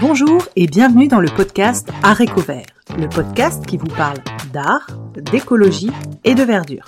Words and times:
Bonjour 0.00 0.46
et 0.54 0.68
bienvenue 0.68 1.08
dans 1.08 1.18
le 1.18 1.28
podcast 1.28 1.88
Vert, 2.46 2.66
le 2.96 3.08
podcast 3.08 3.66
qui 3.66 3.76
vous 3.76 3.88
parle 3.88 4.18
d'art, 4.52 4.86
d'écologie 5.32 5.90
et 6.22 6.36
de 6.36 6.44
verdure. 6.44 6.86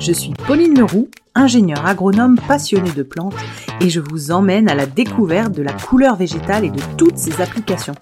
Je 0.00 0.12
suis 0.12 0.32
Pauline 0.46 0.78
Leroux, 0.78 1.10
ingénieure 1.34 1.84
agronome 1.84 2.40
passionnée 2.48 2.92
de 2.92 3.02
plantes 3.02 3.34
et 3.82 3.90
je 3.90 4.00
vous 4.00 4.30
emmène 4.30 4.70
à 4.70 4.74
la 4.74 4.86
découverte 4.86 5.52
de 5.52 5.62
la 5.62 5.74
couleur 5.74 6.16
végétale 6.16 6.64
et 6.64 6.70
de 6.70 6.80
toutes 6.96 7.18
ses 7.18 7.42
applications. 7.42 7.94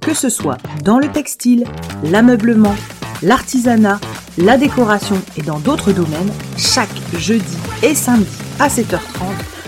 Que 0.00 0.14
ce 0.14 0.28
soit 0.28 0.58
dans 0.84 1.00
le 1.00 1.08
textile, 1.08 1.64
l'ameublement, 2.04 2.76
l'artisanat, 3.20 3.98
la 4.38 4.58
décoration 4.58 5.20
et 5.36 5.42
dans 5.42 5.58
d'autres 5.58 5.90
domaines, 5.90 6.32
chaque 6.56 6.94
jeudi 7.18 7.56
et 7.82 7.96
samedi 7.96 8.30
à 8.60 8.68
7h30, 8.68 9.22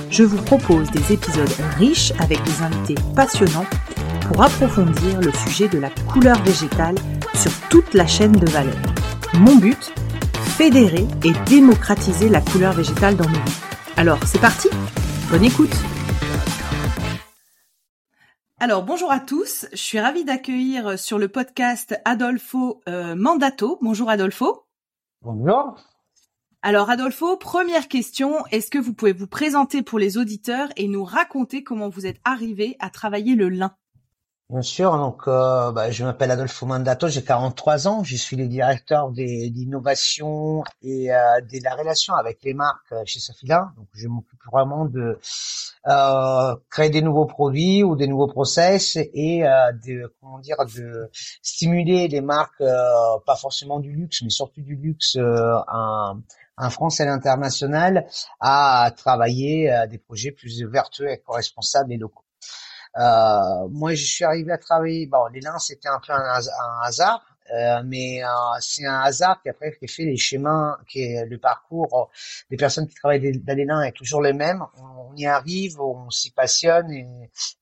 je 0.08 0.22
vous 0.22 0.40
propose 0.40 0.88
des 0.92 1.12
épisodes 1.12 1.50
riches 1.78 2.12
avec 2.20 2.40
des 2.44 2.62
invités 2.62 2.94
passionnants 3.16 3.66
pour 4.26 4.42
approfondir 4.42 5.20
le 5.20 5.32
sujet 5.32 5.68
de 5.68 5.78
la 5.78 5.90
couleur 6.12 6.42
végétale 6.42 6.96
sur 7.34 7.52
toute 7.68 7.94
la 7.94 8.06
chaîne 8.06 8.32
de 8.32 8.50
valeur. 8.50 8.76
Mon 9.34 9.56
but 9.56 9.92
Fédérer 10.56 11.06
et 11.24 11.32
démocratiser 11.46 12.28
la 12.28 12.40
couleur 12.40 12.72
végétale 12.72 13.16
dans 13.16 13.28
nos 13.28 13.40
vies. 13.40 13.60
Alors, 13.96 14.18
c'est 14.24 14.40
parti 14.40 14.68
Bonne 15.30 15.44
écoute 15.44 15.74
alors 18.60 18.82
bonjour 18.82 19.12
à 19.12 19.20
tous, 19.20 19.66
je 19.72 19.76
suis 19.76 20.00
ravie 20.00 20.24
d'accueillir 20.24 20.98
sur 20.98 21.18
le 21.18 21.28
podcast 21.28 22.00
Adolfo 22.06 22.80
euh, 22.88 23.14
Mandato. 23.14 23.78
Bonjour 23.82 24.08
Adolfo. 24.08 24.64
Bonjour. 25.20 25.76
Alors 26.62 26.88
Adolfo, 26.88 27.36
première 27.36 27.88
question, 27.88 28.42
est-ce 28.52 28.70
que 28.70 28.78
vous 28.78 28.94
pouvez 28.94 29.12
vous 29.12 29.26
présenter 29.26 29.82
pour 29.82 29.98
les 29.98 30.16
auditeurs 30.16 30.70
et 30.76 30.88
nous 30.88 31.04
raconter 31.04 31.62
comment 31.62 31.90
vous 31.90 32.06
êtes 32.06 32.22
arrivé 32.24 32.76
à 32.78 32.88
travailler 32.88 33.34
le 33.34 33.50
lin? 33.50 33.76
Bien 34.50 34.60
sûr, 34.60 34.92
donc 34.98 35.22
euh, 35.26 35.72
bah, 35.72 35.90
je 35.90 36.04
m'appelle 36.04 36.30
Adolfo 36.30 36.66
Mandato, 36.66 37.08
j'ai 37.08 37.24
43 37.24 37.88
ans, 37.88 38.04
je 38.04 38.14
suis 38.14 38.36
le 38.36 38.46
directeur 38.46 39.10
des, 39.10 39.48
d'innovation 39.48 40.62
et 40.82 41.10
euh, 41.14 41.40
de 41.40 41.64
la 41.64 41.74
relation 41.74 42.12
avec 42.12 42.42
les 42.44 42.52
marques 42.52 42.92
euh, 42.92 43.02
chez 43.06 43.20
Safila. 43.20 43.72
Donc 43.78 43.86
je 43.94 44.06
m'occupe 44.06 44.38
vraiment 44.52 44.84
de 44.84 45.18
euh, 45.86 46.56
créer 46.68 46.90
des 46.90 47.00
nouveaux 47.00 47.24
produits 47.24 47.82
ou 47.82 47.96
des 47.96 48.06
nouveaux 48.06 48.26
process 48.26 48.96
et 48.96 49.40
de 49.40 50.14
comment 50.20 50.38
dire 50.40 50.58
de 50.76 51.10
stimuler 51.40 52.08
les 52.08 52.20
marques, 52.20 52.62
pas 53.26 53.36
forcément 53.36 53.80
du 53.80 53.92
luxe, 53.92 54.20
mais 54.22 54.30
surtout 54.30 54.60
du 54.60 54.76
luxe 54.76 55.16
en, 55.16 56.20
France 56.68 57.00
et 57.00 57.04
à 57.04 57.06
l'international, 57.06 58.06
à 58.40 58.92
travailler 58.94 59.72
des 59.88 59.98
projets 59.98 60.32
plus 60.32 60.62
vertueux, 60.64 61.08
et 61.10 61.22
responsables 61.26 61.92
et 61.94 61.96
locaux. 61.96 62.23
Euh, 62.96 63.68
moi, 63.70 63.94
je 63.94 64.04
suis 64.04 64.24
arrivé 64.24 64.52
à 64.52 64.58
travailler. 64.58 65.06
Bon, 65.06 65.26
l'élan, 65.32 65.58
c'était 65.58 65.88
un 65.88 66.00
peu 66.06 66.12
un, 66.12 66.40
hasard, 66.82 67.24
euh, 67.52 67.82
mais 67.84 68.22
euh, 68.22 68.28
c'est 68.60 68.86
un 68.86 69.00
hasard 69.00 69.42
qui 69.42 69.48
après 69.48 69.76
qui 69.76 69.88
fait 69.88 70.04
les 70.04 70.16
schémas, 70.16 70.78
qui 70.88 71.02
est 71.02 71.26
le 71.26 71.38
parcours 71.38 72.10
des 72.50 72.56
personnes 72.56 72.86
qui 72.86 72.94
travaillent 72.94 73.38
dans 73.38 73.56
l'élan 73.56 73.80
est 73.80 73.92
toujours 73.92 74.22
le 74.22 74.32
même. 74.32 74.64
On, 74.78 75.14
y 75.16 75.26
arrive, 75.26 75.80
on 75.80 76.08
s'y 76.10 76.30
passionne 76.30 76.90
et, 76.90 77.06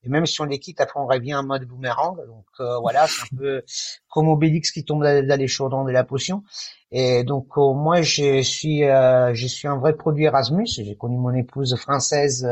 même 0.05 0.27
si 0.27 0.41
on 0.41 0.45
les 0.45 0.59
quitte, 0.59 0.81
après 0.81 1.01
on 1.01 1.07
revient 1.07 1.35
en 1.35 1.45
mode 1.45 1.65
boomerang. 1.65 2.19
Donc 2.27 2.47
voilà, 2.81 3.07
c'est 3.07 3.23
un 3.23 3.37
peu 3.37 3.63
comme 4.11 4.29
Obélix 4.29 4.71
qui 4.71 4.85
tombe 4.85 5.03
dans, 5.03 5.39
les 5.39 5.49
chaudrons 5.49 5.85
de 5.85 5.93
la 5.93 6.05
potion. 6.05 6.45
Et 6.91 7.25
donc 7.25 7.57
moi, 7.57 8.03
je 8.03 8.43
suis, 8.43 8.81
je 8.81 9.47
suis 9.47 9.69
un 9.69 9.79
vrai 9.79 9.95
produit 9.95 10.25
Erasmus. 10.25 10.67
J'ai 10.67 10.97
connu 10.97 11.17
mon 11.17 11.35
épouse 11.35 11.75
française 11.77 12.47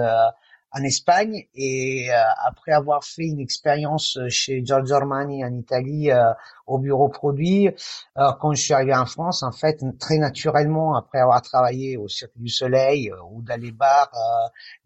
en 0.73 0.83
Espagne 0.85 1.47
et 1.55 2.11
euh, 2.11 2.15
après 2.47 2.73
avoir 2.73 3.05
fait 3.05 3.25
une 3.25 3.41
expérience 3.41 4.19
chez 4.29 4.65
Giorgio 4.65 4.95
Armani 4.95 5.45
en 5.45 5.53
Italie 5.53 6.11
euh, 6.11 6.33
au 6.67 6.79
bureau 6.79 7.09
produit, 7.09 7.69
euh, 7.69 8.33
quand 8.41 8.55
je 8.55 8.63
suis 8.63 8.73
arrivé 8.73 8.95
en 8.95 9.07
France, 9.07 9.43
en 9.43 9.51
fait, 9.51 9.83
très 9.99 10.19
naturellement, 10.19 10.95
après 10.95 11.19
avoir 11.19 11.43
travaillé 11.43 11.97
au 11.97 12.07
Cirque 12.07 12.37
du 12.37 12.49
Soleil 12.49 13.11
ou 13.31 13.43
dans 13.43 13.61
les 13.61 13.73
bars 13.73 14.13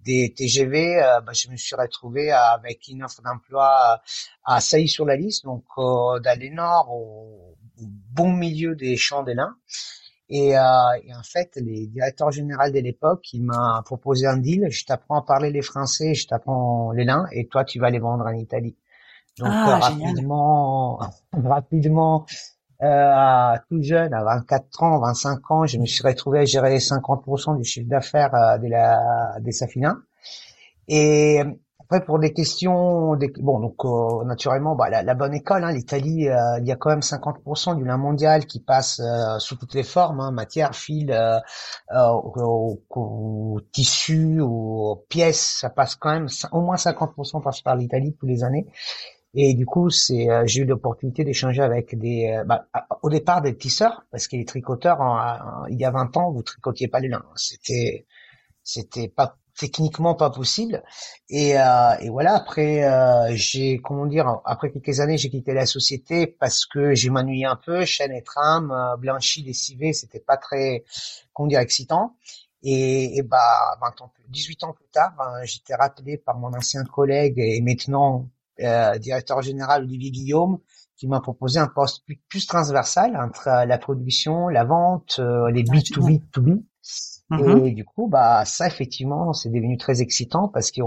des 0.00 0.32
TGV, 0.34 1.00
bah, 1.24 1.32
je 1.34 1.50
me 1.50 1.56
suis 1.56 1.76
retrouvé 1.76 2.32
avec 2.32 2.88
une 2.88 3.04
offre 3.04 3.20
d'emploi 3.22 4.00
à 4.44 4.60
Sailly 4.60 4.88
sur 4.88 5.04
la 5.04 5.16
liste, 5.16 5.44
donc 5.44 5.64
dans 5.76 6.38
les 6.38 6.50
Nord, 6.50 6.88
au, 6.90 7.56
au 7.78 7.86
bon 7.86 8.32
milieu 8.32 8.74
des 8.74 8.96
champs 8.96 9.22
des 9.22 9.34
lins. 9.34 9.56
Et, 10.28 10.56
euh, 10.56 10.62
et, 11.04 11.14
en 11.14 11.22
fait, 11.22 11.56
les 11.56 11.86
directeurs 11.86 12.30
généraux 12.30 12.70
de 12.70 12.78
l'époque, 12.78 13.32
il 13.32 13.44
m'a 13.44 13.82
proposé 13.84 14.26
un 14.26 14.38
deal. 14.38 14.68
Je 14.70 14.84
t'apprends 14.84 15.18
à 15.18 15.22
parler 15.22 15.50
les 15.50 15.62
Français, 15.62 16.14
je 16.14 16.26
t'apprends 16.26 16.92
les 16.92 17.04
lins, 17.04 17.26
et 17.32 17.46
toi, 17.46 17.64
tu 17.64 17.78
vas 17.78 17.90
les 17.90 17.98
vendre 17.98 18.24
en 18.26 18.32
Italie. 18.32 18.76
Donc 19.38 19.48
ah, 19.50 19.78
rapidement, 19.80 21.00
rapidement, 21.32 22.24
euh, 22.82 23.56
tout 23.68 23.82
jeune, 23.82 24.14
à 24.14 24.24
24 24.24 24.82
ans, 24.82 25.00
25 25.00 25.50
ans, 25.50 25.66
je 25.66 25.78
me 25.78 25.86
suis 25.86 26.06
retrouvé 26.06 26.40
à 26.40 26.44
gérer 26.44 26.78
50% 26.78 27.56
du 27.56 27.64
chiffre 27.64 27.88
d'affaires 27.88 28.34
euh, 28.34 28.58
de 28.58 28.68
la 28.68 29.38
des 29.40 29.52
Safina. 29.52 29.96
Et 30.88 31.42
après, 31.84 32.02
pour 32.02 32.18
des 32.18 32.32
questions, 32.32 33.14
des, 33.14 33.30
bon, 33.40 33.60
donc 33.60 33.84
euh, 33.84 34.24
naturellement, 34.24 34.74
bah, 34.74 34.88
la, 34.88 35.14
bonne 35.14 35.34
école, 35.34 35.64
hein, 35.64 35.72
l'Italie, 35.72 36.28
euh, 36.30 36.58
il 36.60 36.66
y 36.66 36.72
a 36.72 36.76
quand 36.76 36.88
même 36.88 37.00
50% 37.00 37.76
du 37.76 37.84
lin 37.84 37.98
mondial 37.98 38.46
qui 38.46 38.58
passe 38.60 39.00
euh, 39.00 39.38
sous 39.38 39.56
toutes 39.56 39.74
les 39.74 39.82
formes, 39.82 40.20
hein, 40.20 40.30
matière, 40.30 40.74
fil, 40.74 41.14
au, 41.94 42.82
au, 42.88 43.60
tissu, 43.70 44.40
aux 44.40 45.04
pièces, 45.10 45.58
ça 45.60 45.68
passe 45.68 45.94
quand 45.96 46.10
même 46.10 46.28
au 46.52 46.62
moins 46.62 46.76
50% 46.76 47.42
passe 47.42 47.60
par 47.60 47.76
l'Italie 47.76 48.16
tous 48.18 48.26
les 48.26 48.44
années. 48.44 48.66
Et 49.34 49.52
du 49.54 49.66
coup, 49.66 49.90
c'est, 49.90 50.28
j'ai 50.46 50.62
eu 50.62 50.64
l'opportunité 50.64 51.22
d'échanger 51.24 51.60
avec 51.60 51.98
des, 51.98 52.42
bah, 52.46 52.66
au 53.02 53.10
départ 53.10 53.42
des 53.42 53.56
tisseurs, 53.56 54.06
parce 54.10 54.26
que 54.26 54.36
les 54.36 54.46
tricoteurs, 54.46 55.00
il 55.68 55.78
y 55.78 55.84
a 55.84 55.90
20 55.90 56.16
ans, 56.16 56.32
vous 56.32 56.42
tricotiez 56.42 56.88
pas 56.88 57.00
les 57.00 57.08
lin. 57.08 57.22
C'était, 57.34 58.06
c'était 58.62 59.08
pas 59.08 59.36
techniquement 59.58 60.14
pas 60.14 60.30
possible. 60.30 60.82
Et, 61.28 61.58
euh, 61.58 61.96
et 62.00 62.10
voilà, 62.10 62.34
après, 62.34 62.84
euh, 62.84 63.32
j'ai, 63.34 63.78
comment 63.78 64.06
dire, 64.06 64.40
après 64.44 64.70
quelques 64.70 65.00
années, 65.00 65.18
j'ai 65.18 65.30
quitté 65.30 65.54
la 65.54 65.66
société 65.66 66.26
parce 66.26 66.66
que 66.66 66.94
j'ai 66.94 67.10
m'ennuyé 67.10 67.46
un 67.46 67.56
peu, 67.56 67.84
chaîne 67.84 68.12
et 68.12 68.22
tram, 68.22 68.70
euh, 68.70 68.96
blanchi, 68.96 69.42
lessivé, 69.42 69.92
c'était 69.92 70.20
pas 70.20 70.36
très, 70.36 70.84
comment 71.32 71.48
dire, 71.48 71.60
excitant. 71.60 72.16
Et, 72.62 73.18
et 73.18 73.22
bah, 73.22 73.76
20 73.80 74.00
ans, 74.02 74.12
18 74.28 74.64
ans 74.64 74.72
plus 74.72 74.88
tard, 74.90 75.12
ben, 75.18 75.44
j'étais 75.44 75.74
rappelé 75.74 76.16
par 76.16 76.38
mon 76.38 76.52
ancien 76.54 76.82
collègue 76.84 77.38
et 77.38 77.60
maintenant 77.60 78.28
euh, 78.60 78.98
directeur 78.98 79.42
général 79.42 79.82
Olivier 79.82 80.10
Guillaume, 80.10 80.58
qui 80.96 81.08
m'a 81.08 81.20
proposé 81.20 81.58
un 81.58 81.66
poste 81.66 82.04
plus, 82.04 82.20
plus, 82.28 82.46
transversal 82.46 83.16
entre 83.16 83.48
la 83.66 83.78
production, 83.78 84.48
la 84.48 84.64
vente, 84.64 85.16
euh, 85.18 85.50
les 85.50 85.64
B2B, 85.64 86.22
ah, 86.22 86.38
2B. 86.38 86.62
Mmh 87.30 87.66
et 87.66 87.72
du 87.72 87.84
coup, 87.84 88.06
bah 88.06 88.44
ça 88.44 88.66
effectivement, 88.66 89.32
c'est 89.32 89.48
devenu 89.48 89.78
très 89.78 90.02
excitant 90.02 90.48
parce 90.48 90.70
que 90.70 90.82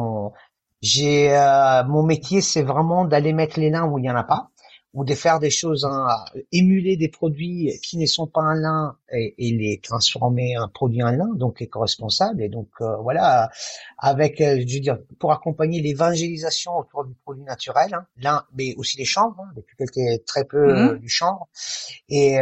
j'ai 0.82 1.36
euh, 1.36 1.84
mon 1.86 2.04
métier, 2.04 2.42
c'est 2.42 2.64
vraiment 2.64 3.06
d'aller 3.06 3.34
mettre 3.34 3.60
les 3.60 3.72
nains 3.72 3.86
où 3.86 3.98
il 3.98 4.06
y 4.06 4.12
en 4.12 4.16
a 4.16 4.24
pas 4.24 4.50
ou 4.94 5.04
de 5.04 5.14
faire 5.14 5.40
des 5.40 5.50
choses, 5.50 5.86
hein, 5.86 6.08
émuler 6.52 6.98
des 6.98 7.10
produits 7.10 7.72
qui 7.84 7.98
ne 7.98 8.06
sont 8.06 8.26
pas 8.26 8.42
un 8.42 8.56
lin 8.56 8.98
et, 9.12 9.36
et, 9.38 9.52
les 9.52 9.80
transformer 9.80 10.58
en 10.58 10.70
produit 10.70 11.04
en 11.04 11.12
lin, 11.12 11.30
donc 11.36 11.62
éco-responsable. 11.62 12.42
Et 12.42 12.50
donc 12.50 12.70
euh, 12.82 12.96
voilà, 12.98 13.50
avec, 13.98 14.42
euh, 14.42 14.64
je 14.66 14.74
veux 14.74 14.80
dire, 14.80 14.98
pour 15.20 15.32
accompagner 15.32 15.82
l'évangélisation 15.82 16.78
autour 16.78 17.06
du 17.06 17.14
produit 17.14 17.44
naturel, 17.44 17.94
hein, 17.94 18.06
lin, 18.18 18.44
mais 18.56 18.76
aussi 18.78 18.98
les 18.98 19.06
chambres, 19.06 19.40
hein, 19.40 19.52
depuis 19.56 19.76
quelques 19.78 20.26
très 20.26 20.46
peu 20.46 20.58
euh, 20.58 20.98
du 20.98 21.10
chanvre. 21.10 21.48
Et 22.10 22.40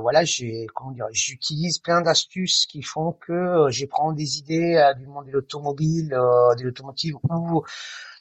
voilà, 0.00 0.24
j'ai 0.24 0.66
comment 0.74 0.92
dire, 0.92 1.06
j'utilise 1.10 1.78
plein 1.78 2.00
d'astuces 2.00 2.66
qui 2.66 2.82
font 2.82 3.12
que 3.12 3.66
j'ai 3.70 3.86
prends 3.86 4.12
des 4.12 4.38
idées 4.38 4.92
du 4.98 5.06
monde 5.06 5.26
de 5.26 5.32
l'automobile, 5.32 6.08
de 6.08 6.62
l'automotive 6.62 7.16
ou 7.16 7.64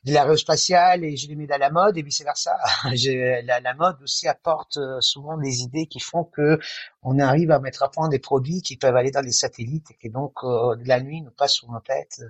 de 0.06 0.14
l'aérospatiale 0.14 1.04
et 1.04 1.18
je 1.18 1.28
les 1.28 1.36
mets 1.36 1.48
dans 1.48 1.58
la 1.58 1.70
mode 1.70 1.98
et 1.98 2.02
vice 2.02 2.22
versa. 2.22 2.58
la, 3.44 3.60
la 3.60 3.74
mode 3.74 4.02
aussi 4.02 4.28
apporte 4.28 4.78
euh, 4.78 5.02
souvent 5.02 5.38
des 5.38 5.62
idées 5.62 5.88
qui 5.88 6.00
font 6.00 6.24
que 6.24 6.60
on 7.02 7.20
arrive 7.20 7.52
à 7.52 7.60
mettre 7.60 7.84
à 7.84 7.92
point 7.92 8.10
des 8.10 8.20
produits 8.20 8.62
qui 8.62 8.78
peuvent 8.78 8.96
aller 8.96 9.12
dans 9.12 9.22
les 9.22 9.32
satellites 9.32 9.92
et 9.92 9.96
qui 9.96 10.10
donc 10.10 10.34
euh, 10.44 10.76
la 10.86 11.02
nuit 11.02 11.22
nous 11.22 11.32
passent 11.32 11.56
sur 11.56 11.72
nos 11.72 11.80
têtes. 11.80 12.22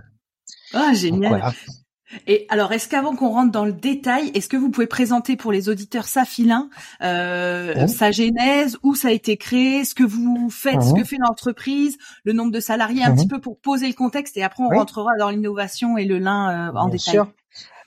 Ah 0.73 0.93
génial. 0.93 1.53
Et 2.25 2.47
alors, 2.49 2.71
est-ce 2.71 2.89
qu'avant 2.89 3.15
qu'on 3.15 3.29
rentre 3.29 3.51
dans 3.51 3.65
le 3.65 3.71
détail, 3.71 4.31
est-ce 4.33 4.49
que 4.49 4.57
vous 4.57 4.71
pouvez 4.71 4.87
présenter 4.87 5.35
pour 5.35 5.51
les 5.51 5.69
auditeurs 5.69 6.05
Safilin 6.05 6.69
euh, 7.03 7.85
sa 7.85 8.09
genèse, 8.09 8.77
où 8.81 8.95
ça 8.95 9.09
a 9.09 9.11
été 9.11 9.37
créé, 9.37 9.85
ce 9.85 9.93
que 9.93 10.03
vous 10.03 10.49
faites, 10.49 10.81
ce 10.81 10.95
que 10.95 11.03
fait 11.03 11.17
l'entreprise, 11.19 11.99
le 12.23 12.33
nombre 12.33 12.51
de 12.51 12.59
salariés, 12.59 13.03
un 13.03 13.15
petit 13.15 13.27
peu 13.27 13.39
pour 13.39 13.59
poser 13.59 13.87
le 13.87 13.93
contexte, 13.93 14.37
et 14.37 14.43
après 14.43 14.63
on 14.63 14.69
rentrera 14.69 15.11
dans 15.19 15.29
l'innovation 15.29 15.97
et 15.97 16.05
le 16.05 16.17
lin 16.17 16.73
en 16.73 16.87
détail. 16.87 17.13
Sûr. 17.13 17.31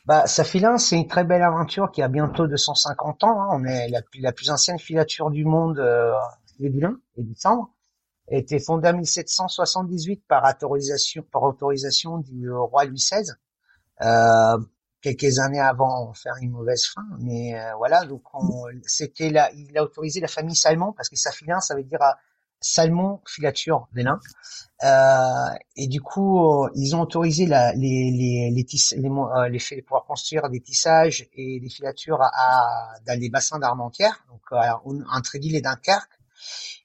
Bah, 0.05 0.27
sa 0.27 0.43
filin, 0.43 0.79
c'est 0.79 0.97
une 0.97 1.07
très 1.07 1.23
belle 1.25 1.43
aventure 1.43 1.93
qui 1.93 2.03
a 2.03 2.09
bientôt 2.09 2.49
250 2.49 3.23
ans. 3.23 3.41
Hein. 3.41 3.49
On 3.53 3.65
est 3.65 3.89
la, 3.89 4.01
la, 4.19 4.33
plus 4.33 4.51
ancienne 4.51 4.79
filature 4.79 5.31
du 5.31 5.45
monde 5.45 5.79
euh, 5.79 6.13
lin? 6.59 6.99
et 7.17 7.23
du 7.23 7.35
chanvre. 7.41 7.71
A 8.31 8.37
été 8.37 8.59
fondée 8.59 8.89
en 8.89 8.95
1778 8.95 10.25
par 10.27 10.45
autorisation, 10.49 11.25
par 11.31 11.43
autorisation 11.45 12.19
du 12.19 12.51
roi 12.51 12.85
Louis 12.85 12.97
XVI. 12.97 13.31
Euh, 14.01 14.59
quelques 15.03 15.39
années 15.39 15.61
avant 15.61 16.13
faire 16.15 16.35
une 16.41 16.51
mauvaise 16.51 16.87
fin. 16.87 17.05
Mais 17.21 17.59
euh, 17.59 17.75
voilà, 17.77 18.05
donc 18.05 18.23
c'était 18.87 19.31
là, 19.31 19.51
il 19.55 19.77
a 19.77 19.85
autorisé 19.85 20.21
la 20.21 20.29
famille 20.29 20.57
Salmon 20.57 20.93
parce 20.93 21.09
que 21.09 21.17
sa 21.17 21.31
filin, 21.31 21.61
ça 21.61 21.75
veut 21.75 21.83
dire 21.85 22.01
salmon 22.63 23.21
filature 23.27 23.89
vélin. 23.93 24.19
Euh, 24.85 25.55
et 25.77 25.87
du 25.87 26.01
coup, 26.01 26.69
ils 26.75 26.97
ont 26.97 27.03
autorisé 27.03 27.47
la, 27.47 27.73
les 27.75 28.11
les 28.11 28.51
les, 28.51 28.65
tiss, 28.65 28.95
les, 28.97 29.09
euh, 29.09 29.49
les 29.49 29.83
pouvoir 29.83 30.05
construire 30.05 30.49
des 30.49 30.61
tissages 30.61 31.29
et 31.35 31.61
des 31.61 31.69
filatures 31.69 32.23
à, 32.23 32.95
dans 33.07 33.19
les 33.19 33.29
bassins 33.29 33.59
d'Armentières, 33.59 34.25
donc 34.29 34.41
entre 34.53 35.39
Lille 35.39 35.57
et 35.57 35.61
Dunkerque. 35.61 36.19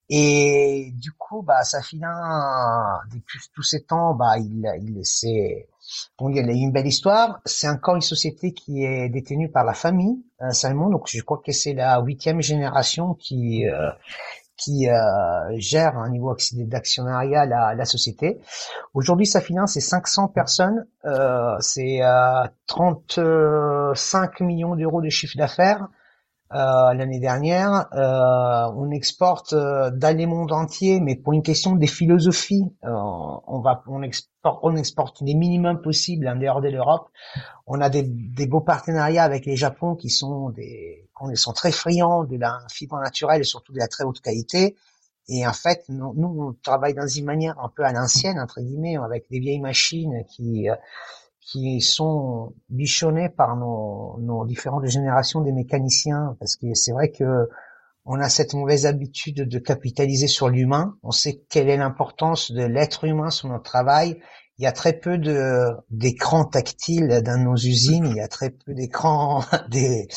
Et 0.09 0.94
du 0.94 1.12
coup, 1.12 1.41
bah, 1.41 1.63
Safina, 1.63 3.01
depuis 3.13 3.39
tous 3.53 3.63
ces 3.63 3.83
temps, 3.83 4.13
bah, 4.13 4.38
il, 4.38 4.65
il 4.81 5.01
c'est, 5.03 5.68
bon, 6.18 6.30
il 6.30 6.50
a 6.50 6.53
une 6.53 6.71
belle 6.71 6.88
histoire. 6.88 7.41
C'est 7.44 7.68
encore 7.68 7.95
une 7.95 8.01
société 8.01 8.53
qui 8.53 8.85
est 8.85 9.09
détenue 9.09 9.51
par 9.51 9.65
la 9.65 9.73
famille 9.73 10.23
euh, 10.41 10.51
Salmon. 10.51 10.89
Donc, 10.89 11.09
je 11.09 11.21
crois 11.21 11.41
que 11.45 11.51
c'est 11.51 11.73
la 11.73 12.00
huitième 12.00 12.41
génération 12.41 13.15
qui 13.15 13.68
euh, 13.68 13.89
qui 14.57 14.89
euh, 14.89 14.95
gère 15.57 15.98
un 15.98 16.09
niveau 16.09 16.36
d'actionnariat 16.54 17.45
la, 17.45 17.75
la 17.75 17.86
société. 17.86 18.39
Aujourd'hui, 18.94 19.25
Safina, 19.27 19.68
c'est 19.68 19.81
500 19.81 20.30
personnes, 20.30 20.88
euh, 21.06 21.56
c'est 21.59 22.01
35 22.65 24.42
millions 24.42 24.75
d'euros 24.75 25.01
de 25.01 25.09
chiffre 25.09 25.38
d'affaires. 25.38 25.88
Euh, 26.53 26.94
l'année 26.94 27.19
dernière. 27.19 27.88
Euh, 27.94 28.71
on 28.77 28.89
exporte 28.91 29.51
euh, 29.51 29.91
dans 29.91 30.15
les 30.15 30.25
mondes 30.25 30.53
entiers, 30.53 31.01
mais 31.01 31.17
pour 31.17 31.33
une 31.33 31.44
question 31.44 31.75
des 31.75 31.88
philosophies, 31.88 32.63
on 32.83 33.59
va 33.59 33.83
on 33.88 34.01
exporte 34.01 34.59
on 34.63 34.77
exporte 34.77 35.19
les 35.19 35.33
minimums 35.33 35.81
possibles 35.81 36.25
en 36.25 36.38
dehors 36.38 36.61
de 36.61 36.69
l'Europe. 36.69 37.09
On 37.65 37.81
a 37.81 37.89
des, 37.89 38.03
des, 38.03 38.47
beaux 38.47 38.61
partenariats 38.61 39.25
avec 39.25 39.45
les 39.45 39.57
Japon 39.57 39.95
qui 39.95 40.09
sont 40.09 40.51
des 40.51 41.09
qui 41.19 41.35
sont 41.35 41.51
très 41.51 41.73
friands 41.73 42.23
de 42.23 42.38
la 42.38 42.59
fibre 42.71 42.97
naturelle 42.97 43.41
et 43.41 43.44
surtout 43.44 43.73
de 43.73 43.79
la 43.79 43.89
très 43.89 44.05
haute 44.05 44.21
qualité. 44.21 44.77
Et 45.27 45.45
en 45.45 45.51
fait, 45.51 45.83
nous, 45.89 46.13
nous 46.15 46.47
on 46.47 46.53
travaille 46.63 46.94
dans 46.94 47.07
une 47.07 47.25
manière 47.25 47.59
un 47.59 47.67
peu 47.67 47.83
à 47.83 47.91
l'ancienne 47.91 48.39
entre 48.39 48.61
guillemets, 48.61 48.95
avec 48.95 49.25
des 49.29 49.39
vieilles 49.39 49.59
machines 49.59 50.23
qui 50.29 50.69
qui 51.47 51.79
sont 51.79 52.53
bichonnés 52.69 53.29
par 53.29 53.55
nos, 53.55 54.17
nos 54.19 54.45
différentes 54.45 54.85
générations 54.85 55.41
des 55.41 55.53
mécaniciens, 55.53 56.35
parce 56.39 56.57
que 56.57 56.73
c'est 56.73 56.91
vrai 56.91 57.09
que 57.09 57.47
on 58.09 58.19
a 58.19 58.29
cette 58.29 58.53
mauvaise 58.53 58.85
habitude 58.85 59.47
de 59.47 59.59
capitaliser 59.59 60.27
sur 60.27 60.49
l'humain. 60.49 60.97
On 61.03 61.11
sait 61.11 61.41
quelle 61.49 61.69
est 61.69 61.77
l'importance 61.77 62.51
de 62.51 62.63
l'être 62.63 63.03
humain 63.03 63.29
sur 63.29 63.49
notre 63.49 63.63
travail. 63.63 64.21
Il 64.57 64.63
y 64.63 64.67
a 64.67 64.71
très 64.71 64.94
peu 64.94 65.17
de 65.17 65.67
d'écrans 65.89 66.45
tactiles 66.45 67.21
dans 67.23 67.38
nos 67.38 67.55
usines. 67.55 68.07
Il 68.07 68.15
y 68.15 68.21
a 68.21 68.29
très 68.29 68.49
peu 68.49 68.73
d'écrans. 68.73 69.44
Des, 69.69 70.07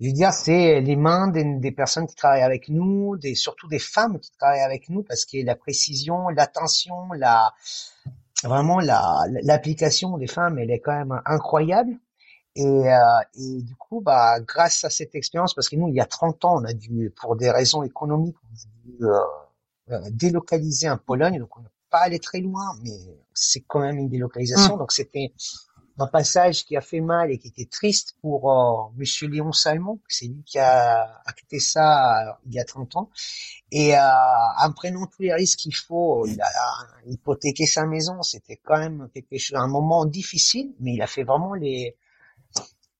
je 0.00 0.06
veux 0.06 0.12
dire, 0.12 0.32
c'est 0.32 0.80
les 0.80 0.96
mains 0.96 1.28
des, 1.28 1.72
personnes 1.72 2.06
qui 2.06 2.16
travaillent 2.16 2.42
avec 2.42 2.68
nous, 2.68 3.16
des 3.16 3.34
surtout 3.34 3.68
des 3.68 3.78
femmes 3.78 4.18
qui 4.18 4.32
travaillent 4.32 4.60
avec 4.60 4.88
nous, 4.88 5.02
parce 5.02 5.24
que 5.24 5.38
la 5.44 5.54
précision, 5.54 6.28
l'attention, 6.28 7.12
la 7.12 7.54
vraiment 8.44 8.80
la 8.80 9.24
l'application 9.42 10.16
des 10.18 10.26
femmes 10.26 10.58
elle 10.58 10.70
est 10.70 10.80
quand 10.80 10.96
même 10.96 11.20
incroyable. 11.24 11.92
Et, 12.56 12.64
euh, 12.64 12.96
et 13.34 13.62
du 13.62 13.74
coup 13.74 14.00
bah 14.00 14.38
grâce 14.40 14.84
à 14.84 14.90
cette 14.90 15.16
expérience 15.16 15.54
parce 15.54 15.68
que 15.68 15.74
nous 15.74 15.88
il 15.88 15.94
y 15.94 16.00
a 16.00 16.06
30 16.06 16.44
ans 16.44 16.60
on 16.60 16.64
a 16.64 16.72
dû 16.72 17.12
pour 17.20 17.34
des 17.34 17.50
raisons 17.50 17.82
économiques 17.82 18.36
on 18.44 18.54
a 18.54 18.84
dû 18.84 19.04
euh, 19.04 19.18
euh, 19.90 20.10
délocaliser 20.10 20.88
en 20.88 20.96
Pologne. 20.96 21.40
Donc 21.40 21.56
on 21.56 21.62
n'est 21.62 21.68
pas 21.90 22.02
allé 22.02 22.20
très 22.20 22.40
loin 22.40 22.76
mais 22.82 22.96
c'est 23.32 23.64
quand 23.66 23.80
même 23.80 23.98
une 23.98 24.08
délocalisation. 24.08 24.76
Mmh. 24.76 24.78
donc 24.78 24.92
c'était 24.92 25.32
un 25.98 26.06
passage 26.06 26.64
qui 26.64 26.76
a 26.76 26.80
fait 26.80 27.00
mal 27.00 27.30
et 27.30 27.38
qui 27.38 27.48
était 27.48 27.68
triste 27.70 28.16
pour 28.20 28.50
euh, 28.50 28.90
Monsieur 28.96 29.28
Léon 29.28 29.52
Salmon, 29.52 30.00
c'est 30.08 30.26
lui 30.26 30.42
qui 30.44 30.58
a 30.58 31.22
acté 31.24 31.60
ça 31.60 32.28
euh, 32.28 32.32
il 32.46 32.54
y 32.54 32.58
a 32.58 32.64
30 32.64 32.96
ans. 32.96 33.10
Et 33.70 33.96
euh, 33.96 34.00
en 34.00 34.72
prenant 34.72 35.06
tous 35.06 35.22
les 35.22 35.32
risques 35.32 35.60
qu'il 35.60 35.74
faut, 35.74 36.26
il 36.26 36.40
a, 36.40 36.48
hypothéqué 37.06 37.66
sa 37.66 37.86
maison, 37.86 38.22
c'était 38.22 38.56
quand 38.56 38.78
même 38.78 39.08
quelque 39.14 39.38
chose, 39.38 39.56
un 39.56 39.68
moment 39.68 40.04
difficile, 40.04 40.74
mais 40.80 40.94
il 40.94 41.02
a 41.02 41.06
fait 41.06 41.22
vraiment 41.22 41.54
les, 41.54 41.96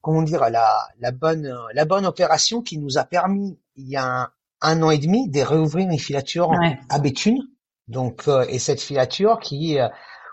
comment 0.00 0.22
dire, 0.22 0.48
la, 0.48 0.88
la 1.00 1.10
bonne, 1.10 1.52
la 1.72 1.84
bonne 1.84 2.06
opération 2.06 2.62
qui 2.62 2.78
nous 2.78 2.96
a 2.96 3.04
permis, 3.04 3.58
il 3.76 3.88
y 3.88 3.96
a 3.96 4.30
un, 4.60 4.82
an 4.82 4.90
et 4.90 4.98
demi, 4.98 5.28
de 5.28 5.40
réouvrir 5.40 5.90
une 5.90 5.98
filature 5.98 6.52
à 6.88 6.98
Béthune. 7.00 7.42
Donc, 7.88 8.28
euh, 8.28 8.46
et 8.48 8.58
cette 8.58 8.80
filature 8.80 9.40
qui 9.40 9.78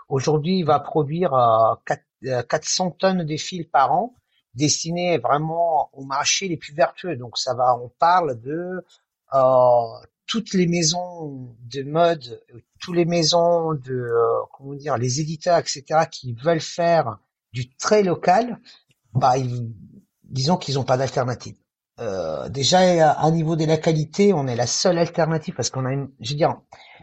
aujourd'hui 0.08 0.62
va 0.62 0.78
produire 0.78 1.32
4 1.86 2.02
400 2.22 2.92
tonnes 2.92 3.24
de 3.24 3.36
fils 3.36 3.66
par 3.66 3.92
an 3.92 4.14
destinés 4.54 5.18
vraiment 5.18 5.90
aux 5.92 6.04
marchés 6.04 6.48
les 6.48 6.56
plus 6.56 6.74
vertueux. 6.74 7.16
Donc 7.16 7.38
ça 7.38 7.54
va, 7.54 7.76
on 7.78 7.88
parle 7.98 8.40
de 8.40 8.84
euh, 9.34 9.40
toutes 10.26 10.54
les 10.54 10.66
maisons 10.66 11.54
de 11.60 11.82
mode, 11.82 12.42
toutes 12.80 12.96
les 12.96 13.04
maisons 13.04 13.74
de, 13.74 13.92
euh, 13.92 14.40
comment 14.52 14.74
dire, 14.74 14.96
les 14.98 15.20
éditeurs, 15.20 15.58
etc., 15.58 15.84
qui 16.10 16.34
veulent 16.34 16.60
faire 16.60 17.18
du 17.52 17.74
très 17.76 18.02
local, 18.02 18.58
bah, 19.12 19.34
disons 20.24 20.56
qu'ils 20.56 20.76
n'ont 20.76 20.84
pas 20.84 20.96
d'alternative. 20.96 21.56
Euh, 22.00 22.48
déjà, 22.48 23.12
à, 23.12 23.30
niveau 23.30 23.56
de 23.56 23.66
la 23.66 23.76
qualité, 23.76 24.32
on 24.32 24.46
est 24.46 24.56
la 24.56 24.66
seule 24.66 24.98
alternative 24.98 25.54
parce 25.54 25.70
qu'on 25.70 25.84
a, 25.84 25.92
une, 25.92 26.10
je 26.20 26.30
veux 26.30 26.36
dire, 26.36 26.60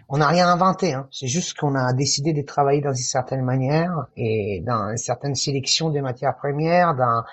on 0.09 0.17
n'a 0.17 0.27
rien 0.27 0.49
inventé. 0.49 0.93
Hein. 0.93 1.07
C'est 1.11 1.27
juste 1.27 1.57
qu'on 1.57 1.75
a 1.75 1.93
décidé 1.93 2.33
de 2.33 2.41
travailler 2.41 2.81
dans 2.81 2.93
une 2.93 2.95
certaine 2.95 3.43
manière 3.43 4.07
et 4.17 4.61
dans 4.65 4.89
une 4.89 4.97
certaine 4.97 5.35
sélection 5.35 5.91
des 5.91 6.01
matières 6.01 6.35
premières. 6.35 6.95
Dans, 6.95 7.23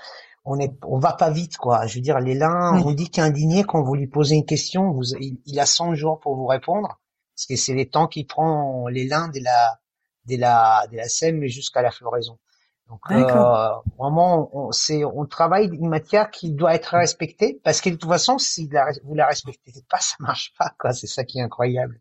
on 0.44 0.60
est, 0.60 0.72
on 0.84 0.98
va 0.98 1.14
pas 1.14 1.30
vite, 1.30 1.56
quoi. 1.56 1.86
Je 1.86 1.96
veux 1.96 2.02
dire, 2.02 2.20
les 2.20 2.34
lins, 2.34 2.82
on 2.84 2.92
dit 2.92 3.10
qu'un 3.10 3.30
dîner, 3.30 3.64
quand 3.64 3.82
vous 3.82 3.94
lui 3.94 4.06
posez 4.06 4.36
une 4.36 4.44
question, 4.44 4.92
vous, 4.92 5.14
il, 5.18 5.58
a 5.58 5.66
100 5.66 5.94
jours 5.94 6.20
pour 6.20 6.36
vous 6.36 6.46
répondre, 6.46 7.00
parce 7.34 7.46
que 7.46 7.56
c'est 7.56 7.74
les 7.74 7.88
temps 7.88 8.06
qu'il 8.06 8.26
prend 8.26 8.86
les 8.88 9.06
lins 9.06 9.28
de 9.28 9.40
la, 9.42 9.80
de 10.26 10.36
la, 10.36 10.86
de 10.92 10.96
la 10.96 11.08
sème 11.08 11.46
jusqu'à 11.46 11.80
la 11.80 11.90
floraison. 11.90 12.38
Donc 12.88 13.00
euh, 13.10 13.68
vraiment, 13.98 14.48
on, 14.52 14.70
c'est, 14.70 15.04
on 15.04 15.26
travaille 15.26 15.66
une 15.66 15.88
matière 15.88 16.30
qui 16.30 16.52
doit 16.52 16.72
être 16.72 16.96
respectée 16.96 17.60
parce 17.64 17.80
que 17.80 17.90
de 17.90 17.96
toute 17.96 18.08
façon, 18.08 18.38
si 18.38 18.68
la, 18.68 18.86
vous 19.02 19.14
la 19.16 19.26
respectez 19.26 19.72
pas, 19.90 19.98
ça 19.98 20.14
marche 20.20 20.54
pas. 20.56 20.70
Quoi, 20.78 20.92
c'est 20.92 21.08
ça 21.08 21.24
qui 21.24 21.38
est 21.38 21.42
incroyable. 21.42 21.98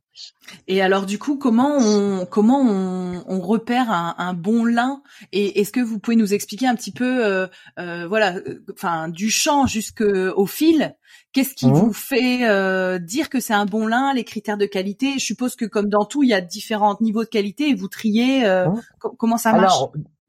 Et 0.67 0.83
alors 0.83 1.07
du 1.07 1.17
coup, 1.17 1.37
comment 1.39 1.75
on 1.79 2.27
comment 2.27 2.61
on, 2.61 3.23
on 3.27 3.39
repère 3.41 3.89
un, 3.89 4.13
un, 4.19 4.33
bon 4.33 4.63
lin? 4.63 5.01
Et 5.31 5.59
est-ce 5.59 5.71
que 5.71 5.79
vous 5.79 5.97
pouvez 5.97 6.15
nous 6.15 6.35
expliquer 6.35 6.67
un 6.67 6.75
petit 6.75 6.91
peu, 6.91 7.25
euh, 7.25 7.47
euh, 7.79 8.07
voilà, 8.07 8.35
euh, 8.35 8.63
enfin 8.71 9.09
du 9.09 9.31
champ 9.31 9.65
jusqu'au 9.65 10.45
fil? 10.45 10.95
Qu'est-ce 11.33 11.55
qui 11.55 11.67
mmh. 11.67 11.73
vous 11.73 11.93
fait 11.93 12.47
euh, 12.47 12.99
dire 12.99 13.29
que 13.29 13.39
c'est 13.39 13.55
un 13.55 13.65
bon 13.65 13.87
lin? 13.87 14.13
Les 14.13 14.23
critères 14.23 14.57
de 14.57 14.67
qualité? 14.67 15.13
Je 15.13 15.25
suppose 15.25 15.55
que 15.55 15.65
comme 15.65 15.89
dans 15.89 16.05
tout, 16.05 16.23
il 16.23 16.29
y 16.29 16.33
a 16.33 16.41
différents 16.41 16.95
niveaux 17.01 17.23
de 17.23 17.29
qualité 17.29 17.69
et 17.69 17.75
vous 17.75 17.89
triez. 17.89 18.45
Euh, 18.45 18.69
mmh. 18.69 18.81
Comment 19.17 19.37
ça 19.37 19.51
marche? 19.51 19.79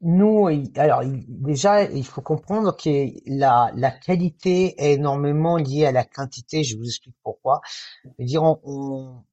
Nous, 0.01 0.47
alors 0.75 1.01
déjà, 1.27 1.83
il 1.83 2.05
faut 2.05 2.21
comprendre 2.21 2.75
que 2.75 3.07
la, 3.25 3.71
la 3.75 3.91
qualité 3.91 4.75
est 4.77 4.93
énormément 4.93 5.57
liée 5.57 5.85
à 5.85 5.91
la 5.91 6.05
quantité. 6.05 6.63
Je 6.63 6.77
vous 6.77 6.85
explique 6.85 7.15
pourquoi. 7.23 7.61
Je 8.03 8.09
veux 8.19 8.25
dire, 8.25 8.43
on, 8.43 9.23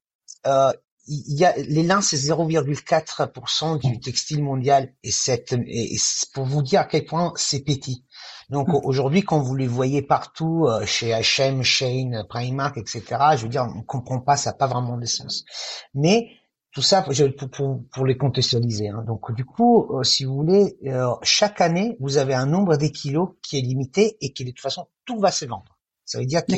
euh, 0.46 0.72
il 1.06 1.38
y 1.38 1.44
a 1.44 1.54
les 1.56 1.82
lins, 1.82 2.00
c'est 2.00 2.16
0,4% 2.16 3.78
du 3.78 4.00
textile 4.00 4.42
mondial 4.42 4.94
et, 5.02 5.10
c'est 5.10 6.32
pour 6.32 6.46
vous 6.46 6.62
dire 6.62 6.80
à 6.80 6.84
quel 6.84 7.04
point 7.04 7.32
c'est 7.36 7.60
petit. 7.60 8.04
Donc 8.48 8.68
mmh. 8.68 8.80
aujourd'hui, 8.84 9.22
quand 9.22 9.38
vous 9.38 9.54
les 9.54 9.66
voyez 9.66 10.00
partout 10.00 10.66
euh, 10.66 10.86
chez 10.86 11.10
H&M, 11.10 11.62
Shane, 11.62 12.24
Primark, 12.28 12.78
etc., 12.78 13.02
je 13.36 13.42
veux 13.42 13.48
dire, 13.48 13.66
on 13.76 13.82
comprend 13.82 14.20
pas, 14.20 14.36
ça 14.36 14.50
n'a 14.50 14.56
pas 14.56 14.66
vraiment 14.66 14.96
de 14.96 15.06
sens. 15.06 15.44
Mais 15.92 16.28
tout 16.74 16.82
ça 16.82 17.02
pour, 17.02 17.14
pour, 17.50 17.80
pour 17.92 18.04
les 18.04 18.16
contextualiser. 18.18 18.88
Hein. 18.88 19.04
Donc 19.06 19.32
du 19.32 19.44
coup, 19.44 19.96
euh, 19.96 20.02
si 20.02 20.24
vous 20.24 20.34
voulez, 20.34 20.76
euh, 20.86 21.14
chaque 21.22 21.60
année, 21.60 21.96
vous 22.00 22.18
avez 22.18 22.34
un 22.34 22.46
nombre 22.46 22.76
de 22.76 22.88
kilos 22.88 23.30
qui 23.42 23.58
est 23.58 23.60
limité 23.60 24.18
et 24.20 24.32
qui 24.32 24.44
de 24.44 24.50
toute 24.50 24.60
façon, 24.60 24.88
tout 25.04 25.18
va 25.20 25.30
se 25.30 25.44
vendre. 25.44 25.78
Ça 26.04 26.18
veut 26.18 26.26
dire 26.26 26.44
que 26.44 26.52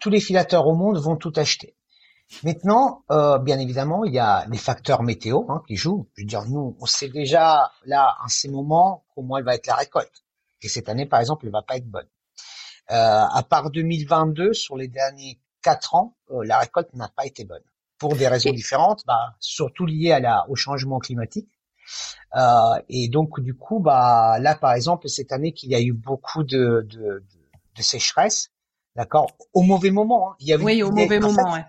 tous 0.00 0.10
les 0.10 0.20
filateurs 0.20 0.66
au 0.66 0.74
monde 0.74 0.98
vont 0.98 1.16
tout 1.16 1.32
acheter. 1.34 1.74
Maintenant, 2.42 3.04
euh, 3.10 3.38
bien 3.38 3.58
évidemment, 3.58 4.04
il 4.04 4.12
y 4.12 4.18
a 4.18 4.46
les 4.50 4.58
facteurs 4.58 5.02
météo 5.02 5.44
hein, 5.48 5.62
qui 5.66 5.76
jouent. 5.76 6.08
Je 6.16 6.22
veux 6.22 6.26
dire, 6.26 6.44
nous, 6.44 6.76
on 6.78 6.86
sait 6.86 7.08
déjà 7.08 7.72
là, 7.86 8.16
en 8.22 8.28
ces 8.28 8.48
moments, 8.48 9.04
comment 9.14 9.38
elle 9.38 9.44
va 9.44 9.54
être 9.54 9.66
la 9.66 9.76
récolte. 9.76 10.24
Et 10.62 10.68
cette 10.68 10.88
année, 10.88 11.06
par 11.06 11.20
exemple, 11.20 11.46
elle 11.46 11.52
va 11.52 11.62
pas 11.62 11.76
être 11.76 11.88
bonne. 11.88 12.08
à 12.88 13.42
part 13.48 13.70
2022, 13.70 14.52
sur 14.52 14.76
les 14.76 14.88
derniers 14.88 15.40
quatre 15.62 15.94
ans, 15.94 16.16
la 16.30 16.58
récolte 16.58 16.92
n'a 16.94 17.08
pas 17.08 17.26
été 17.26 17.44
bonne 17.44 17.64
pour 18.04 18.16
des 18.16 18.28
raisons 18.28 18.52
différentes, 18.52 19.02
bah, 19.06 19.34
surtout 19.40 19.86
liées 19.86 20.12
à 20.12 20.20
la, 20.20 20.44
au 20.50 20.56
changement 20.56 20.98
climatique. 20.98 21.48
Euh, 22.36 22.78
et 22.90 23.08
donc 23.08 23.40
du 23.40 23.54
coup, 23.54 23.80
bah 23.80 24.36
là 24.40 24.54
par 24.56 24.74
exemple 24.74 25.08
cette 25.08 25.32
année 25.32 25.52
qu'il 25.52 25.70
y 25.70 25.74
a 25.74 25.80
eu 25.80 25.94
beaucoup 25.94 26.44
de, 26.44 26.86
de, 26.90 27.24
de, 27.76 27.82
sécheresse, 27.82 28.50
d'accord, 28.94 29.30
au 29.54 29.62
mauvais 29.62 29.90
moment. 29.90 30.32
Hein. 30.32 30.36
Il 30.40 30.48
y 30.48 30.52
avait, 30.52 30.64
oui, 30.64 30.82
au 30.82 30.90
mauvais 30.90 31.18
moment. 31.18 31.54
ouais. 31.54 31.64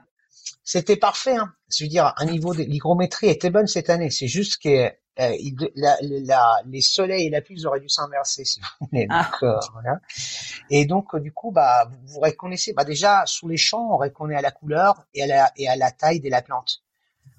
C'était 0.65 0.97
parfait. 0.97 1.37
Hein. 1.37 1.53
Je 1.69 1.85
veux 1.85 1.89
dire, 1.89 2.13
un 2.17 2.25
niveau 2.25 2.53
de 2.53 2.63
l'hygrométrie 2.63 3.27
était 3.27 3.49
bonne 3.49 3.67
cette 3.67 3.89
année. 3.89 4.09
C'est 4.09 4.27
juste 4.27 4.61
que 4.61 4.91
euh, 5.19 5.35
la, 5.75 5.97
la, 6.01 6.61
les 6.65 6.81
soleils 6.81 7.27
et 7.27 7.29
la 7.29 7.41
pluie 7.41 7.65
auraient 7.65 7.79
dû 7.79 7.89
s'inverser, 7.89 8.43
si 8.43 8.59
vous 8.59 8.87
voulez. 8.87 9.07
Ah. 9.09 9.23
Donc, 9.23 9.43
euh, 9.43 9.59
voilà. 9.73 9.99
Et 10.69 10.85
donc, 10.85 11.15
du 11.17 11.31
coup, 11.31 11.51
bah, 11.51 11.89
vous, 11.89 11.97
vous 12.05 12.19
reconnaissez, 12.19 12.73
bah, 12.73 12.83
déjà, 12.83 13.23
sous 13.25 13.47
les 13.47 13.57
champs, 13.57 13.93
on 13.93 13.97
reconnaît 13.97 14.35
à 14.35 14.41
la 14.41 14.51
couleur 14.51 15.05
et 15.13 15.23
à 15.23 15.27
la, 15.27 15.51
et 15.55 15.67
à 15.67 15.75
la 15.75 15.91
taille 15.91 16.19
de 16.19 16.29
la 16.29 16.41
plante. 16.41 16.83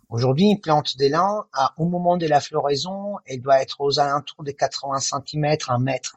Aujourd'hui, 0.09 0.50
une 0.50 0.61
plante 0.61 0.97
d'élan, 0.97 1.45
au 1.76 1.85
moment 1.87 2.16
de 2.16 2.26
la 2.26 2.40
floraison, 2.40 3.16
elle 3.26 3.42
doit 3.42 3.61
être 3.61 3.80
aux 3.80 3.99
alentours 3.99 4.45
de 4.45 4.52
80 4.52 5.00
cm, 5.00 5.56
1 5.68 5.78
mètre. 5.78 6.16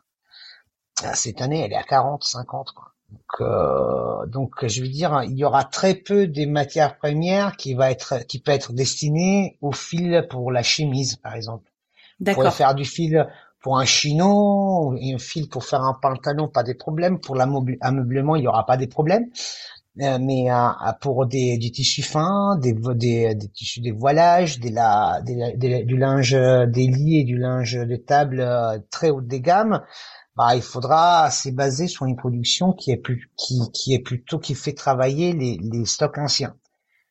Cette 1.15 1.41
année, 1.41 1.63
elle 1.65 1.73
est 1.73 1.77
à 1.77 1.83
40, 1.83 2.23
50, 2.23 2.71
quoi. 2.73 2.93
Donc, 3.11 3.41
euh, 3.41 4.25
donc, 4.27 4.65
je 4.67 4.81
veux 4.81 4.87
dire, 4.87 5.21
il 5.25 5.37
y 5.37 5.43
aura 5.43 5.63
très 5.63 5.95
peu 5.95 6.27
des 6.27 6.45
matières 6.45 6.97
premières 6.97 7.57
qui 7.57 7.73
va 7.73 7.91
être, 7.91 8.25
qui 8.27 8.39
peut 8.39 8.51
être 8.51 8.73
destinées 8.73 9.57
au 9.61 9.71
fil 9.71 10.27
pour 10.29 10.51
la 10.51 10.63
chemise, 10.63 11.15
par 11.15 11.35
exemple. 11.35 11.71
D'accord. 12.19 12.43
Pour 12.43 12.53
faire 12.53 12.75
du 12.75 12.85
fil 12.85 13.27
pour 13.61 13.77
un 13.77 13.85
chino 13.85 14.95
et 14.99 15.13
un 15.13 15.17
fil 15.17 15.49
pour 15.49 15.65
faire 15.65 15.81
un 15.81 15.97
pantalon, 16.01 16.47
pas 16.47 16.63
des 16.63 16.75
problèmes. 16.75 17.19
Pour 17.19 17.35
l'ameublement, 17.35 18.35
il 18.35 18.43
y 18.43 18.47
aura 18.47 18.65
pas 18.65 18.77
des 18.77 18.87
problèmes. 18.87 19.29
Euh, 20.01 20.17
mais 20.21 20.49
euh, 20.49 20.69
pour 21.01 21.25
des, 21.25 21.57
du 21.57 21.71
tissu 21.71 22.03
fin, 22.03 22.57
des, 22.57 22.73
des, 22.73 23.35
des 23.35 23.47
tissus 23.49 23.81
des 23.81 23.91
voilages, 23.91 24.59
des, 24.59 24.69
la, 24.69 25.19
des, 25.21 25.83
du 25.83 25.97
linge 25.97 26.31
des 26.31 26.87
lits 26.87 27.19
et 27.19 27.23
du 27.25 27.37
linge 27.37 27.73
de 27.73 27.95
table 27.97 28.39
euh, 28.39 28.77
très 28.91 29.09
haut 29.09 29.19
de 29.19 29.37
gamme, 29.37 29.81
bah, 30.39 30.55
il 30.55 30.61
faudra 30.61 31.29
se 31.31 31.49
baser 31.49 31.89
sur 31.89 32.05
une 32.05 32.15
production 32.15 32.71
qui 32.71 32.91
est 32.91 32.97
plus, 32.97 33.29
qui, 33.35 33.59
qui 33.73 33.93
est 33.93 33.99
plutôt 33.99 34.39
qui 34.39 34.55
fait 34.55 34.71
travailler 34.71 35.33
les, 35.33 35.57
les 35.61 35.85
stocks 35.85 36.17
anciens. 36.17 36.55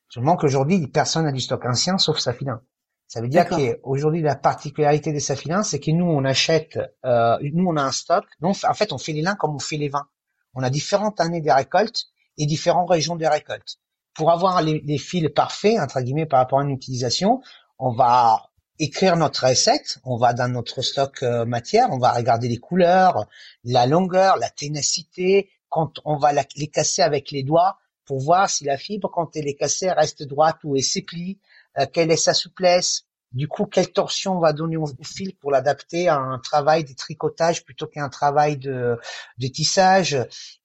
Seulement 0.08 0.34
qu'aujourd'hui, 0.34 0.86
personne 0.86 1.24
n'a 1.24 1.32
du 1.32 1.42
stock 1.42 1.62
ancien 1.66 1.98
sauf 1.98 2.18
Safilin. 2.18 2.62
Ça 3.06 3.20
veut 3.20 3.28
dire 3.28 3.46
qu'aujourd'hui, 3.46 4.22
la 4.22 4.34
particularité 4.34 5.12
des 5.12 5.20
Safilins, 5.20 5.62
c'est 5.62 5.78
que 5.78 5.90
nous, 5.90 6.06
on 6.06 6.24
achète, 6.24 6.78
euh, 7.04 7.36
nous, 7.52 7.66
on 7.68 7.76
a 7.76 7.82
un 7.82 7.92
stock. 7.92 8.24
Donc, 8.40 8.56
en 8.66 8.72
fait, 8.72 8.94
on 8.94 8.98
fait 8.98 9.12
les 9.12 9.20
lins 9.20 9.34
comme 9.34 9.54
on 9.54 9.58
fait 9.58 9.76
les 9.76 9.90
vins. 9.90 10.08
On 10.54 10.62
a 10.62 10.70
différentes 10.70 11.20
années 11.20 11.42
des 11.42 11.52
récoltes 11.52 12.06
et 12.38 12.46
différentes 12.46 12.88
régions 12.88 13.16
des 13.16 13.28
récoltes. 13.28 13.76
Pour 14.14 14.30
avoir 14.30 14.62
les, 14.62 14.80
les 14.86 14.96
fils 14.96 15.28
parfaits, 15.36 15.78
entre 15.78 16.00
guillemets, 16.00 16.24
par 16.24 16.40
rapport 16.40 16.60
à 16.60 16.62
une 16.62 16.70
utilisation, 16.70 17.42
on 17.78 17.92
va 17.92 18.47
écrire 18.78 19.16
notre 19.16 19.46
recette, 19.46 19.98
on 20.04 20.16
va 20.16 20.32
dans 20.32 20.48
notre 20.48 20.82
stock 20.82 21.22
euh, 21.22 21.44
matière, 21.44 21.88
on 21.90 21.98
va 21.98 22.12
regarder 22.12 22.48
les 22.48 22.58
couleurs, 22.58 23.26
la 23.64 23.86
longueur, 23.86 24.36
la 24.36 24.50
ténacité, 24.50 25.50
quand 25.68 26.00
on 26.04 26.16
va 26.16 26.32
les 26.32 26.68
casser 26.68 27.02
avec 27.02 27.30
les 27.30 27.42
doigts 27.42 27.78
pour 28.04 28.20
voir 28.20 28.48
si 28.48 28.64
la 28.64 28.78
fibre, 28.78 29.10
quand 29.12 29.36
elle 29.36 29.48
est 29.48 29.54
cassée, 29.54 29.90
reste 29.90 30.22
droite 30.22 30.58
ou 30.64 30.76
elle 30.76 30.82
s'éplie, 30.82 31.38
euh, 31.78 31.86
quelle 31.92 32.10
est 32.10 32.16
sa 32.16 32.34
souplesse, 32.34 33.04
du 33.32 33.46
coup, 33.46 33.66
quelle 33.66 33.92
torsion 33.92 34.38
on 34.38 34.40
va 34.40 34.54
donner 34.54 34.78
au, 34.78 34.86
fil 35.02 35.36
pour 35.36 35.50
l'adapter 35.50 36.08
à 36.08 36.16
un 36.16 36.38
travail 36.38 36.84
de 36.84 36.94
tricotage 36.94 37.64
plutôt 37.64 37.86
qu'un 37.86 38.08
travail 38.08 38.56
de, 38.56 38.98
de 39.36 39.46
tissage. 39.48 40.16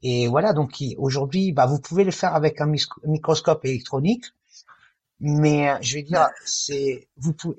Et 0.02 0.28
voilà, 0.28 0.54
donc 0.54 0.82
aujourd'hui, 0.98 1.52
bah, 1.52 1.66
vous 1.66 1.80
pouvez 1.80 2.06
le 2.06 2.12
faire 2.12 2.36
avec 2.36 2.62
un 2.62 2.72
microscope 3.04 3.66
électronique 3.66 4.26
mais 5.20 5.70
euh, 5.70 5.78
je 5.82 5.96
vais 5.96 6.04
dire, 6.04 6.28
c'est, 6.46 7.08
vous 7.18 7.34
pouvez, 7.34 7.56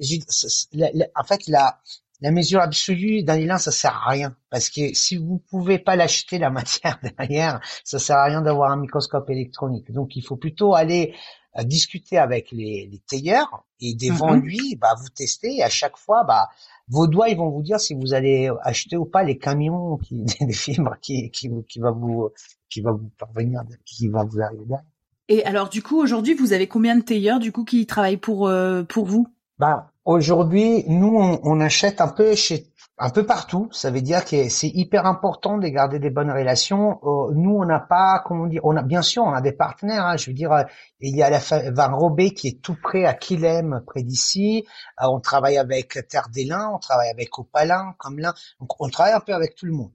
en 1.17 1.25
fait, 1.25 1.47
la, 1.49 1.81
la 2.21 2.31
mesure 2.31 2.61
absolue 2.61 3.23
d'un 3.23 3.35
élan, 3.35 3.59
ça 3.59 3.71
sert 3.71 3.95
à 3.95 4.11
rien. 4.11 4.37
Parce 4.51 4.71
que 4.71 4.95
si 4.95 5.17
vous 5.17 5.39
pouvez 5.51 5.79
pas 5.79 5.97
l'acheter 5.97 6.39
la 6.39 6.51
matière 6.59 6.99
derrière, 7.03 7.61
ça 7.85 7.99
sert 7.99 8.17
à 8.17 8.25
rien 8.25 8.43
d'avoir 8.43 8.71
un 8.71 8.77
microscope 8.77 9.29
électronique. 9.31 9.91
Donc, 9.93 10.17
il 10.17 10.23
faut 10.23 10.37
plutôt 10.37 10.75
aller 10.75 11.15
euh, 11.59 11.65
discuter 11.65 12.19
avec 12.19 12.51
les, 12.51 12.89
les 12.91 12.99
tailleurs 12.99 13.65
et 13.81 13.95
devant 13.95 14.35
mm-hmm. 14.35 14.41
lui, 14.41 14.77
bah, 14.77 14.95
vous 14.99 15.09
testez 15.09 15.57
et 15.57 15.63
à 15.63 15.69
chaque 15.69 15.97
fois, 15.97 16.25
bah, 16.25 16.49
vos 16.89 17.07
doigts, 17.07 17.29
ils 17.29 17.37
vont 17.37 17.51
vous 17.51 17.63
dire 17.63 17.81
si 17.81 17.95
vous 17.95 18.15
allez 18.15 18.51
acheter 18.63 18.97
ou 18.97 19.05
pas 19.05 19.23
les 19.23 19.39
camions 19.39 19.97
qui, 19.99 20.25
des 20.41 20.53
fibres 20.53 20.97
qui, 21.01 21.31
qui, 21.31 21.51
qui 21.69 21.79
va 21.79 21.91
vous, 21.91 22.31
qui 22.69 22.81
va 22.81 22.93
vous 22.93 23.11
parvenir, 23.19 23.63
qui 23.85 24.09
va 24.09 24.25
vous 24.25 24.41
arriver 24.41 24.65
derrière. 24.67 24.94
Et 25.29 25.45
alors 25.45 25.71
du 25.71 25.83
coup 25.83 26.01
aujourd'hui 26.01 26.35
vous 26.35 26.53
avez 26.53 26.69
combien 26.69 26.97
de 26.97 27.03
tailleurs 27.03 27.39
du 27.39 27.51
coup 27.51 27.65
qui 27.65 27.87
travaillent 27.87 28.19
pour 28.19 28.47
euh, 28.47 28.83
pour 28.83 29.07
vous? 29.07 29.27
Bah 29.59 29.91
aujourd'hui 30.05 30.85
nous 30.87 31.17
on, 31.43 31.61
achète 31.61 32.03
un 32.03 32.09
peu 32.09 32.35
chez 32.35 32.67
un 32.99 33.09
peu 33.09 33.25
partout. 33.25 33.69
Ça 33.73 33.91
veut 33.91 34.03
dire 34.03 34.25
que 34.27 34.51
c'est 34.51 34.69
hyper 34.69 35.07
important 35.07 35.57
de 35.57 35.67
garder 35.69 35.99
des 35.99 36.11
bonnes 36.11 36.31
relations. 36.31 37.01
Euh, 37.05 37.33
nous 37.35 37.57
on 37.57 37.65
n'a 37.65 37.81
pas 37.81 38.23
comment 38.27 38.47
dire 38.47 38.61
on 38.65 38.77
a 38.77 38.83
bien 38.83 39.01
sûr 39.01 39.23
on 39.23 39.33
a 39.33 39.41
des 39.41 39.53
partenaires. 39.53 40.05
Hein, 40.05 40.19
je 40.19 40.27
veux 40.27 40.35
dire 40.35 40.53
euh, 40.53 40.65
il 41.01 41.17
y 41.17 41.23
a 41.23 41.31
la 41.31 41.41
Van 41.71 41.97
Robé 41.97 42.35
qui 42.35 42.49
est 42.49 42.61
tout 42.61 42.77
près 42.83 43.07
à 43.07 43.15
Quilem 43.15 43.83
près 43.87 44.03
d'ici. 44.03 44.67
on 45.01 45.21
travaille 45.21 45.57
avec 45.57 46.07
Terre 46.07 46.29
des 46.35 46.45
Lins, 46.45 46.71
on 46.75 46.79
travaille 46.79 47.09
avec 47.09 47.39
Opalin 47.39 47.95
comme 47.99 48.19
là. 48.19 48.35
Donc 48.61 48.79
on 48.79 48.91
travaille 48.91 49.15
un 49.15 49.21
peu 49.21 49.33
avec 49.33 49.55
tout 49.55 49.65
le 49.65 49.73
monde. 49.73 49.93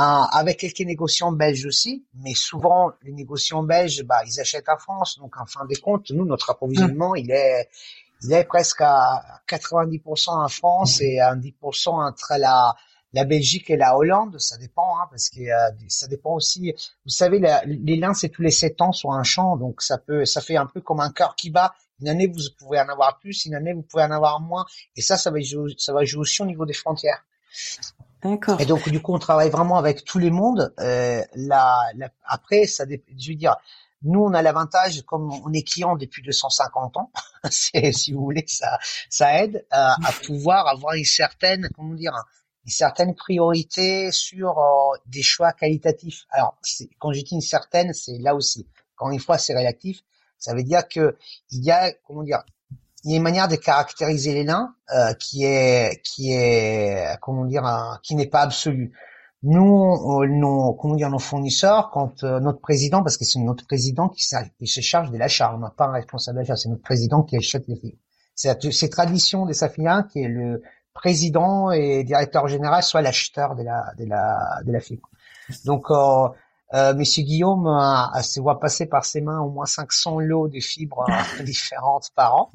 Ah, 0.00 0.28
avec 0.30 0.58
quelques 0.58 0.86
négociants 0.86 1.32
belges 1.32 1.66
aussi, 1.66 2.06
mais 2.14 2.32
souvent 2.32 2.92
les 3.02 3.10
négociants 3.10 3.64
belges, 3.64 4.04
bah, 4.04 4.20
ils 4.24 4.38
achètent 4.38 4.68
en 4.68 4.78
France, 4.78 5.18
donc 5.18 5.36
en 5.36 5.44
fin 5.44 5.64
de 5.64 5.74
compte, 5.76 6.12
nous 6.12 6.24
notre 6.24 6.50
approvisionnement, 6.50 7.16
il 7.16 7.32
est, 7.32 7.68
il 8.22 8.32
est 8.32 8.44
presque 8.44 8.80
à 8.80 9.42
90% 9.48 10.30
en 10.30 10.46
France 10.46 11.00
et 11.00 11.18
à 11.18 11.34
10% 11.34 11.88
entre 11.88 12.34
la 12.38 12.76
la 13.12 13.24
Belgique 13.24 13.70
et 13.70 13.76
la 13.76 13.96
Hollande, 13.96 14.38
ça 14.38 14.56
dépend, 14.56 15.00
hein, 15.00 15.08
parce 15.10 15.30
que 15.30 15.40
euh, 15.40 15.70
ça 15.88 16.06
dépend 16.06 16.34
aussi. 16.34 16.74
Vous 17.04 17.10
savez, 17.10 17.40
les 17.66 17.96
lins 17.96 18.14
c'est 18.14 18.28
tous 18.28 18.42
les 18.42 18.52
sept 18.52 18.80
ans 18.80 18.92
sur 18.92 19.10
un 19.10 19.24
champ, 19.24 19.56
donc 19.56 19.82
ça 19.82 19.98
peut, 19.98 20.24
ça 20.24 20.40
fait 20.40 20.56
un 20.56 20.66
peu 20.66 20.80
comme 20.80 21.00
un 21.00 21.10
cœur 21.10 21.34
qui 21.34 21.50
bat. 21.50 21.74
Une 22.00 22.08
année 22.08 22.28
vous 22.28 22.38
pouvez 22.56 22.78
en 22.78 22.88
avoir 22.88 23.18
plus, 23.18 23.46
une 23.46 23.56
année 23.56 23.72
vous 23.72 23.82
pouvez 23.82 24.04
en 24.04 24.12
avoir 24.12 24.40
moins, 24.40 24.64
et 24.94 25.02
ça, 25.02 25.16
ça 25.16 25.32
va 25.32 25.40
jouer, 25.40 25.74
ça 25.76 25.92
va 25.92 26.04
jouer 26.04 26.20
aussi 26.20 26.40
au 26.40 26.46
niveau 26.46 26.66
des 26.66 26.74
frontières. 26.74 27.24
D'accord. 28.22 28.60
Et 28.60 28.66
donc 28.66 28.88
du 28.88 29.00
coup, 29.00 29.14
on 29.14 29.18
travaille 29.18 29.50
vraiment 29.50 29.76
avec 29.76 30.04
tous 30.04 30.18
les 30.18 30.30
mondes. 30.30 30.74
Euh, 30.80 31.22
la, 31.34 31.90
après, 32.24 32.66
ça, 32.66 32.84
je 32.88 33.28
veux 33.30 33.36
dire, 33.36 33.56
nous, 34.02 34.20
on 34.20 34.32
a 34.32 34.42
l'avantage, 34.42 35.02
comme 35.02 35.32
on 35.44 35.52
est 35.52 35.62
client 35.62 35.96
depuis 35.96 36.22
250 36.22 36.96
ans, 36.96 37.10
si 37.50 38.12
vous 38.12 38.20
voulez, 38.20 38.44
ça, 38.46 38.78
ça 39.10 39.42
aide 39.42 39.66
à, 39.70 39.94
à, 39.94 40.12
pouvoir 40.24 40.68
avoir 40.68 40.94
une 40.94 41.04
certaine, 41.04 41.68
comment 41.74 41.94
dire, 41.94 42.12
une 42.64 42.72
certaine 42.72 43.14
priorité 43.14 44.12
sur 44.12 44.58
euh, 44.58 44.96
des 45.06 45.22
choix 45.22 45.52
qualitatifs. 45.52 46.26
Alors, 46.30 46.58
quand 46.98 47.12
je 47.12 47.22
dis 47.22 47.34
une 47.34 47.40
certaine, 47.40 47.92
c'est 47.92 48.18
là 48.18 48.34
aussi. 48.34 48.68
Quand 48.94 49.10
une 49.10 49.20
fois 49.20 49.38
c'est 49.38 49.56
relatif, 49.56 50.02
ça 50.38 50.54
veut 50.54 50.62
dire 50.62 50.86
que 50.86 51.16
il 51.50 51.64
y 51.64 51.70
a, 51.70 51.92
comment 52.06 52.22
dire, 52.22 52.42
il 53.04 53.12
y 53.12 53.14
a 53.14 53.16
une 53.16 53.22
manière 53.22 53.48
de 53.48 53.56
caractériser 53.56 54.34
les 54.34 54.44
lins 54.44 54.74
euh, 54.94 55.12
qui 55.14 55.44
est 55.44 56.02
qui 56.02 56.32
est 56.32 57.16
comment 57.20 57.44
dire 57.44 57.64
qui 58.02 58.14
n'est 58.14 58.26
pas 58.26 58.40
absolue. 58.40 58.92
Nous, 59.44 60.26
nos 60.26 60.72
comment 60.74 60.96
dire 60.96 61.10
nos 61.10 61.20
fournisseurs, 61.20 61.90
quand 61.90 62.24
euh, 62.24 62.40
notre 62.40 62.60
président, 62.60 63.04
parce 63.04 63.16
que 63.16 63.24
c'est 63.24 63.38
notre 63.38 63.66
président 63.66 64.08
qui, 64.08 64.22
se 64.22 64.80
charge 64.80 65.12
de 65.12 65.16
l'achat, 65.16 65.54
on 65.54 65.58
n'a 65.58 65.70
pas 65.70 65.86
un 65.86 65.92
responsable 65.92 66.38
d'achat, 66.38 66.56
c'est 66.56 66.68
notre 66.68 66.82
président 66.82 67.22
qui 67.22 67.36
achète 67.36 67.68
les 67.68 67.76
films. 67.76 67.96
C'est 68.34 68.88
tradition 68.90 69.46
des 69.46 69.54
Safiliens 69.54 70.02
qui 70.02 70.22
est 70.22 70.28
le 70.28 70.62
président 70.92 71.70
et 71.70 72.02
directeur 72.02 72.48
général 72.48 72.82
soit 72.82 73.02
l'acheteur 73.02 73.54
de 73.54 73.62
la 73.62 73.92
de 73.96 74.04
la 74.06 74.60
de 74.64 74.72
la 74.72 74.80
fibre. 74.80 75.08
Donc 75.64 75.86
euh, 76.74 76.88
euh, 76.88 76.94
Monsieur 76.94 77.22
Guillaume 77.22 77.66
a, 77.66 78.22
se 78.22 78.40
voit 78.40 78.60
passer 78.60 78.86
par 78.86 79.04
ses 79.04 79.20
mains 79.20 79.40
au 79.40 79.50
moins 79.50 79.66
500 79.66 80.20
lots 80.20 80.48
de 80.48 80.60
fibres 80.60 81.06
différentes 81.44 82.10
par 82.14 82.34
an. 82.34 82.52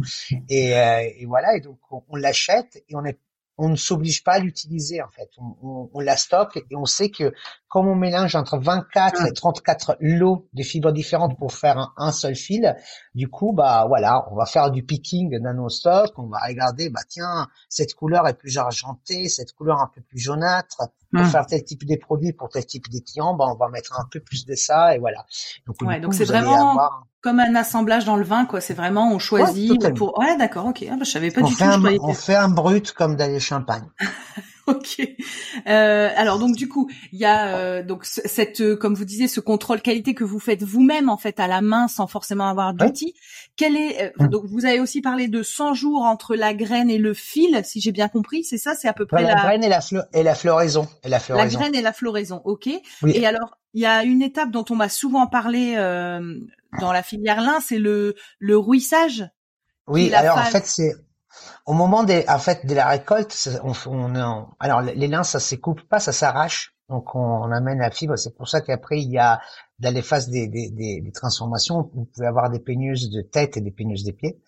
Et, 0.49 0.77
euh, 0.77 1.09
et 1.17 1.25
voilà, 1.25 1.55
et 1.55 1.61
donc 1.61 1.79
on, 1.91 2.03
on 2.09 2.15
l'achète 2.15 2.83
et 2.89 2.95
on 2.95 3.05
est 3.05 3.19
on 3.57 3.69
ne 3.69 3.75
s'oblige 3.75 4.23
pas 4.23 4.33
à 4.33 4.39
l'utiliser 4.39 5.01
en 5.01 5.09
fait. 5.09 5.29
On, 5.37 5.89
on, 5.93 5.99
la 5.99 6.17
stocke 6.17 6.57
et 6.57 6.75
on 6.75 6.85
sait 6.85 7.09
que 7.09 7.33
comme 7.67 7.87
on 7.87 7.95
mélange 7.95 8.35
entre 8.35 8.57
24 8.57 9.27
et 9.27 9.33
34 9.33 9.97
lots 9.99 10.47
de 10.53 10.63
fibres 10.63 10.91
différentes 10.91 11.37
pour 11.37 11.53
faire 11.53 11.93
un, 11.97 12.11
seul 12.11 12.35
fil, 12.35 12.75
du 13.13 13.27
coup 13.27 13.53
bah 13.53 13.85
voilà, 13.87 14.27
on 14.31 14.35
va 14.35 14.45
faire 14.45 14.71
du 14.71 14.83
picking 14.83 15.39
dans 15.39 15.53
nos 15.53 15.69
stocks, 15.69 16.17
on 16.17 16.27
va 16.27 16.39
regarder 16.47 16.89
bah 16.89 17.01
tiens 17.07 17.47
cette 17.69 17.93
couleur 17.93 18.27
est 18.27 18.33
plus 18.33 18.57
argentée, 18.57 19.29
cette 19.29 19.53
couleur 19.53 19.79
un 19.79 19.89
peu 19.93 20.01
plus 20.01 20.19
jaunâtre. 20.19 20.89
Pour 21.11 21.21
hum. 21.21 21.29
faire 21.29 21.45
tel 21.45 21.63
type 21.63 21.85
de 21.85 21.95
produits 21.95 22.33
pour 22.33 22.49
tel 22.49 22.65
type 22.65 22.89
de 22.89 22.97
clients, 22.97 23.35
bah 23.35 23.45
on 23.47 23.55
va 23.55 23.69
mettre 23.69 23.99
un 23.99 24.05
peu 24.09 24.19
plus 24.19 24.47
de 24.47 24.55
ça 24.55 24.95
et 24.95 24.99
voilà. 24.99 25.27
Donc, 25.67 25.79
ouais, 25.83 25.99
donc 25.99 26.15
c'est 26.15 26.25
vraiment 26.25 26.75
comme 27.23 27.39
un 27.39 27.55
assemblage 27.55 28.05
dans 28.05 28.17
le 28.17 28.23
vin, 28.23 28.45
quoi. 28.45 28.61
C'est 28.61 28.73
vraiment 28.73 29.11
on 29.11 29.17
choisit 29.17 29.81
ouais, 29.81 29.93
pour. 29.93 30.19
Ouais, 30.19 30.37
d'accord, 30.37 30.67
ok. 30.67 30.85
Ah, 30.91 30.95
bah, 30.97 31.05
je 31.05 31.11
savais 31.11 31.31
pas 31.31 31.41
du 31.41 31.55
tout. 31.55 31.63
on 32.01 32.13
fait 32.13 32.35
un 32.35 32.49
brut 32.49 32.91
comme 32.91 33.15
dans 33.15 33.31
les 33.31 33.39
champagnes. 33.39 33.89
ok. 34.67 35.01
Euh, 35.67 36.09
alors 36.15 36.39
donc 36.39 36.55
du 36.55 36.69
coup, 36.69 36.89
il 37.11 37.19
y 37.19 37.25
a 37.25 37.55
euh, 37.57 37.83
donc 37.83 38.05
cette, 38.05 38.61
euh, 38.61 38.75
comme 38.75 38.95
vous 38.95 39.05
disiez, 39.05 39.27
ce 39.27 39.39
contrôle 39.39 39.81
qualité 39.81 40.13
que 40.13 40.23
vous 40.23 40.39
faites 40.39 40.63
vous-même 40.63 41.09
en 41.09 41.17
fait 41.17 41.39
à 41.39 41.47
la 41.47 41.61
main 41.61 41.87
sans 41.87 42.07
forcément 42.07 42.47
avoir 42.47 42.73
d'outils. 42.73 43.13
Quel 43.55 43.75
est 43.75 44.13
hum. 44.19 44.29
donc 44.29 44.45
vous 44.45 44.65
avez 44.65 44.79
aussi 44.79 45.01
parlé 45.01 45.27
de 45.27 45.43
100 45.43 45.73
jours 45.73 46.03
entre 46.03 46.35
la 46.35 46.53
graine 46.53 46.89
et 46.89 46.97
le 46.97 47.13
fil, 47.13 47.61
si 47.63 47.81
j'ai 47.81 47.91
bien 47.91 48.07
compris, 48.07 48.43
c'est 48.43 48.57
ça, 48.57 48.73
c'est 48.75 48.87
à 48.87 48.93
peu 48.93 49.05
près 49.05 49.23
la... 49.23 49.35
la 49.35 49.41
graine 49.41 49.63
et 49.63 49.69
la, 49.69 49.79
et 50.13 50.23
la 50.23 50.35
floraison 50.35 50.87
et 51.03 51.09
la 51.09 51.19
floraison. 51.19 51.57
La 51.57 51.63
graine 51.63 51.75
et 51.75 51.81
la 51.81 51.93
floraison, 51.93 52.41
ok. 52.45 52.69
Et 53.07 53.25
alors 53.25 53.57
il 53.73 53.81
y 53.81 53.85
a 53.85 54.03
une 54.03 54.21
étape 54.21 54.51
dont 54.51 54.65
on 54.69 54.75
m'a 54.75 54.89
souvent 54.89 55.27
parlé 55.27 55.75
dans 56.79 56.91
la 56.91 57.03
filière 57.03 57.41
lin, 57.41 57.59
c'est 57.61 57.79
le 57.79 58.15
le 58.39 58.57
rouissage. 58.57 59.25
Oui, 59.87 60.13
alors 60.13 60.37
en 60.37 60.43
fait 60.43 60.65
c'est 60.65 60.93
Au 61.65 61.73
moment 61.73 62.03
des, 62.03 62.25
en 62.27 62.39
fait, 62.39 62.65
de 62.65 62.73
la 62.73 62.87
récolte, 62.87 63.49
on, 63.63 63.73
on, 63.87 64.47
alors 64.59 64.81
les 64.81 65.07
lins, 65.07 65.23
ça 65.23 65.39
se 65.39 65.55
coupe 65.55 65.81
pas, 65.87 65.99
ça 65.99 66.11
s'arrache. 66.11 66.73
Donc 66.89 67.15
on, 67.15 67.51
amène 67.51 67.79
la 67.79 67.91
fibre. 67.91 68.17
C'est 68.17 68.35
pour 68.35 68.47
ça 68.47 68.61
qu'après 68.61 68.99
il 68.99 69.09
y 69.11 69.17
a 69.17 69.39
dans 69.79 69.93
les 69.93 70.01
phases 70.01 70.29
des, 70.29 70.47
des, 70.47 70.69
des, 70.69 71.11
transformations, 71.13 71.89
vous 71.93 72.05
pouvez 72.05 72.27
avoir 72.27 72.49
des 72.49 72.59
peigneuses 72.59 73.09
de 73.09 73.21
tête 73.21 73.57
et 73.57 73.61
des 73.61 73.71
peigneuses 73.71 74.03
des 74.03 74.13
pieds. 74.13 74.39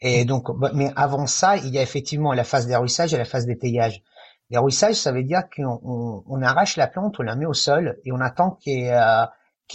Et 0.00 0.24
donc, 0.24 0.46
mais 0.74 0.92
avant 0.94 1.26
ça, 1.26 1.56
il 1.56 1.74
y 1.74 1.78
a 1.78 1.82
effectivement 1.82 2.32
la 2.32 2.44
phase 2.44 2.68
d'arrosage 2.68 3.14
et 3.14 3.18
la 3.18 3.24
phase 3.24 3.46
d'étayage. 3.46 4.02
L'arrosage, 4.50 4.94
ça 4.94 5.12
veut 5.12 5.24
dire 5.24 5.42
qu'on 5.54 6.22
on, 6.26 6.42
arrache 6.42 6.76
la 6.76 6.86
plante, 6.86 7.16
on 7.18 7.22
la 7.22 7.34
met 7.36 7.46
au 7.46 7.52
sol 7.52 7.98
et 8.04 8.12
on 8.12 8.20
attend 8.20 8.52
qu'il 8.52 8.80
y 8.80 8.90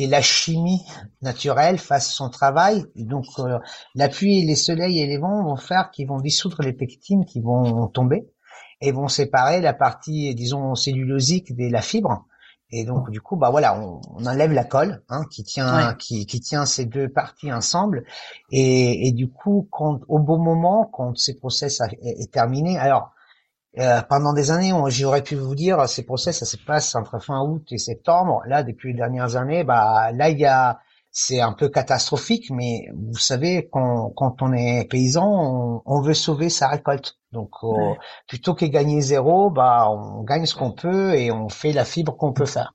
euh, 0.02 0.08
la 0.08 0.22
chimie 0.22 0.86
naturelle 1.22 1.78
fasse 1.78 2.12
son 2.12 2.30
travail. 2.30 2.86
Et 2.96 3.04
donc, 3.04 3.26
euh, 3.40 3.60
la 3.96 4.10
pluie, 4.10 4.46
les 4.46 4.56
soleils 4.56 5.00
et 5.00 5.08
les 5.08 5.18
vents 5.18 5.44
vont 5.44 5.58
faire 5.58 5.92
qu'ils 5.92 6.08
vont 6.08 6.20
dissoudre 6.20 6.62
les 6.62 6.74
pectines 6.74 7.26
qui 7.26 7.42
vont 7.42 7.88
tomber 7.88 8.28
et 8.82 8.92
vont 8.92 9.08
séparer 9.08 9.62
la 9.62 9.74
partie, 9.74 10.36
disons, 10.36 10.76
cellulosique 10.76 11.56
de 11.56 11.72
la 11.72 11.82
fibre. 11.82 12.26
Et 12.76 12.86
donc, 12.86 13.12
du 13.12 13.22
coup, 13.22 13.36
bah 13.36 13.52
voilà, 13.52 13.80
on, 13.80 14.02
enlève 14.26 14.52
la 14.52 14.64
colle 14.64 15.04
hein, 15.08 15.26
qui 15.30 15.44
tient, 15.44 15.94
qui, 15.94 16.26
qui, 16.26 16.40
tient 16.42 16.66
ces 16.66 16.86
deux 16.86 17.08
parties 17.08 17.54
ensemble. 17.54 18.04
Et, 18.52 19.08
et 19.08 19.12
du 19.12 19.30
coup, 19.30 19.68
quand, 19.70 20.00
au 20.08 20.18
bon 20.18 20.40
moment, 20.40 20.90
quand 20.92 21.16
ces 21.16 21.36
process 21.36 21.82
est, 22.02 22.32
terminé, 22.32 22.80
alors 22.80 23.13
euh, 23.80 24.02
pendant 24.04 24.34
des 24.34 24.52
années, 24.52 24.72
j'aurais 24.88 25.24
pu 25.24 25.36
vous 25.36 25.56
dire, 25.56 25.88
ces 25.90 26.04
process, 26.04 26.40
ça 26.40 26.46
se 26.46 26.58
passe 26.58 26.96
entre 26.96 27.20
fin 27.20 27.42
août 27.42 27.66
et 27.72 27.78
septembre. 27.78 28.42
Là, 28.46 28.64
depuis 28.64 28.90
les 28.90 28.98
dernières 28.98 29.36
années, 29.36 29.64
bah 29.64 30.12
là, 30.12 30.30
il 30.30 30.40
y 30.40 30.46
a 30.46 30.80
c'est 31.16 31.42
un 31.42 31.54
peu 31.54 31.70
catastrophique, 31.70 32.50
mais 32.50 32.88
vous 32.92 33.20
savez, 33.20 33.70
quand, 33.72 34.12
quand 34.16 34.42
on 34.42 34.52
est 34.52 34.90
paysan, 34.90 35.84
on, 35.86 36.02
veut 36.02 36.16
sauver 36.16 36.50
sa 36.50 36.68
récolte. 36.68 37.20
Donc, 37.32 37.52
euh, 37.64 37.94
plutôt 38.28 38.56
que 38.56 38.66
gagner 38.66 39.00
zéro, 39.00 39.52
bah, 39.52 39.88
on 39.92 40.24
gagne 40.24 40.48
ce 40.48 40.56
qu'on 40.56 40.72
peut 40.72 41.14
et 41.14 41.32
on 41.32 41.50
fait 41.50 41.72
la 41.72 41.86
fibre 41.86 42.18
qu'on 42.18 42.34
peut 42.34 42.48
faire. 42.48 42.74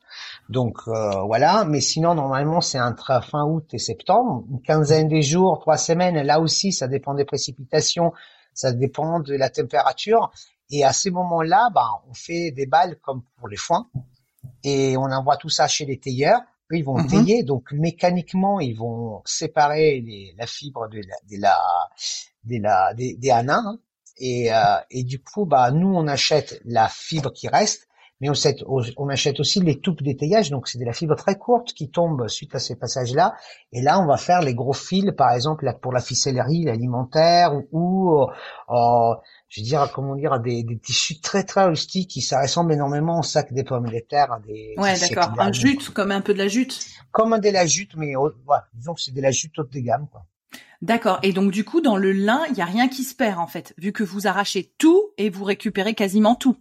Donc 0.49 0.79
euh, 0.89 1.23
voilà, 1.27 1.65
mais 1.65 1.81
sinon 1.81 2.15
normalement 2.15 2.61
c'est 2.61 2.81
entre 2.81 3.23
fin 3.23 3.45
août 3.45 3.67
et 3.73 3.79
septembre, 3.79 4.45
une 4.51 4.63
quinzaine 4.63 5.09
de 5.09 5.21
jours, 5.21 5.59
trois 5.61 5.77
semaines. 5.77 6.17
Là 6.23 6.41
aussi, 6.41 6.73
ça 6.73 6.89
dépend 6.89 7.15
des 7.15 7.27
précipitations, 7.27 8.13
ça 8.55 8.73
dépend 8.73 9.21
de 9.21 9.35
la 9.35 9.51
température. 9.51 10.31
Et 10.71 10.85
à 10.85 10.93
ces 10.93 11.11
moments-là, 11.11 11.71
bah, 11.75 11.89
on 12.09 12.15
fait 12.15 12.51
des 12.51 12.67
balles 12.67 12.99
comme 13.01 13.23
pour 13.37 13.49
les 13.49 13.57
foins 13.57 13.89
et 14.65 14.97
on 14.97 15.05
envoie 15.05 15.37
tout 15.37 15.49
ça 15.49 15.67
chez 15.69 15.87
les 15.87 15.99
tailleurs 15.99 16.41
ils 16.77 16.85
vont 16.85 16.99
mmh 16.99 17.07
tailler, 17.09 17.43
donc 17.43 17.73
mécaniquement, 17.73 18.61
ils 18.61 18.77
vont 18.77 19.23
séparer 19.25 20.01
les, 20.01 20.35
la 20.37 20.47
fibre 20.47 20.89
de 20.89 20.99
la, 20.99 21.17
de 21.31 21.41
la, 21.41 21.59
de 22.45 22.63
la 22.63 22.95
des, 22.95 23.17
des 23.17 23.31
hein. 23.31 23.79
et, 24.19 24.53
euh, 24.53 24.77
et 24.91 25.05
du 25.05 25.23
coup, 25.23 25.47
bah 25.47 25.71
nous, 25.71 25.89
on 25.89 26.07
achète 26.07 26.61
la 26.65 26.89
fibre 26.89 27.33
qui 27.33 27.49
reste, 27.49 27.88
mais 28.21 28.29
on, 28.29 28.33
achète, 28.33 28.65
on 28.67 29.09
achète 29.09 29.39
aussi 29.39 29.61
les 29.61 29.81
toupes 29.81 30.03
d'étayage, 30.03 30.51
donc 30.51 30.67
c'est 30.67 30.79
de 30.79 30.85
la 30.85 30.93
fibre 30.93 31.15
très 31.15 31.37
courte 31.37 31.73
qui 31.73 31.91
tombe 31.91 32.27
suite 32.29 32.55
à 32.55 32.59
ces 32.59 32.75
passages-là. 32.75 33.35
Et 33.73 33.81
là, 33.81 34.01
on 34.01 34.07
va 34.07 34.17
faire 34.17 34.41
les 34.41 34.55
gros 34.55 34.73
fils, 34.73 35.13
par 35.17 35.33
exemple 35.33 35.65
pour 35.81 35.93
la 35.93 36.01
ficellerie, 36.01 36.65
l'alimentaire, 36.65 37.55
ou, 37.55 37.69
ou 37.71 38.23
euh, 38.23 39.15
je 39.49 39.61
veux 39.61 39.65
dire, 39.65 39.91
comment 39.93 40.17
dire, 40.17 40.41
des, 40.41 40.65
des 40.65 40.79
tissus 40.79 41.21
très 41.21 41.45
très 41.45 41.65
rustiques 41.65 42.11
qui 42.11 42.21
ça 42.21 42.43
ressemble 42.43 42.73
énormément 42.73 43.21
au 43.21 43.23
sac 43.23 43.53
des 43.53 43.65
pommes 43.65 43.89
de 43.89 44.01
terre. 44.01 44.33
À 44.33 44.41
des, 44.41 44.75
ouais, 44.77 44.99
d'accord. 44.99 45.39
Un 45.39 45.53
jute, 45.53 45.91
comme 45.91 46.11
un 46.11 46.21
peu 46.21 46.35
de 46.35 46.39
la 46.39 46.49
jute. 46.49 46.79
Comme 47.13 47.39
de 47.39 47.51
la 47.51 47.67
jute, 47.67 47.93
mais 47.97 48.17
ouais, 48.17 48.31
disons 48.75 48.95
que 48.95 49.01
c'est 49.01 49.15
de 49.15 49.23
la 49.23 49.31
jute 49.31 49.59
haute 49.59 49.73
de 49.73 49.81
gamme, 49.81 50.09
quoi. 50.11 50.25
D'accord. 50.81 51.19
Et 51.23 51.33
donc 51.33 51.51
du 51.51 51.65
coup, 51.65 51.81
dans 51.81 51.97
le 51.97 52.13
lin, 52.13 52.43
il 52.51 52.57
y 52.57 52.61
a 52.61 52.65
rien 52.65 52.89
qui 52.89 53.03
se 53.03 53.15
perd 53.15 53.39
en 53.39 53.49
fait, 53.49 53.75
vu 53.79 53.93
que 53.93 54.05
vous 54.05 54.29
arrachez 54.29 54.73
tout 54.79 55.11
et 55.19 55.29
vous 55.29 55.45
récupérez 55.45 55.95
quasiment 55.95 56.37
tout. 56.37 56.57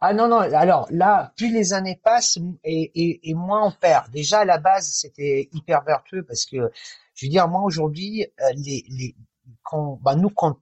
Ah 0.00 0.12
non 0.14 0.28
non. 0.28 0.38
Alors 0.40 0.86
là, 0.90 1.32
plus 1.36 1.52
les 1.52 1.72
années 1.72 2.00
passent 2.02 2.38
et, 2.64 2.90
et, 2.94 3.30
et 3.30 3.34
moins 3.34 3.66
on 3.66 3.72
perd. 3.72 4.10
Déjà 4.10 4.40
à 4.40 4.44
la 4.44 4.58
base, 4.58 4.90
c'était 4.92 5.48
hyper 5.52 5.82
vertueux 5.84 6.22
parce 6.24 6.46
que 6.46 6.70
je 7.14 7.26
veux 7.26 7.30
dire, 7.30 7.48
moi 7.48 7.62
aujourd'hui, 7.62 8.26
euh, 8.40 8.44
les, 8.56 8.84
les 8.88 9.14
quand, 9.62 9.98
bah, 10.02 10.14
nous 10.16 10.30
quand 10.30 10.58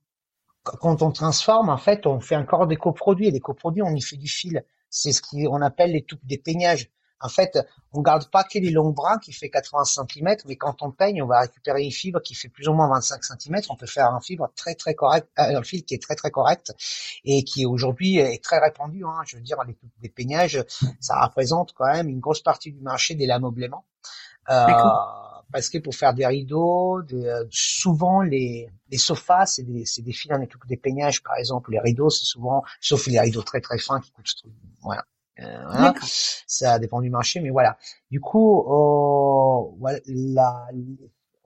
quand 0.64 1.02
on 1.02 1.10
transforme, 1.12 1.70
en 1.70 1.78
fait, 1.78 2.06
on 2.06 2.20
fait 2.20 2.36
encore 2.36 2.66
des 2.66 2.76
coproduits. 2.76 3.28
Et 3.28 3.30
les 3.30 3.40
coproduits, 3.40 3.82
on 3.82 3.94
y 3.94 4.02
fait 4.02 4.16
du 4.16 4.28
fil. 4.28 4.64
C'est 4.90 5.12
ce 5.12 5.22
qu'on 5.22 5.62
appelle 5.62 5.92
les 5.92 6.06
des 6.24 6.38
peignages. 6.38 6.90
En 7.20 7.28
fait, 7.28 7.58
on 7.92 8.02
garde 8.02 8.30
pas 8.30 8.44
que 8.44 8.58
les 8.58 8.70
longs 8.70 8.90
bras 8.90 9.18
qui 9.18 9.32
fait 9.32 9.50
80 9.50 9.84
cm, 9.84 10.36
mais 10.46 10.56
quand 10.56 10.82
on 10.82 10.90
peigne, 10.90 11.22
on 11.22 11.26
va 11.26 11.40
récupérer 11.40 11.82
une 11.82 11.90
fibre 11.90 12.20
qui 12.20 12.34
fait 12.34 12.48
plus 12.48 12.68
ou 12.68 12.74
moins 12.74 12.88
25 12.88 13.24
cm. 13.24 13.60
On 13.70 13.76
peut 13.76 13.86
faire 13.86 14.06
un 14.06 14.20
fibre 14.20 14.50
très 14.54 14.74
très 14.74 14.94
correct, 14.94 15.28
euh, 15.38 15.58
un 15.58 15.62
fil 15.62 15.84
qui 15.84 15.94
est 15.94 16.02
très 16.02 16.14
très 16.14 16.30
correct 16.30 16.72
et 17.24 17.42
qui 17.44 17.66
aujourd'hui 17.66 18.18
est 18.18 18.42
très 18.42 18.58
répandu. 18.58 19.04
Hein. 19.04 19.22
Je 19.26 19.36
veux 19.36 19.42
dire, 19.42 19.58
les 19.66 19.76
des 20.00 20.08
peignages, 20.08 20.64
ça 21.00 21.20
représente 21.24 21.72
quand 21.72 21.92
même 21.92 22.08
une 22.08 22.20
grosse 22.20 22.42
partie 22.42 22.72
du 22.72 22.80
marché 22.80 23.14
des 23.14 23.26
l'ameublement. 23.26 23.84
Euh, 24.50 24.66
parce 25.52 25.68
que 25.68 25.78
pour 25.78 25.94
faire 25.94 26.14
des 26.14 26.26
rideaux, 26.26 27.00
euh, 27.12 27.44
souvent 27.50 28.22
les, 28.22 28.68
les 28.90 28.98
sofas, 28.98 29.46
c'est 29.46 29.62
des, 29.62 29.84
c'est 29.86 30.02
des 30.02 30.12
fils 30.12 30.32
en 30.32 30.40
étoupe 30.40 30.66
des 30.66 30.76
peignages, 30.76 31.22
par 31.22 31.36
exemple. 31.36 31.72
Les 31.72 31.80
rideaux, 31.80 32.10
c'est 32.10 32.26
souvent, 32.26 32.62
sauf 32.80 33.06
les 33.06 33.20
rideaux 33.20 33.42
très 33.42 33.60
très 33.60 33.78
fins 33.78 34.00
qui 34.00 34.10
coûtent, 34.12 34.30
voilà. 34.82 35.04
Euh, 35.40 35.62
voilà. 35.66 35.94
Ça 36.46 36.78
dépend 36.78 37.00
du 37.00 37.10
marché, 37.10 37.40
mais 37.40 37.50
voilà. 37.50 37.78
Du 38.10 38.20
coup, 38.20 38.60
euh, 38.60 39.70
voilà, 39.78 39.98
la, 40.06 40.68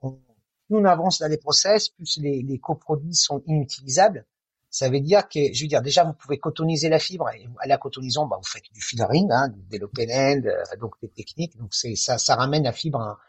on, 0.01 0.11
plus 0.11 0.77
on 0.77 0.85
avance 0.85 1.19
dans 1.19 1.27
les 1.27 1.37
process, 1.37 1.89
plus 1.89 2.17
les, 2.21 2.41
les 2.41 2.59
coproduits 2.59 3.15
sont 3.15 3.41
inutilisables. 3.45 4.25
Ça 4.69 4.89
veut 4.89 5.01
dire 5.01 5.29
que, 5.29 5.53
je 5.53 5.63
veux 5.63 5.67
dire, 5.67 5.83
déjà, 5.83 6.03
vous 6.03 6.13
pouvez 6.13 6.39
cotoniser 6.39 6.89
la 6.89 6.97
fibre. 6.97 7.29
Et 7.29 7.47
à 7.59 7.67
la 7.67 7.77
cotonisant, 7.77 8.25
bah, 8.25 8.37
vous 8.41 8.49
faites 8.49 8.63
du 8.73 8.81
filtering, 8.81 9.29
hein, 9.31 9.53
des 9.69 9.77
low 9.77 9.91
end, 9.99 10.41
euh, 10.45 10.77
donc 10.79 10.95
des 11.01 11.09
techniques. 11.09 11.55
Donc, 11.57 11.75
c'est 11.75 11.95
ça, 11.95 12.17
ça 12.17 12.35
ramène 12.35 12.63
la 12.63 12.71
fibre 12.71 12.99
à 12.99 13.19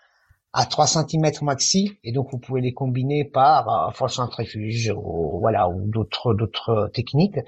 3 0.65 0.87
cm 0.87 1.33
maxi 1.43 1.99
et 2.05 2.13
donc 2.13 2.31
vous 2.31 2.39
pouvez 2.39 2.61
les 2.61 2.73
combiner 2.73 3.25
par 3.25 3.89
euh, 3.89 3.91
force 3.91 4.15
centrifuge 4.15 4.93
ou 4.97 5.39
voilà 5.41 5.69
ou 5.69 5.89
d'autres 5.89 6.33
d'autres 6.33 6.91
techniques. 6.95 7.39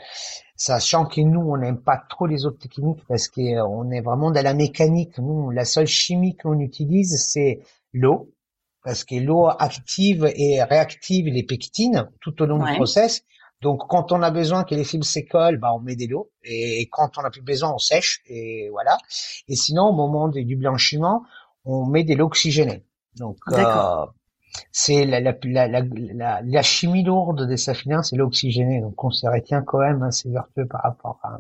Sachant 0.56 1.06
que 1.06 1.20
nous 1.20 1.40
on 1.40 1.56
n'aime 1.56 1.80
pas 1.80 2.02
trop 2.08 2.26
les 2.26 2.44
autres 2.46 2.58
techniques 2.58 3.04
parce 3.08 3.28
qu'on 3.28 3.90
est 3.90 4.00
vraiment 4.00 4.32
dans 4.32 4.42
la 4.42 4.54
mécanique. 4.54 5.18
Nous 5.18 5.50
la 5.50 5.64
seule 5.64 5.86
chimie 5.86 6.36
qu'on 6.36 6.58
utilise 6.58 7.16
c'est 7.22 7.60
l'eau 7.92 8.32
parce 8.82 9.04
que 9.04 9.14
l'eau 9.14 9.46
active 9.46 10.28
et 10.34 10.62
réactive 10.64 11.26
les 11.26 11.44
pectines 11.44 12.08
tout 12.20 12.42
au 12.42 12.46
long 12.46 12.58
du 12.58 12.74
process. 12.74 13.22
Donc 13.62 13.82
quand 13.88 14.10
on 14.10 14.20
a 14.20 14.30
besoin 14.32 14.64
que 14.64 14.74
les 14.74 14.84
fibres 14.84 15.04
s'écollent, 15.04 15.58
bah 15.58 15.72
on 15.74 15.80
met 15.80 15.96
de 15.96 16.06
l'eau. 16.06 16.30
Et 16.42 16.88
quand 16.90 17.18
on 17.18 17.22
n'a 17.22 17.30
plus 17.30 17.42
besoin, 17.42 17.72
on 17.72 17.78
sèche 17.78 18.20
et 18.26 18.68
voilà. 18.70 18.98
Et 19.48 19.54
sinon 19.54 19.84
au 19.90 19.92
moment 19.92 20.28
du 20.28 20.56
blanchiment, 20.56 21.22
on 21.64 21.86
met 21.86 22.04
de 22.04 22.14
l'eau 22.14 22.26
oxygénée. 22.26 22.85
Donc, 23.18 23.38
euh, 23.52 24.06
c'est 24.72 25.04
la, 25.04 25.20
la, 25.20 25.34
la, 25.44 26.40
la, 26.42 26.62
chimie 26.62 27.04
lourde 27.04 27.46
des 27.46 27.56
saphiniens, 27.56 28.02
c'est 28.02 28.16
l'oxygéné. 28.16 28.80
Donc, 28.80 29.02
on 29.04 29.10
se 29.10 29.26
retient 29.26 29.62
quand 29.62 29.80
même 29.80 30.02
assez 30.02 30.30
vertueux 30.30 30.66
par 30.66 30.82
rapport 30.82 31.18
à, 31.22 31.38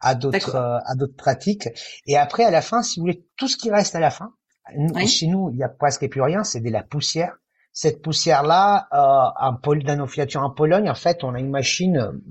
à 0.00 0.14
d'autres 0.14 0.54
euh, 0.54 0.78
à 0.84 0.94
d'autres 0.94 1.16
pratiques. 1.16 1.68
Et 2.06 2.16
après, 2.16 2.44
à 2.44 2.50
la 2.50 2.62
fin, 2.62 2.82
si 2.82 3.00
vous 3.00 3.04
voulez, 3.06 3.26
tout 3.36 3.48
ce 3.48 3.56
qui 3.56 3.70
reste 3.70 3.94
à 3.94 4.00
la 4.00 4.10
fin, 4.10 4.32
chez 5.06 5.26
nous, 5.26 5.50
il 5.50 5.58
y 5.58 5.62
a 5.62 5.68
presque 5.68 6.08
plus 6.08 6.22
rien, 6.22 6.44
c'est 6.44 6.60
de 6.60 6.70
la 6.70 6.82
poussière. 6.82 7.36
Cette 7.76 8.02
poussière-là, 8.02 8.86
euh, 8.92 10.00
en 10.00 10.06
filatures 10.06 10.42
en 10.42 10.50
Pologne, 10.50 10.88
en 10.88 10.94
fait, 10.94 11.24
on 11.24 11.34
a 11.34 11.40
une 11.40 11.50
machine 11.50 12.22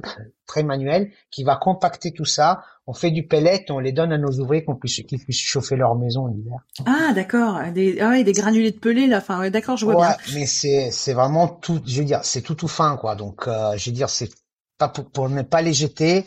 très 0.47 0.63
manuelle 0.63 1.12
qui 1.32 1.43
va 1.43 1.58
compacter 1.58 2.13
tout 2.13 2.25
ça 2.25 2.63
on 2.86 2.93
fait 2.93 3.12
du 3.12 3.26
pellet, 3.26 3.65
on 3.69 3.80
les 3.80 3.93
donne 3.93 4.12
à 4.12 4.17
nos 4.17 4.39
ouvriers 4.39 4.65
qu'on 4.65 4.76
puisse, 4.76 5.02
qu'ils 5.04 5.19
puissent 5.19 5.39
chauffer 5.39 5.76
leur 5.76 5.96
maison 5.96 6.28
l'hiver. 6.28 6.58
Ah, 6.86 7.13
d'accord. 7.13 7.60
Des, 7.74 8.00
ah 8.02 8.10
ouais, 8.10 8.24
des 8.24 8.34
granulés 8.34 8.72
de 8.72 8.80
pellet, 8.80 9.08
là. 9.08 9.19
Enfin, 9.19 9.50
d'accord, 9.50 9.78
je 9.78 9.86
vois 9.86 9.96
ouais, 9.96 10.15
mais 10.34 10.46
c'est, 10.46 10.91
c'est 10.91 11.13
vraiment 11.13 11.48
tout, 11.48 11.82
je 11.86 12.00
veux 12.00 12.06
dire, 12.06 12.19
c'est 12.24 12.41
tout 12.41 12.56
tout 12.56 12.67
fin, 12.67 12.98
quoi. 12.98 13.15
Donc, 13.15 13.48
euh, 13.48 13.78
je 13.78 13.89
veux 13.89 13.96
dire, 13.96 14.10
c'est 14.10 14.30
pas 14.78 14.89
pour, 14.89 15.10
pour 15.10 15.30
ne 15.30 15.43
pas 15.43 15.62
les 15.62 15.74
jeter. 15.74 16.26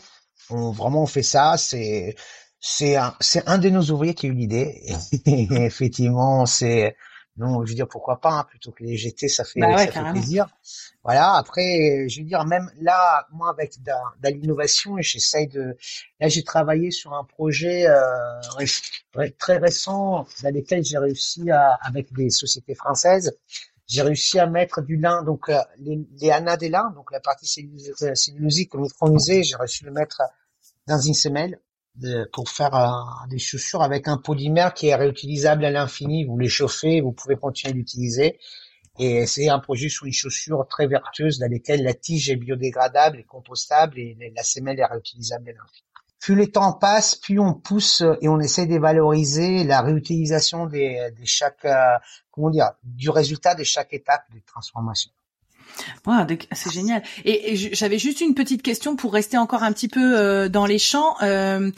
On, 0.49 0.71
vraiment, 0.71 1.03
on 1.03 1.07
fait 1.07 1.23
ça. 1.23 1.57
C'est, 1.57 2.15
c'est 2.59 2.95
un, 2.95 3.13
c'est 3.19 3.47
un 3.47 3.59
de 3.59 3.69
nos 3.69 3.83
ouvriers 3.91 4.15
qui 4.15 4.25
a 4.25 4.29
eu 4.29 4.33
l'idée. 4.33 4.81
Et, 5.25 5.47
effectivement, 5.51 6.47
c'est, 6.47 6.95
non, 7.37 7.63
je 7.63 7.69
veux 7.69 7.75
dire, 7.75 7.87
pourquoi 7.87 8.19
pas, 8.19 8.31
hein, 8.31 8.43
plutôt 8.49 8.71
que 8.71 8.83
les 8.83 8.97
jeter, 8.97 9.27
ça 9.27 9.43
fait, 9.43 9.59
bah 9.59 9.77
ça 9.77 9.91
fait 9.91 10.11
plaisir. 10.11 10.47
Voilà. 11.03 11.35
Après, 11.35 12.07
je 12.09 12.19
veux 12.19 12.25
dire, 12.25 12.43
même 12.45 12.71
là, 12.81 13.27
moi, 13.31 13.49
avec 13.49 13.81
de, 13.83 13.91
de 14.23 14.29
l'innovation, 14.29 14.97
j'essaye 14.99 15.47
de. 15.47 15.77
Là, 16.19 16.29
j'ai 16.29 16.43
travaillé 16.43 16.89
sur 16.89 17.13
un 17.13 17.23
projet 17.23 17.87
euh, 17.87 19.27
très 19.37 19.57
récent 19.57 20.25
dans 20.41 20.53
lequel 20.53 20.83
j'ai 20.83 20.97
réussi 20.97 21.49
à, 21.51 21.73
avec 21.81 22.11
des 22.13 22.31
sociétés 22.31 22.75
françaises, 22.75 23.37
j'ai 23.87 24.01
réussi 24.01 24.39
à 24.39 24.47
mettre 24.47 24.81
du 24.81 24.97
lin, 24.97 25.23
donc 25.23 25.49
euh, 25.49 25.59
les, 25.77 25.99
les 26.19 26.57
des 26.57 26.69
lins, 26.69 26.91
donc 26.95 27.11
la 27.11 27.19
partie 27.19 27.45
cellulosique 27.47 28.73
micronisée, 28.73 29.43
j'ai 29.43 29.55
réussi 29.55 29.83
à 29.83 29.87
le 29.87 29.93
mettre 29.93 30.21
dans 30.87 30.99
une 30.99 31.13
semelle 31.13 31.59
pour 32.31 32.49
faire 32.49 33.25
des 33.29 33.39
chaussures 33.39 33.81
avec 33.81 34.07
un 34.07 34.17
polymère 34.17 34.73
qui 34.73 34.87
est 34.87 34.95
réutilisable 34.95 35.65
à 35.65 35.71
l'infini. 35.71 36.25
Vous 36.25 36.37
les 36.37 36.49
chauffez, 36.49 37.01
vous 37.01 37.11
pouvez 37.11 37.35
continuer 37.35 37.73
d'utiliser. 37.73 38.39
Et 38.99 39.27
c'est 39.27 39.47
un 39.49 39.59
projet 39.59 39.89
sur 39.89 40.05
une 40.05 40.13
chaussure 40.13 40.65
très 40.67 40.87
vertueuse 40.87 41.37
dans 41.37 41.51
laquelle 41.51 41.83
la 41.83 41.93
tige 41.93 42.29
est 42.29 42.35
biodégradable 42.35 43.19
et 43.19 43.23
compostable 43.23 43.99
et 43.99 44.33
la 44.35 44.43
semelle 44.43 44.79
est 44.79 44.85
réutilisable. 44.85 45.55
Plus 46.19 46.35
le 46.35 46.47
temps 46.47 46.73
passe, 46.73 47.15
plus 47.15 47.39
on 47.39 47.53
pousse 47.53 48.01
et 48.21 48.27
on 48.27 48.39
essaie 48.39 48.65
de 48.65 48.77
valoriser 48.79 49.63
la 49.63 49.81
réutilisation 49.81 50.65
des, 50.65 51.11
de 51.17 51.25
chaque, 51.25 51.63
euh, 51.65 51.97
comment 52.31 52.49
dire, 52.49 52.71
du 52.83 53.11
résultat 53.11 53.53
de 53.53 53.63
chaque 53.63 53.93
étape 53.93 54.23
de 54.33 54.39
transformation. 54.45 55.11
C'est 56.51 56.71
génial. 56.71 57.03
Et, 57.25 57.55
j'avais 57.55 57.99
juste 57.99 58.21
une 58.21 58.33
petite 58.33 58.61
question 58.61 58.95
pour 58.95 59.13
rester 59.13 59.37
encore 59.37 59.63
un 59.63 59.71
petit 59.71 59.87
peu 59.87 60.17
euh, 60.17 60.49
dans 60.49 60.65
les 60.65 60.79
champs. 60.79 61.15
Euh, 61.21 61.71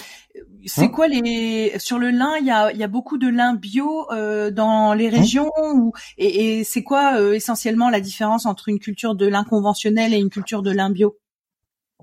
c'est 0.66 0.84
hein 0.84 0.88
quoi 0.90 1.08
les 1.08 1.78
sur 1.80 2.00
le 2.00 2.12
lin 2.12 2.36
Il 2.40 2.46
y 2.46 2.52
a, 2.52 2.72
y 2.72 2.84
a 2.84 2.88
beaucoup 2.88 3.18
de 3.18 3.28
lin 3.28 3.56
bio 3.56 4.08
euh, 4.12 4.52
dans 4.52 4.94
les 4.94 5.08
hein 5.08 5.20
régions 5.20 5.52
ou, 5.74 5.94
et, 6.18 6.60
et 6.60 6.64
c'est 6.64 6.84
quoi 6.84 7.20
euh, 7.20 7.34
essentiellement 7.34 7.90
la 7.90 8.02
différence 8.02 8.46
entre 8.46 8.70
une 8.70 8.80
culture 8.80 9.16
de 9.16 9.28
lin 9.28 9.44
conventionnelle 9.44 10.14
et 10.14 10.18
une 10.18 10.30
culture 10.30 10.62
de 10.62 10.72
lin 10.72 10.90
bio? 10.90 11.18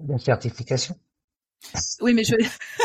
La 0.08 0.18
certification. 0.18 0.96
Oui, 2.00 2.14
mais 2.14 2.24
je. 2.24 2.34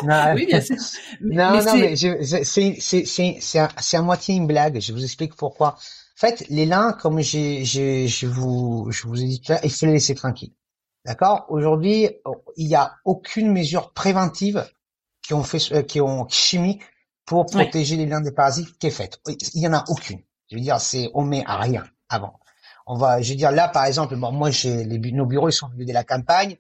Non, 0.06 0.34
oui, 0.36 0.46
bien 0.46 0.62
sûr. 0.62 0.76
non, 1.22 1.62
non, 1.64 1.78
mais 1.78 1.96
c'est 1.96 2.76
c'est 2.76 3.60
à, 3.60 3.70
à 3.94 4.02
moitié 4.02 4.36
une 4.36 4.48
blague. 4.48 4.80
Je 4.80 4.94
vous 4.94 5.04
explique 5.04 5.36
pourquoi. 5.36 5.78
En 6.22 6.28
fait, 6.28 6.46
les 6.50 6.68
lins, 6.68 6.94
comme 6.94 7.20
j'ai 7.20 7.66
je 7.66 8.28
vous 8.28 8.92
je 8.92 9.08
vous 9.08 9.20
ai 9.20 9.26
dit 9.26 9.42
tout 9.42 9.54
à 9.54 9.56
l'heure, 9.56 9.66
il 9.66 9.72
faut 9.72 9.88
les 9.88 9.94
laisser 9.94 10.14
tranquilles. 10.14 10.54
D'accord? 11.04 11.48
Aujourd'hui, 11.50 12.10
il 12.58 12.68
n'y 12.68 12.76
a 12.76 12.94
aucune 13.06 13.52
mesure 13.52 13.92
préventive 13.92 14.64
qui 15.24 15.34
ont 15.34 15.42
fait, 15.42 15.88
qui 15.88 16.00
ont 16.00 16.28
chimique 16.30 16.84
pour 17.26 17.48
protéger 17.48 17.96
les 17.96 18.06
liens 18.06 18.22
des 18.22 18.32
parasites 18.32 18.78
qui 18.78 18.86
est 18.86 18.92
faite. 18.92 19.20
Il 19.56 19.64
y 19.64 19.68
en 19.68 19.74
a 19.74 19.84
aucune. 19.88 20.20
Je 20.52 20.58
veux 20.58 20.62
dire, 20.62 20.80
c'est 20.80 21.10
on 21.16 21.24
met 21.24 21.44
à 21.48 21.58
rien 21.58 21.86
avant. 22.08 22.40
On 22.86 22.98
va, 22.98 23.20
je 23.20 23.32
veux 23.32 23.38
dire 23.38 23.52
là 23.52 23.68
par 23.68 23.86
exemple, 23.86 24.16
moi 24.16 24.52
j'ai 24.52 24.84
les 24.84 25.00
nos 25.12 25.26
bureaux 25.26 25.50
ils 25.50 25.54
sont 25.54 25.70
milieu 25.70 25.86
de 25.86 25.94
la 25.94 26.04
campagne. 26.04 26.56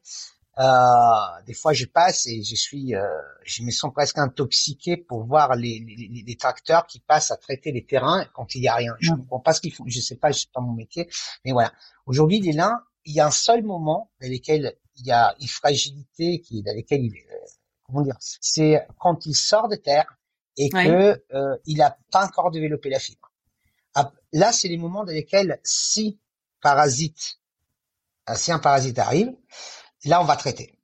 Euh, 0.62 1.41
des 1.47 1.54
fois 1.54 1.74
je 1.74 1.86
passe 1.86 2.28
et 2.28 2.43
je 2.43 2.56
suis, 2.56 2.93
euh, 2.93 3.02
je 3.43 3.63
me 3.63 3.71
sens 3.71 3.91
presque 3.91 4.19
intoxiqué 4.19 4.95
pour 4.95 5.24
voir 5.24 5.56
les, 5.56 5.80
les, 5.80 6.24
les, 6.24 6.36
tracteurs 6.36 6.86
qui 6.86 7.00
passent 7.00 7.32
à 7.32 7.38
traiter 7.38 7.71
les 7.71 7.84
terrains 7.84 8.26
quand 8.36 8.54
il 8.54 8.62
y 8.62 8.67
a 8.67 8.76
rien. 8.76 8.93
Je 9.00 9.12
ne 9.12 9.17
comprends 9.17 9.39
pas 9.39 9.54
ce 9.54 9.62
qu'ils 9.62 9.74
font. 9.74 9.86
Je 9.88 10.00
sais 10.00 10.17
pas, 10.17 10.32
je 10.32 10.41
sais 10.41 10.50
pas 10.54 10.62
mon 10.62 10.74
métier, 10.74 11.10
mais 11.43 11.52
voilà. 11.52 11.74
Aujourd'hui 12.06 12.39
les 12.41 12.52
lins, 12.52 12.80
il 13.06 13.15
y 13.15 13.19
a 13.19 13.26
un 13.26 13.32
seul 13.32 13.63
moment 13.63 14.12
dans 14.21 14.30
lequel 14.30 14.76
il 14.97 15.08
y 15.08 15.12
a 15.12 15.36
une 15.39 15.47
fragilité 15.47 16.41
qui 16.41 16.62
dans 16.62 16.76
lequel 16.76 17.02
il, 17.02 17.12
dire, 18.04 18.15
c'est 18.19 18.86
quand 19.00 19.26
il 19.26 19.36
sort 19.36 19.67
de 19.67 19.76
terre 19.76 20.17
et 20.58 20.69
que 20.69 21.21
euh, 21.34 21.58
il 21.65 21.82
a 21.82 21.97
pas 22.12 22.26
encore 22.26 22.52
développé 22.52 22.89
la 22.89 23.00
fibre. 23.00 23.32
Là, 24.34 24.54
c'est 24.54 24.69
les 24.69 24.78
moments 24.78 25.04
dans 25.04 25.12
lesquels 25.12 25.60
si 25.63 26.19
parasite, 26.62 27.39
euh, 28.30 28.36
si 28.36 28.52
un 28.52 28.60
parasite 28.60 28.97
arrive, 29.00 29.34
là 30.05 30.21
on 30.21 30.25
va 30.25 30.35
traiter. 30.35 30.77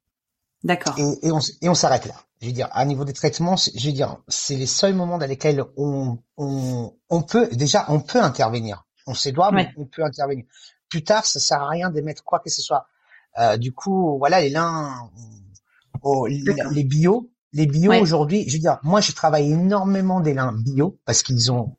D'accord. 0.64 0.96
Et, 0.98 1.32
on, 1.32 1.40
et 1.62 1.70
on 1.70 1.76
s'arrête 1.76 2.06
là. 2.06 2.16
Je 2.42 2.48
veux 2.48 2.52
dire, 2.52 2.68
à 2.72 2.86
niveau 2.86 3.06
des 3.06 3.14
traitements, 3.14 3.56
je 3.56 3.88
veux 3.88 3.94
dire, 3.94 4.18
c'est 4.28 4.56
les 4.56 4.66
seuls 4.66 4.94
moments 4.94 5.18
dans 5.18 5.26
lesquels 5.26 5.64
on, 5.76 6.20
on, 6.38 6.94
on 7.10 7.22
peut 7.24 7.48
déjà, 7.52 7.86
on 7.90 8.00
peut 8.00 8.22
intervenir. 8.22 8.86
On 9.08 9.14
sait 9.14 9.32
doit, 9.32 9.52
mais 9.52 9.70
on 9.78 9.86
peut 9.86 10.04
intervenir. 10.04 10.46
Plus 10.90 11.04
tard, 11.04 11.26
ça 11.26 11.40
sert 11.40 11.62
à 11.62 11.70
rien 11.70 11.90
d'émettre 11.90 12.24
quoi 12.24 12.40
que 12.40 12.50
ce 12.50 12.62
soit. 12.62 12.88
Euh, 13.40 13.58
du 13.58 13.72
coup, 13.72 14.18
voilà, 14.20 14.42
les 14.42 14.50
lins, 14.50 15.10
Oh, 16.04 16.28
les 16.28 16.84
bio, 16.84 17.30
les 17.54 17.66
bio 17.66 17.94
aujourd'hui, 17.94 18.46
je 18.48 18.54
veux 18.54 18.60
dire, 18.60 18.80
moi 18.84 19.02
je 19.02 19.12
travaille 19.12 19.52
énormément 19.52 20.22
des 20.22 20.34
lins 20.34 20.54
bio 20.54 21.00
parce 21.06 21.24
qu'ils 21.24 21.52
ont 21.52 21.76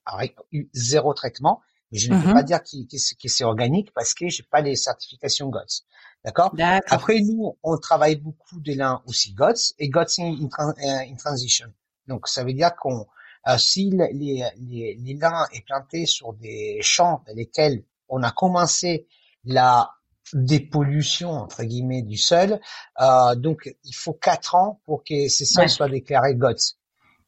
eu 0.53 0.68
zéro 0.72 1.14
traitement, 1.14 1.61
mais 1.92 1.98
je 1.98 2.12
ne 2.12 2.20
peux 2.20 2.29
mm-hmm. 2.29 2.33
pas 2.33 2.42
dire 2.42 2.61
que, 2.62 3.29
c'est 3.29 3.44
organique 3.44 3.92
parce 3.94 4.14
que 4.14 4.29
j'ai 4.29 4.42
pas 4.42 4.61
les 4.61 4.77
certifications 4.77 5.48
GOTS. 5.48 5.85
D'accord? 6.29 6.55
Après 6.91 7.21
nous, 7.21 7.57
on 7.62 7.79
travaille 7.79 8.17
beaucoup 8.17 8.61
des 8.61 8.75
lins 8.75 9.03
aussi 9.07 9.33
GOTS 9.33 9.75
et 9.79 9.88
GOTS 9.88 10.19
in, 10.19 10.49
in, 10.59 11.14
transition. 11.17 11.69
Donc 12.07 12.29
ça 12.29 12.45
veut 12.45 12.53
dire 12.53 12.77
qu'on 12.77 13.07
euh, 13.49 13.57
si 13.57 13.91
les, 13.91 14.45
les, 14.59 14.99
les 15.03 15.14
lins 15.14 15.47
est 15.55 15.64
planté 15.64 16.05
sur 16.05 16.35
des 16.35 16.81
champs 16.83 17.23
dans 17.27 17.35
lesquels 17.35 17.83
on 18.11 18.23
a 18.23 18.31
commencé 18.31 19.07
la 19.45 19.91
des 20.35 20.61
pollutions 20.61 21.31
entre 21.31 21.62
guillemets 21.62 22.03
du 22.03 22.19
sol. 22.19 22.61
Euh, 23.01 23.35
donc 23.35 23.75
il 23.85 23.95
faut 23.95 24.12
quatre 24.12 24.55
ans 24.55 24.83
pour 24.85 25.03
que 25.03 25.29
ces 25.29 25.47
sols 25.47 25.71
soient 25.71 25.88
déclarés 25.88 26.35
GOTS. 26.35 26.77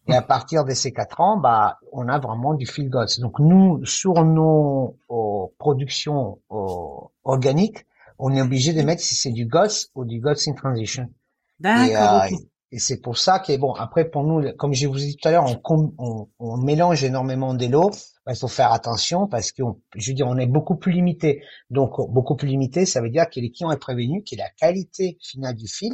Et 0.08 0.14
à 0.14 0.20
partir 0.20 0.66
de 0.66 0.74
ces 0.74 0.92
quatre 0.92 1.22
ans, 1.22 1.38
bah, 1.38 1.78
on 1.92 2.06
a 2.08 2.18
vraiment 2.18 2.52
du 2.52 2.66
fil 2.66 2.90
GOTS. 2.90 3.20
Donc 3.20 3.38
nous, 3.38 3.82
sur 3.86 4.22
nos 4.24 4.98
productions 5.58 6.38
organiques, 7.24 7.86
on 8.20 8.34
est 8.34 8.42
obligé 8.42 8.72
de 8.72 8.82
mettre 8.82 9.02
si 9.02 9.14
c'est 9.14 9.30
du 9.30 9.46
GOTS 9.46 9.90
ou 9.94 10.04
du 10.04 10.20
GOTS 10.20 10.48
in 10.48 10.54
transition. 10.54 11.08
D'accord. 11.58 12.24
Et, 12.24 12.34
euh, 12.34 12.38
et 12.72 12.78
c'est 12.78 13.00
pour 13.00 13.18
ça 13.18 13.40
que 13.40 13.56
bon, 13.56 13.72
après 13.72 14.08
pour 14.08 14.22
nous, 14.22 14.52
comme 14.56 14.74
je 14.74 14.86
vous 14.86 15.02
ai 15.02 15.06
dit 15.06 15.16
tout 15.16 15.26
à 15.26 15.32
l'heure, 15.32 15.44
on, 15.44 15.94
on, 15.98 16.28
on, 16.38 16.56
mélange 16.56 17.02
énormément 17.02 17.52
des 17.54 17.68
lots. 17.68 17.90
Il 18.28 18.36
faut 18.36 18.48
faire 18.48 18.72
attention 18.72 19.26
parce 19.26 19.50
que, 19.50 19.62
je 19.96 20.10
veux 20.10 20.14
dire, 20.14 20.28
on 20.28 20.36
est 20.36 20.46
beaucoup 20.46 20.76
plus 20.76 20.92
limité. 20.92 21.42
Donc 21.70 21.96
beaucoup 22.12 22.36
plus 22.36 22.46
limité, 22.46 22.86
ça 22.86 23.00
veut 23.00 23.10
dire 23.10 23.28
que 23.28 23.40
les 23.40 23.50
clients 23.50 23.72
est 23.72 23.78
prévenu 23.78 24.22
que 24.22 24.36
la 24.36 24.48
qualité 24.50 25.18
finale 25.20 25.56
du 25.56 25.66
fil. 25.66 25.92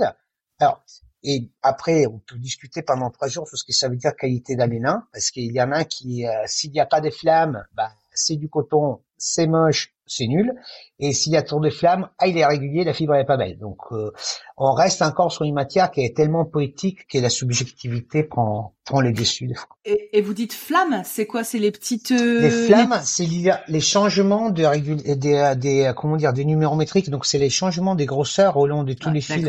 Alors 0.59 0.83
et 1.23 1.51
après, 1.62 2.07
on 2.07 2.19
peut 2.21 2.39
discuter 2.39 2.83
pendant 2.83 3.11
trois 3.11 3.27
jours 3.27 3.49
sur 3.49 3.59
ce 3.59 3.65
que 3.65 3.73
ça 3.73 3.89
veut 3.89 3.97
dire 3.97 4.15
qualité 4.15 4.55
d'alélin, 4.55 5.09
parce 5.12 5.33
qu'il 5.33 5.53
y 5.53 5.61
en 5.61 5.73
a 5.73 5.85
qui, 5.85 6.25
euh, 6.25 6.31
s'il 6.47 6.71
n'y 6.71 6.79
a 6.79 6.87
pas 6.87 7.01
de 7.01 7.11
flammes, 7.11 7.65
bah, 7.73 7.91
c'est 8.15 8.37
du 8.37 8.49
coton, 8.49 9.01
c'est 9.17 9.49
moche, 9.49 9.96
c'est 10.07 10.27
nul. 10.27 10.53
Et 10.99 11.12
s'il 11.12 11.33
y 11.33 11.37
a 11.37 11.42
tour 11.42 11.61
de 11.61 11.69
flamme, 11.69 12.09
ah, 12.19 12.27
il 12.27 12.38
est 12.38 12.47
régulier, 12.47 12.85
la 12.85 12.95
fibre 12.95 13.14
est 13.16 13.27
pas 13.27 13.37
belle. 13.37 13.59
Donc, 13.59 13.79
euh, 13.92 14.12
on 14.57 14.73
reste 14.73 15.03
encore 15.03 15.31
sur 15.31 15.45
une 15.45 15.55
matière 15.55 15.90
qui 15.90 16.01
est 16.01 16.16
tellement 16.16 16.45
poétique 16.45 17.07
que 17.09 17.19
la 17.19 17.29
subjectivité 17.29 18.23
prend, 18.23 18.75
prend 18.85 19.01
les 19.01 19.12
dessus. 19.12 19.55
Et, 19.85 20.16
et 20.16 20.23
vous 20.23 20.33
dites 20.33 20.55
flamme, 20.55 21.03
c'est 21.05 21.27
quoi? 21.27 21.45
C'est 21.45 21.59
les 21.59 21.71
petites... 21.71 22.12
Euh, 22.12 22.40
les 22.40 22.51
flammes, 22.51 22.99
c'est 23.05 23.27
les 23.69 23.81
changements 23.81 24.51
de 24.51 25.14
des, 25.14 25.55
des, 25.57 25.92
comment 25.97 26.16
dire, 26.16 26.33
des 26.33 26.45
numérométriques. 26.45 27.11
Donc, 27.11 27.27
c'est 27.27 27.38
les 27.38 27.51
changements 27.51 27.95
des 27.95 28.07
grosseurs 28.07 28.57
au 28.57 28.66
long 28.66 28.85
de 28.85 28.95
tous 28.95 29.11
ah, 29.11 29.12
les 29.12 29.21
fils. 29.21 29.47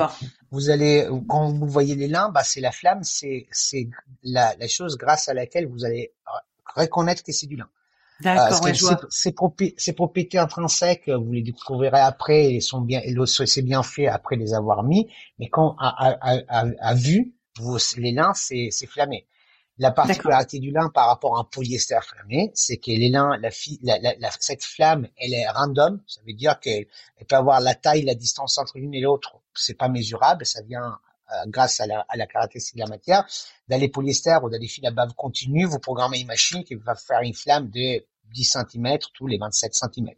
Vous 0.51 0.69
allez, 0.69 1.07
quand 1.27 1.53
vous 1.53 1.67
voyez 1.67 1.95
les 1.95 2.07
limbes, 2.07 2.33
bah, 2.33 2.43
c'est 2.43 2.61
la 2.61 2.71
flamme, 2.71 3.03
c'est, 3.03 3.47
c'est 3.51 3.89
la, 4.23 4.53
la 4.59 4.67
chose 4.67 4.97
grâce 4.97 5.29
à 5.29 5.33
laquelle 5.33 5.67
vous 5.67 5.85
allez 5.85 6.11
reconnaître 6.75 7.23
que 7.23 7.31
c'est 7.31 7.47
du 7.47 7.55
lin. 7.55 7.67
D'accord, 8.21 8.67
ces, 9.09 9.31
propriétés 9.93 10.37
intrinsèques, 10.37 11.09
vous 11.09 11.31
les 11.31 11.43
découvrirez 11.43 11.99
après, 11.99 12.53
et 12.53 12.61
sont 12.61 12.81
bien, 12.81 13.01
c'est 13.25 13.61
bien 13.61 13.83
fait 13.83 14.07
après 14.07 14.35
les 14.35 14.53
avoir 14.53 14.83
mis, 14.83 15.07
mais 15.37 15.49
quand 15.49 15.75
à, 15.79 16.17
à, 16.21 16.65
à, 16.79 16.93
vue, 16.95 17.35
vous, 17.59 17.77
les 17.97 18.11
lins, 18.11 18.33
c'est 18.33 18.71
flammé. 18.87 19.27
La 19.79 19.91
particularité 19.91 20.57
du 20.57 20.71
lin 20.71 20.89
par 20.89 21.07
rapport 21.07 21.37
à 21.37 21.41
un 21.41 21.43
polyester 21.43 21.99
flammé, 22.01 22.51
c'est 22.55 22.77
que 22.77 22.89
les 22.89 23.09
lins, 23.09 23.37
la, 23.39 23.49
la, 23.83 24.15
la, 24.17 24.31
cette 24.39 24.63
flamme, 24.63 25.07
elle 25.17 25.35
est 25.35 25.47
random. 25.47 26.01
Ça 26.07 26.19
veut 26.25 26.33
dire 26.33 26.59
qu'elle 26.59 26.87
peut 27.27 27.35
avoir 27.35 27.61
la 27.61 27.75
taille, 27.75 28.01
la 28.01 28.15
distance 28.15 28.57
entre 28.57 28.79
l'une 28.79 28.95
et 28.95 29.01
l'autre. 29.01 29.39
C'est 29.53 29.75
pas 29.75 29.87
mesurable. 29.87 30.47
Ça 30.47 30.63
vient 30.63 30.83
euh, 30.83 31.06
grâce 31.47 31.79
à 31.79 31.87
la, 31.87 32.05
à 32.07 32.17
la 32.17 32.27
caractéristique 32.27 32.75
de 32.75 32.81
la 32.81 32.87
matière. 32.87 33.25
Dans 33.67 33.79
les 33.79 33.89
polyesters 33.89 34.43
ou 34.43 34.49
dans 34.49 34.59
les 34.59 34.67
fils 34.67 34.85
à 34.85 34.91
bave 34.91 35.13
continue, 35.13 35.65
vous 35.65 35.79
programmez 35.79 36.19
une 36.19 36.27
machine 36.27 36.63
qui 36.63 36.75
va 36.75 36.95
faire 36.95 37.21
une 37.21 37.33
flamme 37.33 37.69
de 37.69 38.05
10 38.33 38.57
cm 38.71 38.97
tous 39.13 39.27
les 39.27 39.37
27 39.37 39.73
cm. 39.73 40.09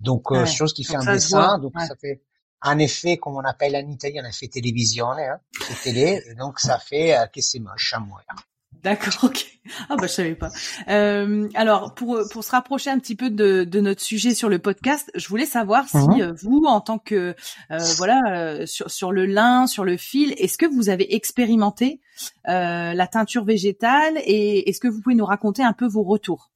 Donc, 0.00 0.30
euh, 0.30 0.44
chose 0.46 0.72
qui 0.72 0.84
fait 0.84 0.96
un 0.96 1.12
dessin. 1.12 1.58
Donc, 1.58 1.72
ça 1.78 1.96
fait 1.96 2.22
un 2.62 2.78
effet, 2.78 3.16
comme 3.16 3.36
on 3.36 3.44
appelle 3.44 3.76
en 3.76 3.88
Italie, 3.88 4.18
un 4.18 4.28
effet 4.28 4.48
télévision, 4.48 5.10
hein, 5.10 5.40
télé. 5.82 6.22
Et 6.26 6.34
donc, 6.34 6.58
ça 6.58 6.78
fait 6.78 7.16
euh, 7.16 7.26
que 7.26 7.40
c'est 7.40 7.60
moche 7.60 7.92
à 7.94 8.00
mourir. 8.00 8.26
D'accord, 8.82 9.14
ok. 9.24 9.46
Ah 9.88 9.96
bah 9.96 10.06
je 10.06 10.12
savais 10.12 10.34
pas. 10.34 10.50
Euh, 10.88 11.48
alors 11.54 11.94
pour 11.94 12.20
pour 12.30 12.44
se 12.44 12.50
rapprocher 12.52 12.90
un 12.90 12.98
petit 12.98 13.16
peu 13.16 13.30
de, 13.30 13.64
de 13.64 13.80
notre 13.80 14.00
sujet 14.00 14.34
sur 14.34 14.48
le 14.48 14.58
podcast, 14.58 15.10
je 15.14 15.28
voulais 15.28 15.46
savoir 15.46 15.88
si 15.88 15.96
mhm. 15.96 16.20
euh, 16.20 16.32
vous, 16.40 16.64
en 16.66 16.80
tant 16.80 16.98
que 16.98 17.34
euh, 17.70 17.78
voilà 17.96 18.66
sur 18.66 18.90
sur 18.90 19.12
le 19.12 19.26
lin, 19.26 19.66
sur 19.66 19.84
le 19.84 19.96
fil, 19.96 20.34
est-ce 20.38 20.56
que 20.56 20.66
vous 20.66 20.88
avez 20.88 21.14
expérimenté 21.14 22.00
la 22.46 23.06
teinture 23.06 23.44
végétale 23.44 24.18
et 24.24 24.68
est-ce 24.68 24.80
que 24.80 24.88
vous 24.88 25.00
pouvez 25.00 25.16
nous 25.16 25.26
raconter 25.26 25.62
un 25.62 25.72
peu 25.72 25.86
vos 25.86 26.02
retours? 26.02 26.50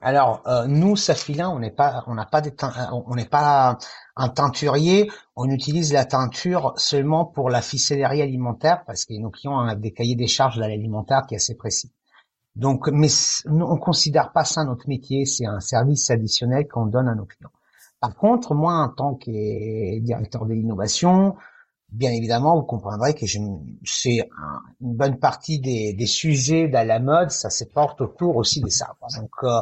Alors 0.00 0.42
euh, 0.46 0.66
nous, 0.66 0.96
Safilin, 0.96 1.48
on 1.50 1.58
n'est 1.58 1.70
pas, 1.70 2.04
on 2.06 2.14
n'a 2.14 2.26
pas 2.26 2.40
des 2.40 2.54
on 2.92 3.14
n'est 3.14 3.28
pas 3.28 3.78
un 4.16 4.28
teinturier. 4.28 5.10
On 5.36 5.48
utilise 5.48 5.92
la 5.92 6.04
teinture 6.04 6.74
seulement 6.76 7.24
pour 7.24 7.50
la 7.50 7.62
ficellerie 7.62 8.22
alimentaire 8.22 8.84
parce 8.86 9.04
que 9.04 9.14
nos 9.14 9.30
clients 9.30 9.66
ont 9.66 9.74
des 9.74 9.92
cahiers 9.92 10.16
des 10.16 10.26
charges 10.26 10.56
de 10.56 10.60
l'alimentaire 10.60 11.26
qui 11.26 11.34
est 11.34 11.38
assez 11.38 11.56
précis. 11.56 11.92
Donc, 12.56 12.88
mais 12.88 13.08
on 13.46 13.76
considère 13.76 14.32
pas 14.32 14.44
ça 14.44 14.64
notre 14.64 14.88
métier. 14.88 15.24
C'est 15.26 15.46
un 15.46 15.60
service 15.60 16.10
additionnel 16.10 16.66
qu'on 16.66 16.86
donne 16.86 17.08
à 17.08 17.14
nos 17.14 17.24
clients. 17.24 17.52
Par 18.00 18.14
contre, 18.14 18.54
moi, 18.54 18.74
en 18.74 18.88
tant 18.88 19.14
que 19.14 19.98
directeur 20.00 20.46
de 20.46 20.54
l'innovation, 20.54 21.36
bien 21.90 22.12
évidemment, 22.12 22.56
vous 22.56 22.66
comprendrez 22.66 23.14
que 23.14 23.26
c'est 23.84 24.28
une 24.80 24.94
bonne 24.94 25.18
partie 25.18 25.58
des, 25.60 25.92
des 25.94 26.06
sujets 26.06 26.68
de 26.68 26.72
la 26.72 27.00
mode, 27.00 27.30
ça 27.30 27.50
se 27.50 27.64
porte 27.64 28.00
autour 28.00 28.36
aussi 28.36 28.60
des 28.60 28.70
ça. 28.70 28.94
Donc, 29.16 29.30
euh, 29.42 29.60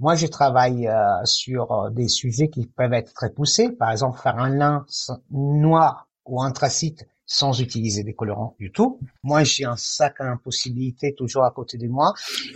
Moi, 0.00 0.14
je 0.14 0.26
travaille 0.26 0.86
euh, 0.88 1.24
sur 1.24 1.90
des 1.90 2.08
sujets 2.08 2.48
qui 2.48 2.66
peuvent 2.66 2.92
être 2.92 3.12
très 3.14 3.30
poussés. 3.30 3.70
Par 3.70 3.90
exemple, 3.90 4.20
faire 4.20 4.38
un 4.38 4.48
lin 4.48 4.86
noir 5.30 6.08
ou 6.26 6.42
anthracite 6.42 7.06
sans 7.26 7.60
utiliser 7.60 8.04
des 8.04 8.14
colorants 8.14 8.54
du 8.58 8.72
tout. 8.72 8.98
Moi, 9.22 9.44
j'ai 9.44 9.64
un 9.64 9.76
sac 9.76 10.20
à 10.20 10.24
impossibilité 10.24 11.14
toujours 11.14 11.44
à 11.44 11.50
côté 11.50 11.76
de 11.76 11.86
moi 11.86 12.14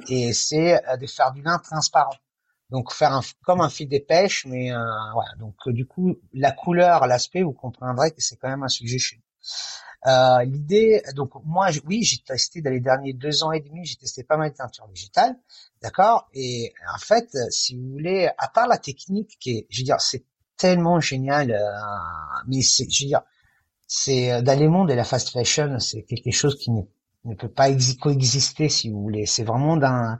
et 0.08 0.32
c'est 0.32 0.82
euh, 0.88 0.96
de 0.96 1.06
faire 1.06 1.32
du 1.32 1.42
lin 1.42 1.58
transparent. 1.58 2.14
Donc 2.72 2.90
faire 2.90 3.12
un, 3.12 3.20
comme 3.42 3.60
un 3.60 3.68
fil 3.68 3.86
de 3.86 3.98
pêche, 3.98 4.46
mais 4.46 4.72
euh, 4.72 4.78
voilà. 5.12 5.30
Donc 5.38 5.54
euh, 5.66 5.72
du 5.72 5.84
coup, 5.86 6.16
la 6.32 6.52
couleur, 6.52 7.06
l'aspect, 7.06 7.42
vous 7.42 7.52
comprendrez 7.52 8.12
que 8.12 8.22
c'est 8.22 8.36
quand 8.36 8.48
même 8.48 8.62
un 8.62 8.68
sujet 8.68 8.98
chez 8.98 9.16
nous. 9.16 10.10
Euh, 10.10 10.42
L'idée, 10.44 11.02
donc 11.14 11.32
moi, 11.44 11.68
oui, 11.84 12.02
j'ai 12.02 12.18
testé 12.18 12.62
dans 12.62 12.70
les 12.70 12.80
derniers 12.80 13.12
deux 13.12 13.44
ans 13.44 13.52
et 13.52 13.60
demi, 13.60 13.84
j'ai 13.84 13.96
testé 13.96 14.24
pas 14.24 14.38
mal 14.38 14.50
de 14.50 14.56
teintures 14.56 14.88
végétales, 14.88 15.36
d'accord? 15.82 16.28
Et 16.32 16.72
en 16.92 16.98
fait, 16.98 17.28
si 17.50 17.76
vous 17.76 17.90
voulez, 17.90 18.30
à 18.38 18.48
part 18.48 18.66
la 18.66 18.78
technique 18.78 19.36
qui 19.38 19.50
est, 19.50 19.66
je 19.68 19.80
veux 19.80 19.84
dire, 19.84 20.00
c'est 20.00 20.24
tellement 20.56 20.98
génial, 20.98 21.52
euh, 21.52 21.58
mais 22.48 22.62
c'est, 22.62 22.90
je 22.90 23.04
veux 23.04 23.08
dire, 23.08 23.20
c'est 23.86 24.42
dans 24.42 24.58
les 24.58 24.68
mondes 24.68 24.90
et 24.90 24.96
la 24.96 25.04
fast 25.04 25.28
fashion, 25.28 25.78
c'est 25.78 26.04
quelque 26.04 26.30
chose 26.32 26.56
qui 26.58 26.70
ne, 26.70 26.80
ne 27.26 27.34
peut 27.34 27.50
pas 27.50 27.68
coexister, 28.00 28.70
si 28.70 28.88
vous 28.90 29.02
voulez. 29.02 29.26
C'est 29.26 29.44
vraiment 29.44 29.76
d'un 29.76 30.18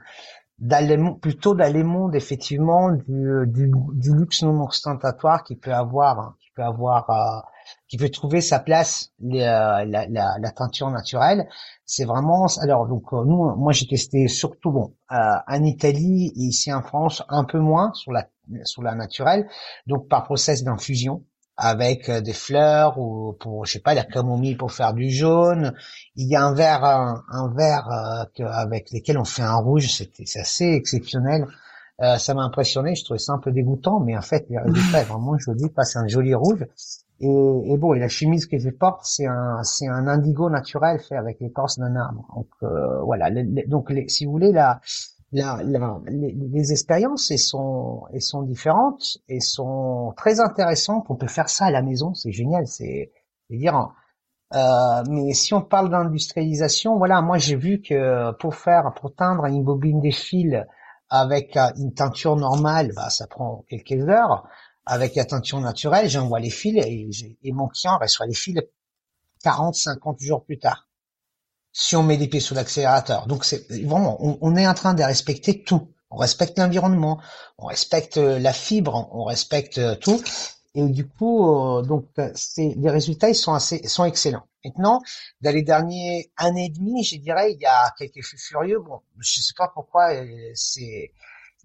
plutôt 1.21 1.55
mondes 1.83 2.15
effectivement 2.15 2.91
du, 2.91 3.47
du, 3.47 3.71
du, 3.93 4.13
luxe 4.13 4.43
non 4.43 4.63
ostentatoire 4.63 5.43
qui 5.43 5.55
peut 5.55 5.73
avoir 5.73 6.19
hein, 6.19 6.35
qui 6.39 6.49
peut 6.55 6.63
avoir 6.63 7.09
euh, 7.09 7.41
qui 7.87 7.97
peut 7.97 8.09
trouver 8.09 8.41
sa 8.41 8.59
place 8.59 9.11
les, 9.19 9.41
euh, 9.41 9.85
la, 9.85 10.07
la, 10.07 10.35
la, 10.39 10.51
teinture 10.51 10.89
naturelle. 10.89 11.47
C'est 11.85 12.05
vraiment 12.05 12.45
alors 12.61 12.87
donc 12.87 13.11
euh, 13.13 13.23
nous 13.25 13.55
moi 13.55 13.71
j'ai 13.71 13.87
testé 13.87 14.27
surtout 14.27 14.71
bon 14.71 14.95
en 15.09 15.63
Italie 15.63 16.31
ici 16.35 16.71
en 16.71 16.81
France 16.81 17.23
un 17.29 17.43
peu 17.43 17.59
moins 17.59 17.93
sur 17.93 18.11
la 18.11 18.27
sur 18.63 18.83
la 18.83 18.95
naturelle 18.95 19.47
donc 19.87 20.07
par 20.07 20.23
process 20.23 20.63
d'infusion 20.63 21.23
avec 21.57 22.09
euh, 22.09 22.21
des 22.21 22.33
fleurs 22.33 22.97
ou 22.97 23.33
pour 23.39 23.65
je 23.65 23.73
sais 23.73 23.79
pas 23.79 23.93
la 23.93 24.03
camomille 24.03 24.55
pour 24.55 24.71
faire 24.71 24.93
du 24.93 25.09
jaune. 25.09 25.73
Il 26.15 26.27
y 26.27 26.35
a 26.35 26.43
un 26.43 26.53
verre 26.53 26.83
un, 26.83 27.23
un 27.29 27.53
verre 27.53 27.87
euh, 28.39 28.45
avec 28.51 28.91
lequel 28.91 29.17
on 29.17 29.25
fait 29.25 29.43
un 29.43 29.55
rouge, 29.55 29.87
c'était 29.87 30.23
c'est 30.25 30.39
assez 30.39 30.65
exceptionnel. 30.65 31.45
Euh, 32.01 32.17
ça 32.17 32.33
m'a 32.33 32.43
impressionné, 32.43 32.95
je 32.95 33.03
trouvais 33.05 33.19
ça 33.19 33.33
un 33.33 33.37
peu 33.37 33.51
dégoûtant, 33.51 33.99
mais 33.99 34.17
en 34.17 34.21
fait 34.21 34.45
les 34.49 34.57
résultats 34.57 35.01
est 35.01 35.05
vraiment 35.05 35.37
joli, 35.37 35.71
c'est 35.83 35.99
un 35.99 36.07
joli 36.07 36.33
rouge. 36.33 36.65
Et, 37.19 37.27
et, 37.27 37.77
bon, 37.77 37.93
et 37.93 37.99
la 37.99 38.09
chemise 38.09 38.47
que 38.47 38.57
je 38.57 38.69
porte, 38.69 39.01
c'est 39.03 39.27
un 39.27 39.63
c'est 39.63 39.87
un 39.87 40.07
indigo 40.07 40.49
naturel 40.49 40.99
fait 40.99 41.15
avec 41.15 41.39
l'écorce 41.39 41.77
d'un 41.77 41.95
arbre. 41.95 42.25
Donc 42.35 42.47
euh, 42.63 43.01
voilà, 43.03 43.29
donc 43.67 43.91
les, 43.91 44.09
si 44.09 44.25
vous 44.25 44.31
voulez 44.31 44.51
la 44.51 44.81
les, 45.33 46.71
expériences 46.71 47.35
sont, 47.37 48.07
différentes 48.43 49.17
et 49.27 49.39
sont 49.39 50.13
très 50.15 50.39
intéressantes. 50.39 51.05
On 51.09 51.15
peut 51.15 51.27
faire 51.27 51.49
ça 51.49 51.65
à 51.65 51.71
la 51.71 51.81
maison, 51.81 52.13
c'est 52.13 52.31
génial. 52.31 52.67
C'est, 52.67 53.11
dire, 53.49 53.89
euh, 54.53 55.03
mais 55.09 55.33
si 55.33 55.53
on 55.53 55.61
parle 55.61 55.89
d'industrialisation, 55.89 56.97
voilà, 56.97 57.21
moi 57.21 57.37
j'ai 57.37 57.55
vu 57.55 57.81
que 57.81 58.31
pour 58.33 58.55
faire, 58.55 58.93
pour 58.93 59.13
teindre 59.13 59.45
une 59.45 59.63
bobine 59.63 60.01
des 60.01 60.11
fils 60.11 60.63
avec 61.09 61.57
euh, 61.57 61.71
une 61.77 61.93
teinture 61.93 62.35
normale, 62.35 62.91
bah, 62.95 63.09
ça 63.09 63.27
prend 63.27 63.63
quelques 63.67 64.07
heures. 64.09 64.47
Avec 64.85 65.15
la 65.15 65.25
teinture 65.25 65.61
naturelle, 65.61 66.09
j'envoie 66.09 66.39
les 66.39 66.49
fils 66.49 66.83
et, 66.85 67.09
et 67.43 67.51
mon 67.53 67.67
client 67.69 67.97
reçoit 67.99 68.25
les 68.25 68.33
fils 68.33 68.59
40, 69.43 69.75
50 69.75 70.19
jours 70.19 70.43
plus 70.43 70.59
tard 70.59 70.87
si 71.73 71.95
on 71.95 72.03
met 72.03 72.17
les 72.17 72.27
pieds 72.27 72.39
sous 72.39 72.53
l'accélérateur. 72.53 73.27
Donc 73.27 73.43
c'est 73.43 73.67
vraiment, 73.83 74.17
on, 74.21 74.55
est 74.55 74.67
en 74.67 74.75
train 74.75 74.93
de 74.93 75.03
respecter 75.03 75.63
tout. 75.63 75.89
On 76.11 76.17
respecte 76.17 76.59
l'environnement, 76.59 77.19
on 77.57 77.65
respecte 77.65 78.17
euh, 78.17 78.37
la 78.37 78.53
fibre, 78.53 79.09
on 79.11 79.23
respecte 79.23 79.79
euh, 79.79 79.95
tout. 79.95 80.21
Et 80.75 80.87
du 80.87 81.07
coup, 81.07 81.49
euh, 81.49 81.81
donc 81.81 82.05
c'est 82.35 82.75
les 82.77 82.89
résultats 82.89 83.29
ils 83.29 83.35
sont 83.35 83.53
assez 83.53 83.87
sont 83.87 84.05
excellents. 84.05 84.45
Maintenant, 84.63 85.01
dans 85.41 85.53
les 85.53 85.63
derniers 85.63 86.31
années 86.37 86.65
et 86.65 86.69
demie, 86.69 87.03
je 87.03 87.17
dirais, 87.17 87.53
il 87.53 87.59
y 87.59 87.65
a 87.65 87.91
quelques 87.97 88.23
fous 88.23 88.37
furieux. 88.37 88.79
Bon, 88.79 89.01
je 89.19 89.41
sais 89.41 89.53
pas 89.57 89.71
pourquoi 89.73 90.11
c'est 90.53 91.11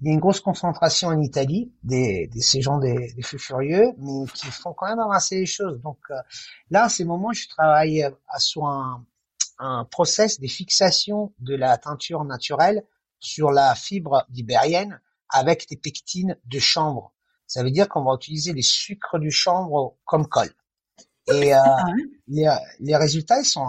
il 0.01 0.07
y 0.07 0.11
a 0.11 0.13
une 0.13 0.21
grosse 0.21 0.41
concentration 0.41 1.09
en 1.09 1.21
Italie 1.21 1.73
des, 1.83 2.29
des 2.29 2.41
ces 2.41 2.63
gens 2.63 2.79
des, 2.79 3.13
des 3.15 3.23
feux 3.23 3.39
furieux, 3.39 3.93
mais 3.99 4.27
qui 4.33 4.47
font 4.47 4.73
quand 4.73 4.87
même 4.87 5.01
avancer 5.01 5.41
les 5.41 5.47
choses. 5.47 5.81
Donc 5.83 5.99
là, 6.71 6.85
à 6.85 6.89
ces 6.89 7.05
moments, 7.05 7.33
je 7.33 7.49
travaille 7.49 8.05
à, 8.05 8.39
sur 8.39 8.67
un, 8.67 9.05
un 9.59 9.85
process 9.85 10.41
de 10.41 10.47
fixation 10.47 11.33
de 11.41 11.55
la 11.55 11.77
teinture 11.79 12.25
naturelle 12.25 12.85
sur 13.21 13.51
la 13.51 13.75
fibre 13.75 14.25
d'ibérienne 14.29 15.01
avec 15.29 15.69
des 15.69 15.77
pectines 15.77 16.37
de 16.47 16.59
chanvre. 16.59 17.13
Ça 17.47 17.63
veut 17.63 17.71
dire 17.71 17.89
qu'on 17.89 18.05
va 18.05 18.15
utiliser 18.15 18.53
les 18.53 18.63
sucres 18.63 19.19
du 19.19 19.31
chanvre 19.31 19.97
comme 20.05 20.27
colle. 20.27 20.53
Et 21.29 21.55
euh, 21.55 21.59
ah 21.63 21.85
les, 22.29 22.49
les, 22.81 22.97
résultats 22.97 23.41
ils 23.41 23.45
sont 23.45 23.67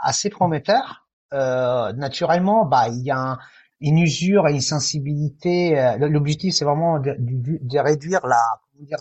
assez 0.00 0.28
prometteurs. 0.28 1.06
Euh, 1.32 1.92
naturellement, 1.92 2.64
bah 2.64 2.88
il 2.88 3.02
y 3.02 3.10
a 3.10 3.38
une 3.80 3.98
usure 3.98 4.48
et 4.48 4.52
une 4.52 4.60
sensibilité. 4.60 5.78
Euh, 5.78 5.96
l'objectif 6.08 6.54
c'est 6.54 6.64
vraiment 6.64 6.98
de, 6.98 7.14
de, 7.18 7.78
réduire 7.78 8.26
la 8.26 8.42
comment 8.72 8.84
dire 8.84 8.98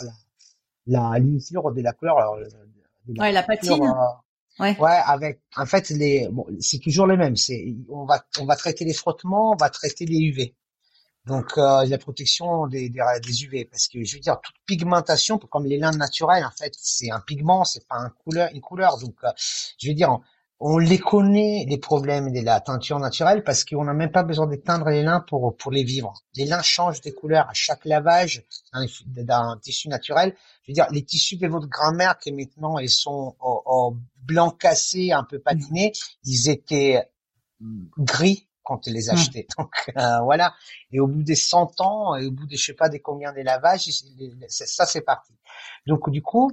la 0.87 1.19
l'usure 1.19 1.71
de 1.71 1.81
la 1.81 1.93
couleur. 1.93 2.17
Euh, 2.19 2.45
ouais, 3.17 3.31
la 3.31 3.43
patine. 3.43 3.93
Ouais. 4.59 4.75
avec 5.05 5.41
en 5.55 5.65
fait 5.65 5.89
les 5.89 6.27
bon, 6.29 6.45
c'est 6.59 6.79
toujours 6.79 7.07
le 7.07 7.17
même, 7.17 7.35
c'est 7.35 7.75
on 7.89 8.05
va 8.05 8.25
on 8.39 8.45
va 8.45 8.55
traiter 8.55 8.85
les 8.85 8.93
frottements, 8.93 9.51
on 9.51 9.55
va 9.55 9.69
traiter 9.69 10.05
les 10.05 10.17
UV. 10.19 10.55
Donc 11.25 11.57
euh, 11.57 11.85
la 11.85 11.97
protection 11.97 12.67
des, 12.67 12.89
des, 12.89 13.43
UV 13.43 13.65
parce 13.65 13.87
que 13.87 14.03
je 14.03 14.15
veux 14.15 14.19
dire 14.21 14.39
toute 14.41 14.55
pigmentation 14.65 15.37
comme 15.37 15.65
les 15.65 15.77
lins 15.77 15.91
naturels 15.91 16.43
en 16.43 16.51
fait, 16.51 16.73
c'est 16.77 17.11
un 17.11 17.19
pigment, 17.19 17.63
c'est 17.63 17.87
pas 17.87 17.97
un 17.97 18.09
couleur 18.09 18.49
une 18.53 18.61
couleur 18.61 18.97
donc 18.97 19.15
euh, 19.23 19.29
je 19.77 19.89
veux 19.89 19.93
dire 19.93 20.19
on 20.61 20.77
les 20.77 20.99
connaît 20.99 21.65
les 21.69 21.77
problèmes 21.77 22.33
de 22.33 22.41
la 22.41 22.59
teinture 22.59 22.99
naturelle 22.99 23.43
parce 23.43 23.63
qu'on 23.63 23.85
n'a 23.85 23.93
même 23.93 24.11
pas 24.11 24.23
besoin 24.23 24.45
d'éteindre 24.45 24.89
les 24.89 25.03
lins 25.03 25.21
pour 25.21 25.55
pour 25.55 25.71
les 25.71 25.83
vivre. 25.83 26.13
Les 26.35 26.45
lins 26.45 26.61
changent 26.61 27.01
de 27.01 27.11
couleur 27.11 27.49
à 27.49 27.53
chaque 27.53 27.85
lavage 27.85 28.43
d'un 29.05 29.57
tissu 29.61 29.87
naturel. 29.87 30.35
Je 30.63 30.71
veux 30.71 30.73
dire, 30.73 30.87
les 30.91 31.03
tissus 31.03 31.37
de 31.37 31.47
votre 31.47 31.67
grand-mère 31.67 32.17
qui 32.17 32.33
maintenant 32.33 32.77
ils 32.77 32.89
sont 32.89 33.35
au, 33.39 33.95
blanc 34.17 34.51
cassé, 34.51 35.11
un 35.11 35.23
peu 35.23 35.39
patinés, 35.39 35.93
ils 36.25 36.49
étaient 36.49 37.03
gris 37.97 38.47
quand 38.63 38.79
tu 38.79 38.91
les 38.91 39.07
mmh. 39.07 39.11
achetais. 39.11 39.47
Donc 39.57 39.71
euh, 39.97 40.19
voilà. 40.23 40.53
Et 40.91 40.99
au 40.99 41.07
bout 41.07 41.23
des 41.23 41.35
100 41.35 41.79
ans, 41.79 42.15
et 42.15 42.27
au 42.27 42.31
bout 42.31 42.45
de 42.45 42.57
je 42.57 42.63
sais 42.65 42.73
pas 42.73 42.89
des 42.89 42.99
combien 42.99 43.31
des 43.31 43.43
lavages, 43.43 43.89
ça 44.49 44.85
c'est 44.85 45.01
parti. 45.01 45.33
Donc 45.87 46.09
du 46.09 46.21
coup, 46.21 46.51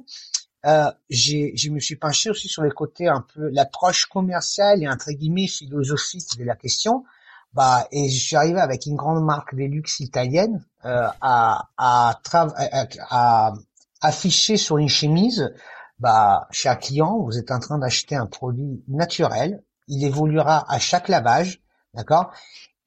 euh, 0.66 0.90
je 1.10 1.70
me 1.70 1.78
suis 1.78 1.96
penché 1.96 2.30
aussi 2.30 2.48
sur 2.48 2.62
les 2.62 2.70
côtés 2.70 3.08
un 3.08 3.24
peu 3.34 3.48
l'approche 3.50 4.06
commerciale 4.06 4.82
et 4.82 4.88
entre 4.88 5.12
guillemets 5.12 5.46
philosophique 5.46 6.36
de 6.38 6.44
la 6.44 6.56
question. 6.56 7.04
Bah, 7.52 7.86
et 7.92 8.10
je 8.10 8.18
suis 8.18 8.36
arrivé 8.36 8.60
avec 8.60 8.84
une 8.86 8.96
grande 8.96 9.24
marque 9.24 9.54
de 9.54 9.64
luxe 9.64 10.00
italienne 10.00 10.62
euh, 10.84 11.08
à, 11.20 11.68
à, 11.78 12.20
à, 12.28 13.54
afficher 14.02 14.56
sur 14.56 14.78
une 14.78 14.88
chemise. 14.88 15.54
Bah, 15.98 16.48
chez 16.50 16.68
un 16.68 16.76
client, 16.76 17.18
vous 17.22 17.38
êtes 17.38 17.50
en 17.50 17.58
train 17.58 17.78
d'acheter 17.78 18.14
un 18.14 18.26
produit 18.26 18.84
naturel. 18.88 19.62
Il 19.88 20.04
évoluera 20.04 20.70
à 20.70 20.78
chaque 20.78 21.08
lavage, 21.08 21.62
d'accord? 21.94 22.32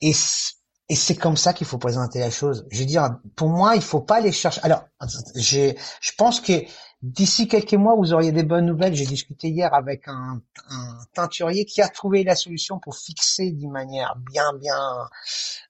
Et 0.02 0.14
et 0.92 0.96
c'est 0.96 1.16
comme 1.16 1.38
ça 1.38 1.54
qu'il 1.54 1.68
faut 1.68 1.78
présenter 1.78 2.20
la 2.20 2.32
chose. 2.32 2.66
Je 2.72 2.80
veux 2.80 2.86
dire, 2.86 3.20
pour 3.36 3.50
moi, 3.50 3.76
il 3.76 3.82
faut 3.82 4.02
pas 4.02 4.16
aller 4.18 4.32
chercher. 4.32 4.60
Alors, 4.64 4.86
je 5.36 5.76
pense 6.18 6.42
que 6.42 6.54
D'ici 7.02 7.48
quelques 7.48 7.76
mois, 7.76 7.96
vous 7.96 8.12
auriez 8.12 8.34
des 8.34 8.44
bonnes 8.44 8.66
nouvelles. 8.66 8.94
J'ai 8.94 9.06
discuté 9.06 9.48
hier 9.48 9.74
avec 9.74 10.08
un, 10.08 10.42
teinturier 11.14 11.64
qui 11.64 11.82
a 11.82 11.88
trouvé 11.88 12.26
la 12.26 12.36
solution 12.36 12.78
pour 12.78 12.98
fixer 12.98 13.52
d'une 13.52 13.72
manière 13.72 14.18
bien, 14.18 14.52
bien, 14.60 15.08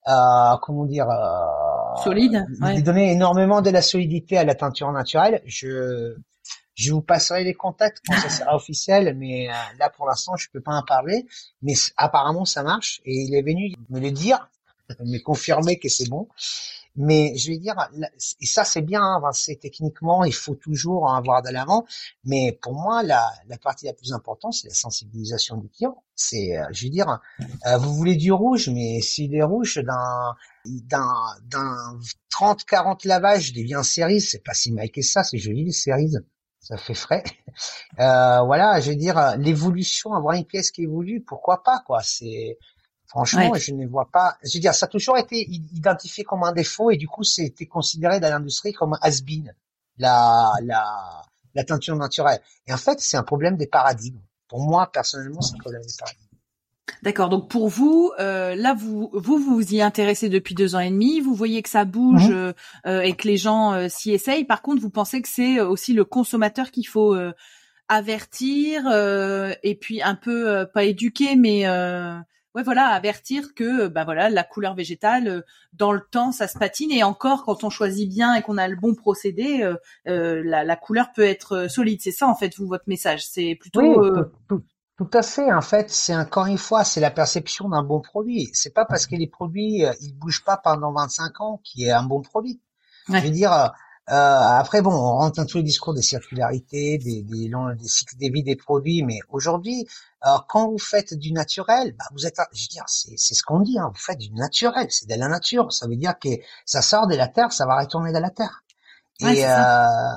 euh, 0.08 0.58
comment 0.64 0.86
dire, 0.86 1.08
euh, 1.08 2.04
solide, 2.04 2.48
ouais. 2.62 2.82
donner 2.82 3.12
énormément 3.12 3.62
de 3.62 3.70
la 3.70 3.84
solidité 3.84 4.40
à 4.40 4.44
la 4.44 4.56
teinture 4.56 4.92
naturelle. 4.92 5.44
Je, 5.46 6.16
je 6.74 6.92
vous 6.92 7.02
passerai 7.02 7.44
les 7.44 7.54
contacts 7.54 8.02
quand 8.08 8.16
ça 8.16 8.30
sera 8.30 8.56
officiel, 8.56 9.16
mais 9.16 9.50
euh, 9.50 9.54
là 9.78 9.90
pour 9.90 10.08
l'instant 10.08 10.36
je 10.36 10.48
peux 10.52 10.62
pas 10.62 10.74
en 10.74 10.84
parler. 10.84 11.28
Mais 11.62 11.74
apparemment 11.98 12.46
ça 12.46 12.64
marche 12.64 13.02
et 13.06 13.14
il 13.14 13.36
est 13.36 13.44
venu 13.44 13.76
me 13.90 14.00
le 14.00 14.10
dire, 14.12 14.50
me 15.00 15.20
confirmer 15.20 15.78
que 15.78 15.90
c'est 15.90 16.10
bon. 16.10 16.28
Mais 16.96 17.36
je 17.38 17.52
vais 17.52 17.58
dire, 17.58 17.76
et 18.42 18.46
ça 18.46 18.66
c'est 18.66 18.82
bien 18.82 19.02
avancer 19.16 19.58
techniquement, 19.58 20.24
il 20.26 20.34
faut 20.34 20.56
toujours 20.56 21.10
avoir 21.14 21.42
de 21.42 21.50
l'avant. 21.50 21.86
Mais 22.26 22.58
pour 22.62 22.74
moi, 22.74 23.04
la, 23.04 23.30
la 23.48 23.58
partie 23.58 23.86
la 23.86 23.94
plus 23.94 24.12
importante, 24.12 24.54
c'est 24.54 24.68
la 24.68 24.74
sensibilisation 24.74 25.58
du 25.58 25.70
client. 25.70 26.04
C'est, 26.16 26.58
euh, 26.58 26.66
je 26.72 26.86
veux 26.86 26.90
dire, 26.92 27.20
euh, 27.68 27.78
vous 27.78 27.94
voulez 27.94 28.16
du 28.16 28.32
rouge, 28.32 28.70
mais 28.70 29.02
s'il 29.02 29.34
est 29.36 29.44
rouge 29.44 29.78
d'un 29.78 30.36
d'un 30.66 31.14
d'un 31.46 32.00
30 32.30 32.66
40 32.66 33.06
lavages 33.06 33.54
devient 33.54 33.82
cerise, 33.84 34.30
c'est 34.30 34.44
pas 34.44 34.54
si 34.54 34.72
mal 34.72 34.92
que 34.92 35.02
ça, 35.02 35.24
c'est 35.24 35.38
joli 35.38 35.66
les 35.66 35.72
cerises 35.72 36.22
ça 36.62 36.78
fait 36.78 36.94
frais. 36.94 37.24
Euh, 38.00 38.42
voilà, 38.44 38.80
je 38.80 38.92
veux 38.92 38.96
dire, 38.96 39.36
l'évolution, 39.38 40.14
avoir 40.14 40.36
une 40.36 40.46
pièce 40.46 40.72
qui 40.72 40.84
évolue, 40.84 41.22
pourquoi 41.22 41.64
pas, 41.64 41.82
quoi. 41.86 42.02
C'est 42.04 42.58
Franchement, 43.10 43.52
je 43.56 43.74
ne 43.74 43.88
vois 43.88 44.08
pas. 44.12 44.38
Je 44.44 44.56
veux 44.56 44.62
dire, 44.62 44.76
ça 44.76 44.86
a 44.86 44.90
toujours 44.90 45.18
été 45.18 45.50
identifié 45.50 46.24
comme 46.24 46.44
un 46.44 46.52
défaut 46.52 46.92
et 46.92 46.98
du 46.98 47.08
coup, 47.08 47.24
c'était 47.24 47.66
considéré 47.66 48.20
dans 48.20 48.30
l'industrie 48.30 48.72
comme 48.72 48.94
un 48.94 49.00
has-been, 49.02 49.52
la, 49.98 50.52
la, 50.62 51.24
la 51.56 51.64
teinture 51.64 51.96
naturelle. 51.96 52.40
Et 52.68 52.74
en 52.74 52.78
fait, 52.78 53.00
c'est 53.00 53.18
un 53.18 53.24
problème 53.24 53.58
des 53.58 53.66
paradigmes. 53.66 54.22
Pour 54.48 54.62
moi, 54.62 54.92
personnellement, 54.92 55.42
c'est 55.42 55.56
un 55.56 55.60
problème 55.60 55.82
des 55.82 55.94
paradigmes. 55.98 56.26
D'accord. 57.02 57.30
Donc 57.30 57.50
pour 57.50 57.68
vous, 57.68 58.12
euh, 58.20 58.56
là 58.56 58.76
vous 58.76 59.10
vous 59.14 59.38
vous 59.38 59.74
y 59.74 59.82
intéressez 59.82 60.30
depuis 60.30 60.54
deux 60.54 60.76
ans 60.76 60.80
et 60.80 60.90
demi. 60.90 61.20
Vous 61.20 61.34
voyez 61.34 61.62
que 61.62 61.70
ça 61.70 61.86
bouge 61.86 62.30
mhm. 62.30 62.54
euh, 62.86 63.02
et 63.02 63.14
que 63.14 63.28
les 63.28 63.38
gens 63.38 63.74
euh, 63.74 63.88
s'y 63.90 64.12
essayent. 64.12 64.46
Par 64.46 64.62
contre, 64.62 64.82
vous 64.82 64.90
pensez 64.90 65.22
que 65.22 65.30
c'est 65.30 65.62
aussi 65.62 65.94
le 65.94 66.04
consommateur 66.04 66.72
qu'il 66.72 66.88
faut 66.88 67.16
avertir 67.88 68.88
et 69.64 69.76
puis 69.76 70.02
un 70.02 70.16
peu 70.16 70.68
pas 70.74 70.84
éduquer, 70.84 71.36
mais 71.36 71.66
ouais 72.60 72.64
voilà 72.64 72.88
avertir 72.88 73.54
que 73.56 73.88
bah 73.88 74.04
voilà 74.04 74.30
la 74.30 74.44
couleur 74.44 74.76
végétale 74.76 75.44
dans 75.74 75.92
le 75.92 76.02
temps 76.12 76.32
ça 76.32 76.48
se 76.48 76.58
patine 76.58 76.92
et 76.92 77.04
encore 77.04 77.44
quand 77.46 77.64
on 77.64 77.70
choisit 77.70 78.10
bien 78.10 78.36
et 78.36 78.42
qu'on 78.42 78.58
a 78.58 78.68
le 78.68 78.76
bon 78.76 78.96
procédé, 78.96 79.74
la, 80.06 80.64
la, 80.64 80.76
couleur 80.76 81.12
peut 81.14 81.24
être 81.24 81.68
solide. 81.70 82.00
C'est 82.02 82.12
ça 82.12 82.28
en 82.28 82.36
fait 82.36 82.56
vous 82.58 82.68
votre 82.68 82.86
message. 82.88 83.26
C'est 83.26 83.56
plutôt 83.60 83.82
tout 85.00 85.10
à 85.14 85.22
fait. 85.22 85.54
En 85.54 85.62
fait, 85.62 85.90
c'est 85.90 86.14
encore 86.14 86.48
une 86.48 86.58
fois, 86.58 86.84
c'est 86.84 87.00
la 87.00 87.10
perception 87.10 87.70
d'un 87.70 87.84
bon 87.84 88.02
produit. 88.02 88.50
C'est 88.52 88.74
pas 88.74 88.84
parce 88.84 89.08
que 89.08 89.16
les 89.16 89.28
produits 89.28 89.86
euh, 89.86 89.94
ils 90.02 90.12
bougent 90.12 90.44
pas 90.44 90.58
pendant 90.58 90.92
25 90.92 91.40
ans 91.40 91.62
qu'il 91.64 91.86
est 91.86 91.92
un 91.92 92.04
bon 92.04 92.22
produit. 92.22 92.60
Je 93.08 93.14
veux 93.14 93.30
dire, 93.30 93.54
euh, 93.54 93.68
euh, 93.68 93.70
après 94.16 94.82
bon, 94.82 94.92
on 94.92 95.18
rentre 95.18 95.38
dans 95.38 95.46
tous 95.46 95.58
les 95.58 95.64
discours 95.64 95.94
des 95.94 96.02
circularités, 96.02 96.98
des, 96.98 97.22
des, 97.22 97.50
des 97.50 97.88
cycles 97.88 98.18
de 98.18 98.32
vie 98.32 98.44
des 98.44 98.56
produits, 98.56 99.04
mais 99.04 99.20
aujourd'hui, 99.30 99.88
euh, 100.26 100.30
quand 100.48 100.70
vous 100.70 100.80
faites 100.80 101.14
du 101.14 101.32
naturel, 101.32 101.96
bah, 101.98 102.06
vous 102.14 102.26
êtes, 102.26 102.38
je 102.54 102.64
veux 102.64 102.68
dire, 102.68 102.86
c'est, 102.88 103.16
c'est 103.18 103.36
ce 103.36 103.44
qu'on 103.44 103.60
dit, 103.60 103.78
hein, 103.78 103.92
vous 103.94 104.00
faites 104.00 104.18
du 104.18 104.32
naturel, 104.32 104.88
c'est 104.90 105.08
de 105.08 105.16
la 105.16 105.28
nature. 105.28 105.72
Ça 105.72 105.88
veut 105.88 105.96
dire 105.96 106.18
que 106.20 106.30
ça 106.66 106.82
sort 106.82 107.08
de 107.08 107.16
la 107.16 107.28
terre, 107.28 107.52
ça 107.52 107.66
va 107.66 107.80
retourner 107.80 108.12
dans 108.12 108.20
la 108.20 108.32
terre. 108.32 108.64
Et 109.22 109.44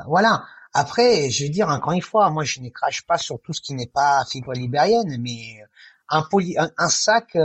voilà. 0.07 0.44
Après, 0.74 1.28
je 1.28 1.44
veux 1.44 1.50
dire 1.50 1.68
encore 1.68 1.92
une 1.92 2.00
fois, 2.00 2.31
moi 2.31 2.44
je 2.44 2.61
ne 2.61 2.70
crache 2.70 3.02
pas 3.02 3.18
sur 3.18 3.38
tout 3.42 3.52
ce 3.52 3.61
qui 3.61 3.74
n'est 3.74 3.88
pas 3.88 4.24
fibre 4.24 4.55
libérienne, 4.55 5.18
mais 5.20 5.61
un, 6.09 6.22
poly, 6.22 6.57
un, 6.59 6.88
sac, 6.88 7.37
euh, 7.37 7.42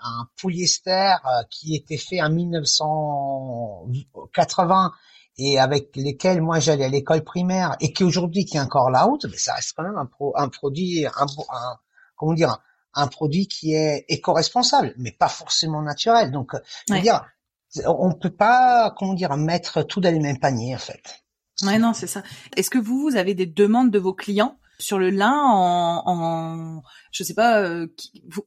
un 0.00 0.26
polyester 0.40 1.14
euh, 1.24 1.44
qui 1.50 1.76
était 1.76 1.96
fait 1.96 2.20
en 2.22 2.30
1980 2.30 4.92
et 5.42 5.58
avec 5.58 5.96
lesquels 5.96 6.42
moi 6.42 6.60
j'allais 6.60 6.84
à 6.84 6.88
l'école 6.88 7.24
primaire 7.24 7.74
et 7.80 7.94
qui 7.94 8.04
aujourd'hui 8.04 8.44
qui 8.44 8.58
est 8.58 8.60
encore 8.60 8.90
la 8.90 9.08
haute, 9.08 9.24
mais 9.24 9.38
ça 9.38 9.54
reste 9.54 9.72
quand 9.74 9.82
même 9.82 9.96
un, 9.96 10.04
pro, 10.04 10.34
un 10.36 10.50
produit, 10.50 11.06
un, 11.06 11.26
un, 11.26 11.76
comment 12.14 12.34
dire, 12.34 12.58
un 12.92 13.06
produit 13.06 13.48
qui 13.48 13.72
est 13.72 14.04
éco-responsable, 14.08 14.92
mais 14.98 15.12
pas 15.12 15.28
forcément 15.28 15.80
naturel. 15.80 16.30
Donc, 16.30 16.52
je 16.88 16.94
veux 16.94 17.00
dire, 17.00 17.24
on 17.86 18.12
peut 18.12 18.34
pas, 18.34 18.94
comment 18.98 19.14
dire, 19.14 19.34
mettre 19.38 19.82
tout 19.82 20.02
dans 20.02 20.12
les 20.12 20.20
mêmes 20.20 20.38
paniers 20.38 20.74
en 20.74 20.78
fait. 20.78 21.24
Ouais, 21.62 21.78
non, 21.78 21.94
c'est 21.94 22.06
ça. 22.06 22.22
Est-ce 22.56 22.68
que 22.68 22.78
vous, 22.78 23.00
vous 23.00 23.16
avez 23.16 23.34
des 23.34 23.46
demandes 23.46 23.90
de 23.90 23.98
vos 23.98 24.12
clients 24.12 24.58
sur 24.80 24.98
le 24.98 25.10
lin 25.10 25.34
en, 25.34 26.02
en 26.06 26.82
je 27.12 27.22
sais 27.24 27.34
pas, 27.34 27.60
euh, 27.60 27.86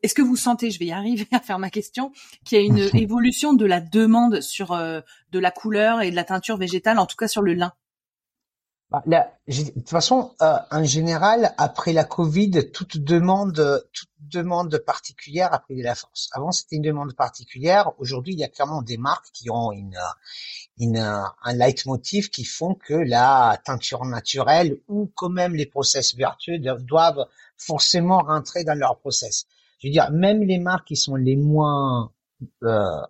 est-ce 0.01 0.13
que 0.13 0.21
vous 0.21 0.35
sentez, 0.35 0.71
je 0.71 0.79
vais 0.79 0.85
y 0.85 0.91
arriver 0.91 1.27
à 1.31 1.39
faire 1.39 1.59
ma 1.59 1.69
question, 1.69 2.11
qu'il 2.45 2.57
y 2.57 2.61
a 2.61 2.63
une 2.63 2.95
évolution 2.95 3.53
de 3.53 3.65
la 3.65 3.81
demande 3.81 4.41
sur 4.41 4.71
euh, 4.71 5.01
de 5.31 5.39
la 5.39 5.51
couleur 5.51 6.01
et 6.01 6.11
de 6.11 6.15
la 6.15 6.23
teinture 6.23 6.57
végétale, 6.57 6.99
en 6.99 7.05
tout 7.05 7.17
cas 7.17 7.27
sur 7.27 7.41
le 7.41 7.53
lin? 7.53 7.73
Bah, 8.93 9.31
de 9.47 9.71
toute 9.71 9.89
façon, 9.89 10.35
euh, 10.41 10.55
en 10.69 10.83
général, 10.83 11.55
après 11.57 11.93
la 11.93 12.03
Covid, 12.03 12.71
toute 12.71 12.97
demande, 12.97 13.87
toute 13.91 14.09
demande 14.19 14.77
particulière 14.77 15.51
a 15.51 15.59
pris 15.59 15.75
de 15.75 15.83
la 15.83 15.95
force. 15.95 16.29
Avant, 16.33 16.51
c'était 16.51 16.75
une 16.75 16.83
demande 16.83 17.15
particulière. 17.15 17.91
Aujourd'hui, 17.97 18.33
il 18.33 18.39
y 18.39 18.43
a 18.43 18.49
clairement 18.49 18.83
des 18.83 18.97
marques 18.97 19.31
qui 19.33 19.49
ont 19.49 19.71
une, 19.71 19.97
une, 20.77 20.97
un 20.97 21.53
leitmotiv 21.53 22.29
qui 22.29 22.45
font 22.45 22.75
que 22.75 22.93
la 22.93 23.59
teinture 23.65 24.05
naturelle 24.05 24.77
ou 24.87 25.11
quand 25.15 25.29
même 25.29 25.55
les 25.55 25.65
process 25.65 26.15
vertueux 26.15 26.59
doivent 26.59 27.25
forcément 27.57 28.19
rentrer 28.19 28.63
dans 28.63 28.77
leur 28.77 28.99
process. 28.99 29.47
Je 29.79 29.87
veux 29.87 29.91
dire, 29.91 30.11
même 30.11 30.43
les 30.43 30.59
marques 30.59 30.87
qui 30.87 30.97
sont 30.97 31.15
les 31.15 31.35
moins 31.35 32.11
euh, 32.63 33.01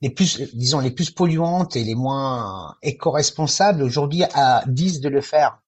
les 0.00 0.10
plus, 0.10 0.54
disons, 0.54 0.80
les 0.80 0.90
plus 0.90 1.10
polluantes 1.10 1.76
et 1.76 1.84
les 1.84 1.94
moins 1.94 2.76
éco-responsables 2.82 3.82
aujourd'hui 3.82 4.22
disent 4.66 5.00
de 5.00 5.08
le 5.08 5.20
faire. 5.20 5.60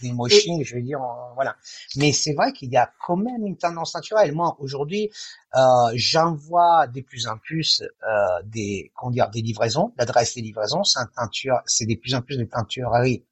Des 0.00 0.12
moshing, 0.12 0.64
je 0.64 0.76
veux 0.76 0.80
dire, 0.80 1.00
voilà. 1.34 1.54
Mais 1.96 2.12
c'est 2.12 2.32
vrai 2.32 2.50
qu'il 2.52 2.70
y 2.70 2.78
a 2.78 2.90
quand 3.04 3.18
même 3.18 3.46
une 3.46 3.58
tendance 3.58 3.94
naturelle. 3.94 4.32
Moi, 4.32 4.56
aujourd'hui, 4.58 5.10
euh, 5.54 5.60
j'envoie 5.94 6.86
de 6.86 7.02
plus 7.02 7.26
en 7.26 7.36
plus 7.36 7.82
euh, 7.82 8.42
des, 8.44 8.90
comment 8.94 9.10
dire, 9.10 9.28
des 9.28 9.42
livraisons. 9.42 9.92
L'adresse 9.98 10.34
des 10.34 10.40
livraisons, 10.40 10.82
c'est 10.82 10.98
un 10.98 11.10
teinture, 11.14 11.60
c'est 11.66 11.84
de 11.84 11.94
plus 11.94 12.14
en 12.14 12.22
plus 12.22 12.38
de 12.38 12.44
teintureries, 12.44 13.26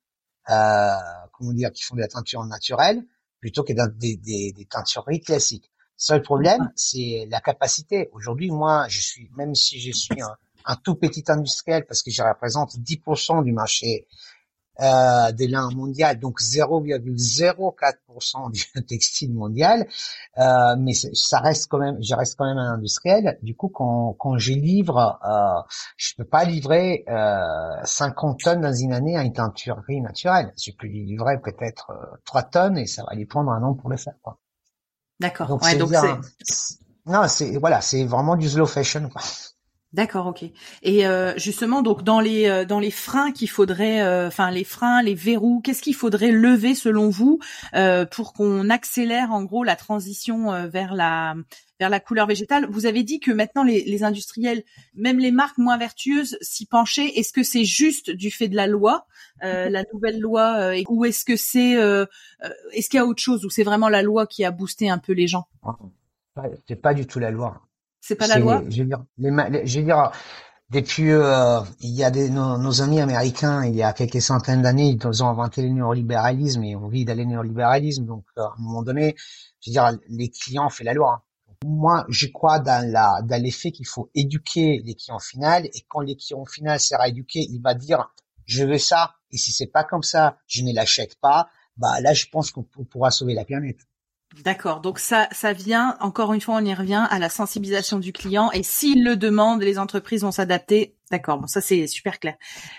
euh, 0.50 0.90
comment 1.32 1.54
dire, 1.54 1.72
qui 1.72 1.82
font 1.82 1.96
de 1.96 2.02
la 2.02 2.08
teinture 2.08 2.44
naturelle 2.44 3.02
plutôt 3.40 3.62
que 3.62 3.72
des, 3.72 4.16
des, 4.16 4.52
des 4.52 4.64
teintureries 4.66 5.20
classiques. 5.20 5.70
Seul 5.98 6.22
problème, 6.22 6.70
c'est 6.76 7.26
la 7.28 7.40
capacité. 7.40 8.08
Aujourd'hui, 8.12 8.52
moi, 8.52 8.86
je 8.88 9.00
suis, 9.00 9.28
même 9.36 9.56
si 9.56 9.80
je 9.80 9.90
suis 9.90 10.22
un, 10.22 10.36
un 10.64 10.76
tout 10.76 10.94
petit 10.94 11.24
industriel, 11.26 11.84
parce 11.86 12.02
que 12.02 12.12
je 12.12 12.22
représente 12.22 12.76
10% 12.76 13.42
du 13.42 13.52
marché 13.52 14.06
euh, 14.80 15.32
des 15.32 15.48
lins 15.48 15.70
mondial, 15.70 16.20
donc 16.20 16.40
0,04% 16.40 18.52
du 18.52 18.64
textile 18.86 19.34
mondial, 19.34 19.88
euh, 20.38 20.76
mais 20.78 20.94
ça 20.94 21.40
reste 21.40 21.66
quand 21.68 21.78
même, 21.78 22.00
je 22.00 22.14
reste 22.14 22.36
quand 22.38 22.46
même 22.46 22.58
un 22.58 22.74
industriel. 22.74 23.36
Du 23.42 23.56
coup, 23.56 23.68
quand, 23.68 24.14
quand 24.20 24.38
je 24.38 24.52
livre, 24.52 25.18
euh, 25.26 25.60
je 25.96 26.14
peux 26.14 26.24
pas 26.24 26.44
livrer 26.44 27.04
euh, 27.08 27.82
50 27.82 28.38
tonnes 28.38 28.60
dans 28.60 28.72
une 28.72 28.92
année 28.92 29.16
à 29.16 29.24
une 29.24 29.32
teinturerie 29.32 30.00
naturelle. 30.00 30.54
Je 30.56 30.70
peux 30.70 30.86
lui 30.86 31.04
livrer 31.04 31.40
peut-être 31.40 31.90
euh, 31.90 32.16
3 32.24 32.44
tonnes 32.44 32.78
et 32.78 32.86
ça 32.86 33.02
va 33.02 33.16
lui 33.16 33.26
prendre 33.26 33.50
un 33.50 33.64
an 33.64 33.74
pour 33.74 33.90
le 33.90 33.96
faire. 33.96 34.14
Quoi. 34.22 34.38
D'accord. 35.20 35.48
Donc, 35.48 35.62
ouais, 35.62 35.76
non, 37.06 37.26
c'est 37.26 37.56
voilà, 37.56 37.80
c'est 37.80 38.04
vraiment 38.04 38.36
du 38.36 38.48
slow 38.48 38.66
fashion. 38.66 39.08
Quoi. 39.08 39.22
D'accord, 39.94 40.26
ok. 40.26 40.44
Et 40.82 41.06
euh, 41.06 41.32
justement, 41.38 41.80
donc 41.80 42.02
dans 42.02 42.20
les 42.20 42.46
euh, 42.46 42.66
dans 42.66 42.78
les 42.78 42.90
freins 42.90 43.32
qu'il 43.32 43.48
faudrait, 43.48 44.02
euh, 44.02 44.28
enfin 44.28 44.50
les 44.50 44.64
freins, 44.64 45.02
les 45.02 45.14
verrous, 45.14 45.62
qu'est-ce 45.62 45.80
qu'il 45.80 45.94
faudrait 45.94 46.30
lever 46.30 46.74
selon 46.74 47.08
vous 47.08 47.38
pour 48.10 48.34
qu'on 48.34 48.68
accélère 48.68 49.32
en 49.32 49.44
gros 49.44 49.64
la 49.64 49.76
transition 49.76 50.68
vers 50.68 50.94
la 50.94 51.36
vers 51.80 51.88
la 51.88 52.00
couleur 52.00 52.26
végétale? 52.26 52.66
Vous 52.70 52.84
avez 52.84 53.02
dit 53.02 53.18
que 53.18 53.30
maintenant 53.30 53.64
les, 53.64 53.82
les 53.84 54.02
industriels, 54.02 54.62
même 54.94 55.18
les 55.18 55.30
marques 55.30 55.56
moins 55.56 55.78
vertueuses, 55.78 56.36
s'y 56.42 56.66
penchaient. 56.66 57.08
Est-ce 57.16 57.32
que 57.32 57.42
c'est 57.42 57.64
juste 57.64 58.10
du 58.10 58.30
fait 58.30 58.48
de 58.48 58.56
la 58.56 58.66
loi, 58.66 59.06
la 59.40 59.84
nouvelle 59.94 60.20
loi, 60.20 60.74
ou 60.88 61.06
est-ce 61.06 61.24
que 61.24 61.36
c'est 61.36 61.76
est-ce 62.72 62.90
qu'il 62.90 62.98
y 62.98 63.00
a 63.00 63.06
autre 63.06 63.22
chose 63.22 63.46
ou 63.46 63.50
c'est 63.50 63.64
vraiment 63.64 63.88
la 63.88 64.02
loi 64.02 64.26
qui 64.26 64.44
a 64.44 64.50
boosté 64.50 64.90
un 64.90 64.98
peu 64.98 65.14
les 65.14 65.28
gens? 65.28 65.48
C'est 66.68 66.76
pas 66.76 66.92
du 66.92 67.06
tout 67.06 67.20
la 67.20 67.30
loi. 67.30 67.67
C'est 68.00 68.16
pas 68.16 68.26
la 68.26 68.38
loi. 68.38 68.62
Je 68.68 68.82
veux 68.82 68.88
dire, 68.88 69.04
les, 69.18 69.66
je 69.66 69.80
veux 69.80 69.84
dire 69.84 70.12
depuis 70.70 71.10
euh, 71.10 71.60
il 71.80 71.90
y 71.90 72.04
a 72.04 72.10
des, 72.10 72.28
nos, 72.28 72.82
amis 72.82 73.00
américains 73.00 73.64
il 73.64 73.74
y 73.74 73.82
a 73.82 73.94
quelques 73.94 74.20
centaines 74.20 74.60
d'années 74.60 74.98
ils 75.02 75.22
ont 75.22 75.28
inventé 75.28 75.62
le 75.62 75.70
néolibéralisme 75.70 76.62
et 76.62 76.76
on 76.76 76.88
vit 76.88 77.06
dans 77.06 77.16
le 77.16 77.24
néolibéralisme. 77.24 78.04
Donc 78.04 78.24
euh, 78.36 78.42
à 78.42 78.54
un 78.58 78.60
moment 78.62 78.82
donné 78.82 79.16
je 79.60 79.70
veux 79.70 79.72
dire 79.72 79.98
les 80.08 80.28
clients 80.28 80.68
font 80.68 80.84
la 80.84 80.92
loi 80.92 81.24
moi 81.64 82.04
je 82.08 82.26
crois 82.26 82.58
dans 82.58 82.86
la 82.90 83.22
dans 83.22 83.42
l'effet 83.42 83.72
qu'il 83.72 83.86
faut 83.86 84.10
éduquer 84.14 84.82
les 84.84 84.94
clients 84.94 85.18
finaux 85.18 85.64
et 85.64 85.84
quand 85.88 86.00
les 86.00 86.16
clients 86.16 86.44
finaux 86.44 86.78
sera 86.78 87.08
éduqué 87.08 87.40
il 87.40 87.60
va 87.60 87.74
dire 87.74 88.12
je 88.44 88.64
veux 88.64 88.78
ça. 88.78 89.14
Et 89.30 89.36
si 89.36 89.52
c'est 89.52 89.66
pas 89.66 89.84
comme 89.84 90.02
ça 90.02 90.38
je 90.46 90.62
ne 90.62 90.74
l'achète 90.74 91.18
pas 91.20 91.48
bah 91.78 92.00
là 92.02 92.12
je 92.12 92.26
pense 92.30 92.50
qu'on 92.50 92.62
pourra 92.62 93.10
sauver 93.10 93.34
la 93.34 93.44
planète 93.46 93.78
D'accord. 94.36 94.80
Donc 94.80 94.98
ça, 94.98 95.28
ça 95.32 95.52
vient 95.52 95.96
encore 96.00 96.32
une 96.32 96.40
fois, 96.40 96.56
on 96.56 96.64
y 96.64 96.74
revient 96.74 97.06
à 97.10 97.18
la 97.18 97.28
sensibilisation 97.28 97.98
du 97.98 98.12
client. 98.12 98.50
Et 98.52 98.62
s'il 98.62 99.04
le 99.04 99.16
demande, 99.16 99.62
les 99.62 99.78
entreprises 99.78 100.22
vont 100.22 100.30
s'adapter. 100.30 100.97
D'accord. 101.10 101.38
Bon, 101.38 101.46
ça 101.46 101.60
c'est 101.60 101.86
super 101.86 102.20
clair. 102.20 102.34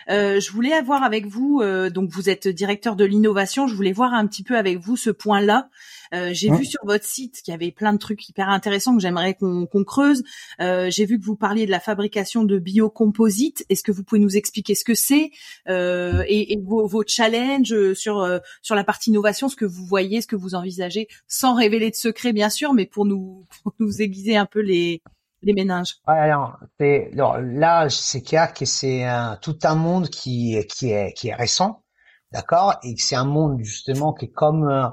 Euh, 0.10 0.40
je 0.40 0.52
voulais 0.52 0.74
avoir 0.74 1.04
avec 1.04 1.26
vous, 1.26 1.62
euh, 1.62 1.90
donc 1.90 2.10
vous 2.12 2.30
êtes 2.30 2.48
directeur 2.48 2.96
de 2.96 3.04
l'innovation. 3.04 3.68
Je 3.68 3.74
voulais 3.74 3.92
voir 3.92 4.14
un 4.14 4.28
petit 4.28 4.44
peu 4.44 4.58
avec 4.58 4.78
vous 4.78 4.98
ce 4.98 5.10
point-là. 5.10 5.70
Euh, 6.14 6.30
j'ai 6.32 6.52
vu 6.52 6.66
sur 6.66 6.80
votre 6.86 7.06
site 7.06 7.42
qu'il 7.44 7.52
y 7.52 7.56
avait 7.56 7.72
plein 7.72 7.94
de 7.94 7.98
trucs 7.98 8.28
hyper 8.30 8.50
intéressants 8.50 8.96
que 8.96 9.02
j'aimerais 9.02 9.36
qu'on 9.36 9.68
creuse. 9.84 10.24
Euh, 10.60 10.90
j'ai 10.90 11.06
vu 11.06 11.20
que 11.20 11.26
vous 11.26 11.36
parliez 11.36 11.66
de 11.66 11.72
la 11.72 11.80
fabrication 11.80 12.44
de 12.44 12.58
biocomposites. 12.58 13.66
Est-ce 13.70 13.84
que 13.84 13.92
vous 13.92 14.04
pouvez 14.04 14.20
nous 14.20 14.38
expliquer 14.38 14.76
ce 14.76 14.84
que 14.84 14.96
c'est 14.96 15.32
euh, 15.68 16.24
et, 16.28 16.54
et 16.54 16.58
vos, 16.58 16.88
vos, 16.88 17.04
challenges 17.06 17.94
sur 17.94 18.40
sur 18.62 18.76
la 18.76 18.84
partie 18.84 19.10
innovation, 19.10 19.50
ce 19.50 19.56
que 19.56 19.66
vous 19.66 19.86
voyez, 19.86 20.22
ce 20.22 20.28
que 20.28 20.36
vous 20.36 20.54
envisagez, 20.54 21.08
sans 21.28 21.56
révéler 21.56 21.90
de 21.90 21.96
secret 21.96 22.34
bien 22.34 22.50
sûr, 22.50 22.74
mais 22.74 22.86
pour 22.86 23.06
nous 23.06 23.46
pour 23.64 23.74
nous 23.80 24.02
aiguiser 24.02 24.38
un 24.38 24.46
peu 24.46 24.60
les 24.60 25.02
les 25.42 25.54
ménages. 25.54 25.96
Alors, 26.06 26.58
alors 26.80 27.38
là, 27.40 27.90
c'est 27.90 28.22
clair 28.22 28.54
que 28.54 28.66
c'est 28.66 29.06
tout 29.42 29.58
un 29.64 29.76
monde 29.76 30.10
qui 30.10 30.58
qui 30.68 30.92
est 30.92 31.14
qui 31.14 31.30
est 31.30 31.36
récent, 31.36 31.84
d'accord, 32.32 32.76
et 32.84 32.96
c'est 32.98 33.16
un 33.16 33.26
monde 33.26 33.60
justement 33.64 34.14
qui 34.14 34.26
est 34.26 34.32
comme 34.32 34.92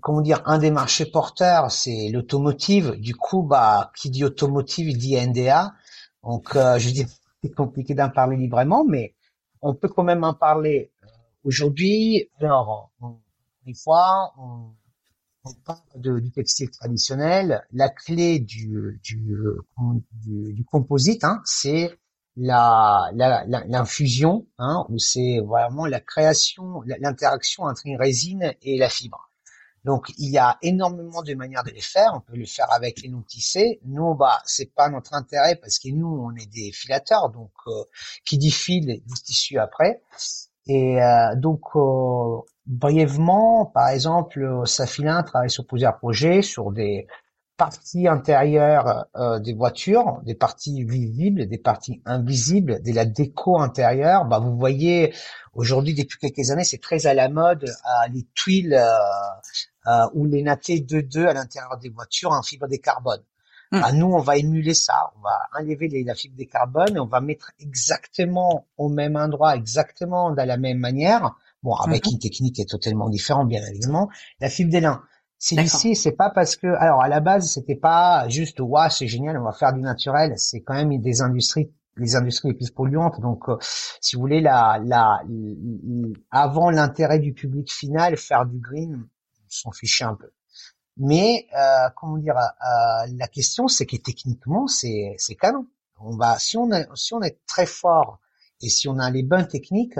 comment 0.00 0.20
dire, 0.20 0.42
un 0.46 0.58
des 0.58 0.70
marchés 0.70 1.06
porteurs, 1.06 1.70
c'est 1.70 2.08
l'automotive. 2.12 2.92
Du 2.98 3.14
coup, 3.14 3.42
bah, 3.42 3.92
qui 3.96 4.10
dit 4.10 4.24
automotive, 4.24 4.88
il 4.88 4.98
dit 4.98 5.16
NDA. 5.16 5.74
Donc, 6.22 6.56
euh, 6.56 6.78
je 6.78 6.90
dis, 6.90 7.06
c'est 7.42 7.54
compliqué 7.54 7.94
d'en 7.94 8.10
parler 8.10 8.36
librement, 8.36 8.84
mais 8.84 9.14
on 9.62 9.74
peut 9.74 9.88
quand 9.88 10.04
même 10.04 10.24
en 10.24 10.34
parler 10.34 10.90
aujourd'hui. 11.44 12.30
Alors, 12.40 12.90
une 13.66 13.74
fois, 13.74 14.32
on, 14.38 14.70
on 15.46 15.54
parle 15.64 15.78
de, 15.96 16.18
du 16.18 16.30
textile 16.30 16.70
traditionnel. 16.70 17.64
La 17.72 17.88
clé 17.88 18.38
du, 18.40 19.00
du, 19.02 19.36
du, 20.12 20.52
du 20.52 20.64
composite, 20.64 21.24
hein, 21.24 21.40
c'est 21.44 21.98
la, 22.36 23.10
l'infusion, 23.14 24.46
hein, 24.58 24.84
où 24.88 24.98
c'est 24.98 25.40
vraiment 25.40 25.86
la 25.86 26.00
création, 26.00 26.82
l'interaction 27.00 27.64
entre 27.64 27.82
une 27.86 27.96
résine 27.96 28.54
et 28.62 28.78
la 28.78 28.88
fibre. 28.88 29.30
Donc 29.84 30.12
il 30.18 30.30
y 30.30 30.38
a 30.38 30.58
énormément 30.62 31.22
de 31.22 31.32
manières 31.34 31.62
de 31.62 31.70
les 31.70 31.80
faire. 31.80 32.10
On 32.14 32.20
peut 32.20 32.36
le 32.36 32.44
faire 32.44 32.70
avec 32.72 33.00
les 33.02 33.08
non 33.08 33.22
tissés. 33.22 33.80
Nous, 33.84 34.14
bah 34.16 34.42
c'est 34.44 34.74
pas 34.74 34.90
notre 34.90 35.14
intérêt 35.14 35.54
parce 35.54 35.78
que 35.78 35.88
nous 35.90 36.08
on 36.08 36.34
est 36.34 36.50
des 36.52 36.72
filateurs, 36.72 37.30
donc 37.30 37.52
euh, 37.68 37.84
qui 38.24 38.36
dit 38.36 38.50
fil 38.50 39.00
dit 39.06 39.22
tissu 39.24 39.58
après. 39.58 40.02
Et 40.66 41.00
euh, 41.00 41.36
donc 41.36 41.60
euh, 41.76 42.38
brièvement, 42.66 43.66
par 43.66 43.88
exemple, 43.88 44.62
Safilin 44.64 45.22
travaille 45.22 45.50
sur 45.50 45.66
plusieurs 45.66 45.96
projets, 45.96 46.42
sur 46.42 46.72
des 46.72 47.06
parties 47.56 48.06
intérieures 48.06 49.06
euh, 49.16 49.38
des 49.38 49.54
voitures, 49.54 50.20
des 50.24 50.34
parties 50.34 50.84
visibles, 50.84 51.46
des 51.46 51.58
parties 51.58 52.02
invisibles, 52.04 52.82
de 52.82 52.92
la 52.92 53.04
déco 53.06 53.58
intérieure. 53.58 54.26
Bah, 54.26 54.38
vous 54.38 54.56
voyez, 54.56 55.14
aujourd'hui, 55.54 55.94
depuis 55.94 56.18
quelques 56.18 56.50
années, 56.50 56.64
c'est 56.64 56.80
très 56.80 57.06
à 57.06 57.14
la 57.14 57.28
mode, 57.28 57.64
euh, 57.64 58.08
les 58.12 58.26
tuiles 58.34 58.74
euh, 58.74 58.98
euh 59.86 60.06
ou 60.14 60.26
les 60.26 60.42
nattés 60.42 60.80
2-2 60.80 61.28
à 61.28 61.32
l'intérieur 61.32 61.78
des 61.78 61.88
voitures 61.88 62.32
en 62.32 62.42
fibre 62.42 62.68
de 62.68 62.76
carbone. 62.76 63.22
Hmm. 63.72 63.80
Bah, 63.80 63.92
nous, 63.92 64.06
on 64.06 64.20
va 64.20 64.36
émuler 64.36 64.74
ça, 64.74 65.12
on 65.16 65.22
va 65.22 65.38
enlever 65.58 65.88
les, 65.88 66.04
la 66.04 66.14
fibre 66.14 66.36
de 66.36 66.44
carbone 66.44 66.96
et 66.96 67.00
on 67.00 67.06
va 67.06 67.20
mettre 67.20 67.52
exactement 67.58 68.66
au 68.76 68.88
même 68.88 69.16
endroit, 69.16 69.56
exactement 69.56 70.30
de 70.30 70.42
la 70.42 70.56
même 70.56 70.78
manière, 70.78 71.34
bon, 71.66 71.74
avec 71.74 72.06
hmm. 72.06 72.10
une 72.12 72.18
technique 72.18 72.54
qui 72.54 72.62
est 72.62 72.70
totalement 72.70 73.08
différente, 73.08 73.48
bien 73.48 73.62
évidemment, 73.66 74.08
la 74.40 74.48
fibre 74.48 74.70
d'élan. 74.70 75.00
C'est 75.38 75.56
ici, 75.56 75.94
c'est 75.96 76.12
pas 76.12 76.30
parce 76.30 76.56
que, 76.56 76.66
alors 76.66 77.02
à 77.02 77.08
la 77.08 77.20
base, 77.20 77.50
c'était 77.50 77.74
pas 77.74 78.26
juste, 78.28 78.60
waouh, 78.60 78.88
c'est 78.88 79.06
génial, 79.06 79.36
on 79.36 79.44
va 79.44 79.52
faire 79.52 79.72
du 79.74 79.80
naturel. 79.80 80.32
C'est 80.38 80.62
quand 80.62 80.74
même 80.74 80.98
des 81.00 81.20
industries, 81.20 81.70
les 81.96 82.16
industries 82.16 82.48
les 82.48 82.54
plus 82.54 82.70
polluantes. 82.70 83.20
Donc, 83.20 83.48
euh, 83.48 83.56
si 84.00 84.16
vous 84.16 84.22
voulez, 84.22 84.40
la, 84.40 84.80
la, 84.82 85.20
avant 86.30 86.70
l'intérêt 86.70 87.18
du 87.18 87.34
public 87.34 87.70
final, 87.70 88.16
faire 88.16 88.46
du 88.46 88.58
green, 88.58 88.94
on 88.96 89.48
s'en 89.48 89.72
fichait 89.72 90.04
un 90.04 90.14
peu. 90.14 90.30
Mais, 90.96 91.46
euh, 91.54 91.88
comment 91.94 92.16
dire, 92.16 92.38
euh, 92.38 93.12
la 93.18 93.28
question, 93.28 93.68
c'est 93.68 93.84
que 93.84 93.96
techniquement, 93.96 94.66
c'est, 94.66 95.16
c'est 95.18 95.34
canon. 95.34 95.66
On 96.00 96.16
va, 96.16 96.38
si 96.38 96.56
on 96.56 96.70
est, 96.72 96.86
si 96.94 97.12
on 97.12 97.20
est 97.20 97.38
très 97.46 97.66
fort 97.66 98.20
et 98.62 98.70
si 98.70 98.88
on 98.88 98.98
a 98.98 99.10
les 99.10 99.22
bonnes 99.22 99.48
techniques, 99.48 99.98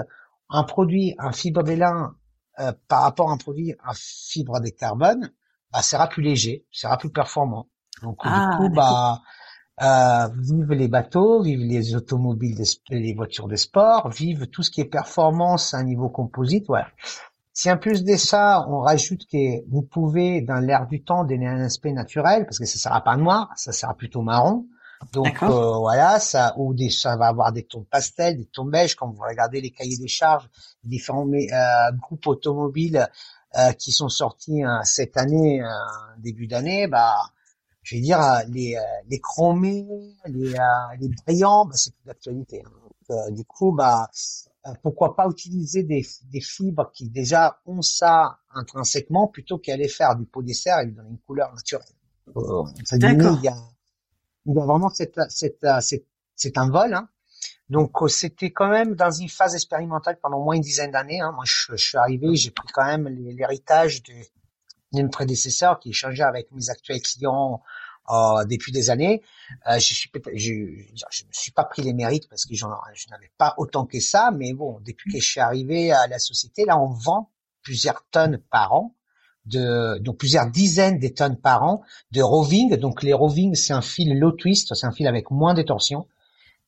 un 0.49 0.63
produit, 0.63 1.15
un 1.19 1.31
fibre 1.31 1.63
d'élan 1.63 2.11
euh, 2.59 2.71
par 2.87 3.03
rapport 3.03 3.29
à 3.29 3.33
un 3.33 3.37
produit 3.37 3.75
à 3.83 3.91
fibre 3.95 4.59
de 4.59 4.69
carbone, 4.69 5.31
bah, 5.71 5.81
sera 5.81 6.07
plus 6.07 6.23
léger, 6.23 6.65
sera 6.71 6.97
plus 6.97 7.11
performant. 7.11 7.67
Donc 8.01 8.21
du 8.23 8.29
ah, 8.31 8.57
coup, 8.57 8.69
bah, 8.69 9.21
euh, 9.81 10.27
vivent 10.39 10.73
les 10.73 10.87
bateaux, 10.87 11.41
vivent 11.41 11.67
les 11.67 11.95
automobiles, 11.95 12.61
les 12.89 13.13
voitures 13.13 13.47
de 13.47 13.55
sport, 13.55 14.09
vivent 14.09 14.47
tout 14.47 14.63
ce 14.63 14.71
qui 14.71 14.81
est 14.81 14.85
performance 14.85 15.73
à 15.73 15.77
un 15.77 15.83
niveau 15.83 16.09
composite. 16.09 16.65
Voilà. 16.67 16.87
Si 17.53 17.71
en 17.71 17.77
plus 17.77 18.03
de 18.03 18.15
ça, 18.15 18.65
on 18.69 18.79
rajoute 18.79 19.25
que 19.31 19.67
vous 19.69 19.81
pouvez, 19.81 20.41
dans 20.41 20.59
l'air 20.59 20.87
du 20.87 21.03
temps, 21.03 21.23
donner 21.23 21.47
un 21.47 21.61
aspect 21.61 21.91
naturel, 21.91 22.45
parce 22.45 22.59
que 22.59 22.65
ça 22.65 22.77
sera 22.77 23.01
pas 23.03 23.17
noir, 23.17 23.49
ça 23.55 23.71
sera 23.71 23.95
plutôt 23.95 24.21
marron, 24.21 24.67
donc 25.13 25.43
euh, 25.43 25.77
voilà, 25.77 26.19
ça 26.19 26.53
ou 26.57 26.73
des 26.73 26.89
ça 26.89 27.15
va 27.15 27.27
avoir 27.27 27.51
des 27.51 27.63
tons 27.63 27.85
pastels, 27.89 28.37
des 28.37 28.45
tons 28.45 28.65
beige 28.65 28.95
quand 28.95 29.09
vous 29.09 29.21
regardez 29.21 29.61
les 29.61 29.71
cahiers 29.71 29.97
des 29.97 30.07
charges 30.07 30.49
différents 30.83 31.27
euh, 31.27 31.91
groupes 31.97 32.27
automobiles 32.27 33.07
euh, 33.57 33.71
qui 33.73 33.91
sont 33.91 34.09
sortis 34.09 34.63
hein, 34.63 34.81
cette 34.83 35.17
année 35.17 35.61
début 36.17 36.47
d'année, 36.47 36.87
bah 36.87 37.15
je 37.83 37.95
vais 37.95 38.01
dire 38.01 38.19
les 38.49 38.75
les 39.07 39.19
chromés, 39.19 39.87
les 40.25 40.55
les 40.99 41.09
brillants, 41.25 41.65
bah, 41.65 41.75
c'est 41.75 41.93
plus 41.93 42.05
d'actualité. 42.05 42.63
Hein. 42.65 43.31
du 43.31 43.45
coup, 43.45 43.71
bah 43.71 44.09
pourquoi 44.81 45.15
pas 45.15 45.29
utiliser 45.29 45.83
des, 45.83 46.05
des 46.25 46.41
fibres 46.41 46.91
qui 46.91 47.09
déjà 47.09 47.61
ont 47.65 47.81
ça 47.81 48.39
intrinsèquement 48.53 49.27
plutôt 49.27 49.59
qu'aller 49.59 49.87
faire 49.87 50.15
du 50.17 50.25
polyester 50.25 50.75
et 50.81 50.85
lui 50.87 50.93
donner 50.93 51.11
une 51.11 51.19
couleur 51.19 51.53
naturelle. 51.53 51.87
D'accord. 52.93 53.39
Il 54.47 54.55
y 54.55 54.59
a 54.59 54.65
vraiment 54.65 54.89
cette, 54.89 55.19
cette, 55.29 55.65
c'est 56.35 56.57
un 56.57 56.69
vol. 56.69 56.93
Hein. 56.93 57.09
Donc 57.69 58.01
euh, 58.01 58.07
c'était 58.07 58.51
quand 58.51 58.69
même 58.69 58.95
dans 58.95 59.11
une 59.11 59.29
phase 59.29 59.55
expérimentale 59.55 60.17
pendant 60.21 60.39
moins 60.39 60.55
une 60.55 60.61
dizaine 60.61 60.91
d'années. 60.91 61.19
Hein. 61.19 61.33
Moi, 61.33 61.43
je, 61.45 61.75
suis 61.75 61.97
arrivé, 61.97 62.35
j'ai 62.35 62.51
pris 62.51 62.67
quand 62.73 62.85
même 62.85 63.07
l'héritage 63.07 64.03
de 64.03 64.13
d'un 64.93 65.09
prédécesseur 65.09 65.81
qui 65.81 65.89
échangeait 65.89 66.23
avec 66.23 66.49
mes 66.53 66.69
actuels 66.69 67.01
clients 67.01 67.61
euh, 68.09 68.45
depuis 68.45 68.71
des 68.71 68.89
années. 68.89 69.21
Euh, 69.69 69.79
je 69.79 69.93
suis, 69.93 70.09
je, 70.33 70.53
je, 71.11 71.25
me 71.25 71.31
suis 71.33 71.51
pas 71.51 71.65
pris 71.65 71.81
les 71.81 71.93
mérites 71.93 72.29
parce 72.29 72.45
que 72.45 72.55
je 72.55 72.65
n'avais 72.65 73.31
pas 73.37 73.53
autant 73.57 73.85
que 73.85 73.99
ça, 73.99 74.31
mais 74.31 74.53
bon, 74.53 74.79
depuis 74.85 75.11
que 75.11 75.19
je 75.19 75.29
suis 75.29 75.41
arrivé 75.41 75.91
à 75.91 76.07
la 76.07 76.19
société, 76.19 76.63
là, 76.63 76.79
on 76.79 76.87
vend 76.87 77.33
plusieurs 77.63 78.05
tonnes 78.11 78.41
par 78.49 78.73
an 78.73 78.95
de 79.47 79.97
donc 79.99 80.17
plusieurs 80.17 80.49
dizaines 80.49 80.99
de 80.99 81.07
tonnes 81.07 81.37
par 81.37 81.63
an 81.63 81.81
de 82.11 82.21
roving. 82.21 82.75
Donc 82.77 83.03
les 83.03 83.13
roving, 83.13 83.55
c'est 83.55 83.73
un 83.73 83.81
fil 83.81 84.17
low 84.17 84.31
twist, 84.31 84.73
c'est 84.75 84.85
un 84.85 84.91
fil 84.91 85.07
avec 85.07 85.31
moins 85.31 85.53
de 85.53 85.61
torsion. 85.61 86.07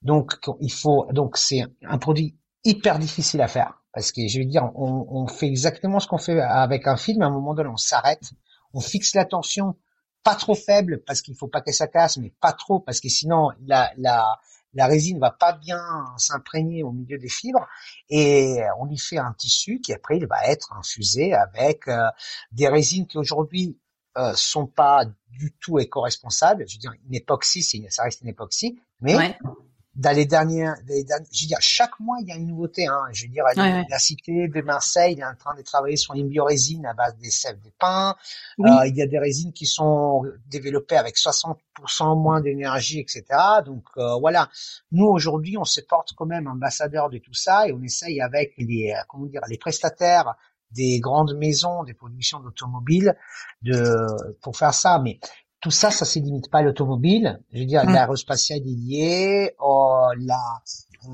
Donc 0.01 0.35
il 0.61 0.71
faut 0.71 1.07
donc 1.11 1.37
c'est 1.37 1.63
un 1.83 1.97
produit 1.97 2.35
hyper 2.63 2.99
difficile 2.99 3.41
à 3.41 3.47
faire 3.47 3.81
parce 3.93 4.11
que 4.11 4.27
je 4.27 4.39
veux 4.39 4.45
dire 4.45 4.71
on, 4.75 5.05
on 5.09 5.27
fait 5.27 5.47
exactement 5.47 5.99
ce 5.99 6.07
qu'on 6.07 6.17
fait 6.17 6.39
avec 6.39 6.87
un 6.87 6.97
fil, 6.97 7.17
mais 7.19 7.25
à 7.25 7.27
un 7.27 7.31
moment 7.31 7.53
donné 7.53 7.69
on 7.69 7.77
s'arrête, 7.77 8.31
on 8.73 8.79
fixe 8.79 9.13
la 9.15 9.25
tension 9.25 9.75
pas 10.23 10.35
trop 10.35 10.55
faible 10.55 11.01
parce 11.05 11.21
qu'il 11.21 11.35
faut 11.35 11.47
pas 11.47 11.61
que 11.61 11.71
ça 11.71 11.87
casse, 11.87 12.17
mais 12.17 12.33
pas 12.41 12.53
trop 12.53 12.79
parce 12.79 12.99
que 12.99 13.09
sinon 13.09 13.49
la 13.65 13.91
la 13.97 14.39
la 14.73 14.87
résine 14.87 15.19
va 15.19 15.31
pas 15.31 15.53
bien 15.53 15.81
s'imprégner 16.17 16.83
au 16.83 16.91
milieu 16.91 17.17
des 17.17 17.29
fibres 17.29 17.67
et 18.09 18.59
on 18.79 18.89
y 18.89 18.97
fait 18.97 19.17
un 19.17 19.33
tissu 19.33 19.79
qui 19.81 19.93
après 19.93 20.17
il 20.17 20.27
va 20.27 20.45
être 20.45 20.73
infusé 20.73 21.33
avec 21.33 21.87
euh, 21.87 22.09
des 22.51 22.67
résines 22.67 23.07
qui 23.07 23.17
aujourd'hui 23.17 23.77
euh, 24.17 24.33
sont 24.35 24.65
pas 24.65 25.05
du 25.29 25.53
tout 25.59 25.79
éco-responsables. 25.79 26.67
Je 26.67 26.75
veux 26.75 26.79
dire, 26.79 26.93
une 27.07 27.15
époxy, 27.15 27.63
ça 27.89 28.03
reste 28.03 28.21
une 28.21 28.27
époxy, 28.27 28.79
mais 29.01 29.37
dans 29.99 30.15
les 30.15 30.25
dernières, 30.25 30.75
les 30.87 31.05
je 31.31 31.43
veux 31.43 31.47
dire, 31.47 31.57
chaque 31.59 31.99
mois, 31.99 32.17
il 32.21 32.29
y 32.29 32.31
a 32.31 32.35
une 32.35 32.47
nouveauté. 32.47 32.87
Hein. 32.87 33.01
Je 33.11 33.25
veux 33.25 33.31
dire, 33.31 33.43
la 33.55 33.99
cité 33.99 34.47
de 34.47 34.61
Marseille 34.61 35.13
il 35.13 35.19
est 35.19 35.25
en 35.25 35.35
train 35.35 35.53
de 35.55 35.61
travailler 35.61 35.97
sur 35.97 36.13
une 36.13 36.29
biorésine 36.29 36.85
à 36.85 36.93
base 36.93 37.17
des 37.17 37.29
sèves 37.29 37.59
de 37.61 37.69
pin. 37.77 38.15
Euh, 38.59 38.87
il 38.87 38.95
y 38.95 39.01
a 39.01 39.07
des 39.07 39.19
résines 39.19 39.51
qui 39.51 39.65
sont 39.65 40.23
développées 40.47 40.95
avec 40.95 41.17
60% 41.17 41.57
moins 42.17 42.39
d'énergie, 42.39 42.99
etc. 42.99 43.25
Donc 43.65 43.83
euh, 43.97 44.15
voilà, 44.19 44.49
nous 44.93 45.05
aujourd'hui, 45.05 45.57
on 45.57 45.65
se 45.65 45.81
porte 45.81 46.13
quand 46.15 46.25
même 46.25 46.47
ambassadeur 46.47 47.09
de 47.09 47.17
tout 47.17 47.33
ça 47.33 47.67
et 47.67 47.73
on 47.73 47.81
essaye 47.81 48.21
avec 48.21 48.53
les, 48.57 48.93
euh, 48.95 49.01
comment 49.09 49.25
dire, 49.25 49.41
les 49.49 49.57
prestataires 49.57 50.35
des 50.71 50.99
grandes 50.99 51.35
maisons 51.35 51.83
des 51.83 51.95
productions 51.95 52.39
d'automobiles 52.39 53.17
de 53.63 54.05
pour 54.39 54.55
faire 54.55 54.75
ça 54.75 54.99
mais 54.99 55.19
tout 55.61 55.71
ça, 55.71 55.91
ça 55.91 56.05
se 56.05 56.19
limite 56.19 56.49
pas 56.49 56.59
à 56.59 56.61
l'automobile. 56.61 57.39
Je 57.53 57.59
veux 57.59 57.65
dire, 57.65 57.83
mmh. 57.85 57.93
l'aérospatiale 57.93 58.59
est 58.59 58.63
lié, 58.63 59.55
oh, 59.59 60.07
la 60.17 60.39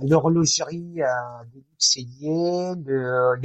l'horlogerie 0.03 1.01
euh, 1.01 1.59
lié, 1.95 2.73
le, 2.85 3.35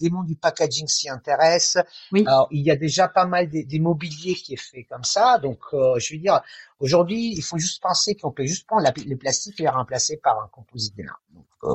les, 0.00 0.10
mondes 0.10 0.26
du 0.26 0.36
packaging 0.36 0.86
s'y 0.86 1.08
intéressent. 1.08 1.84
Oui. 2.12 2.24
il 2.50 2.62
y 2.62 2.70
a 2.70 2.76
déjà 2.76 3.08
pas 3.08 3.26
mal 3.26 3.48
d'immobilier 3.48 4.34
qui 4.34 4.54
est 4.54 4.62
fait 4.62 4.84
comme 4.84 5.04
ça. 5.04 5.38
Donc, 5.38 5.60
euh, 5.72 5.98
je 5.98 6.14
veux 6.14 6.20
dire, 6.20 6.40
aujourd'hui, 6.80 7.34
il 7.34 7.42
faut 7.42 7.58
juste 7.58 7.82
penser 7.82 8.14
qu'on 8.14 8.30
peut 8.30 8.46
juste 8.46 8.66
prendre 8.66 8.82
la, 8.82 8.92
le 9.06 9.16
plastique 9.16 9.60
et 9.60 9.64
le 9.64 9.70
remplacer 9.70 10.16
par 10.16 10.42
un 10.42 10.48
composite 10.48 10.94
d'élan. 10.96 11.14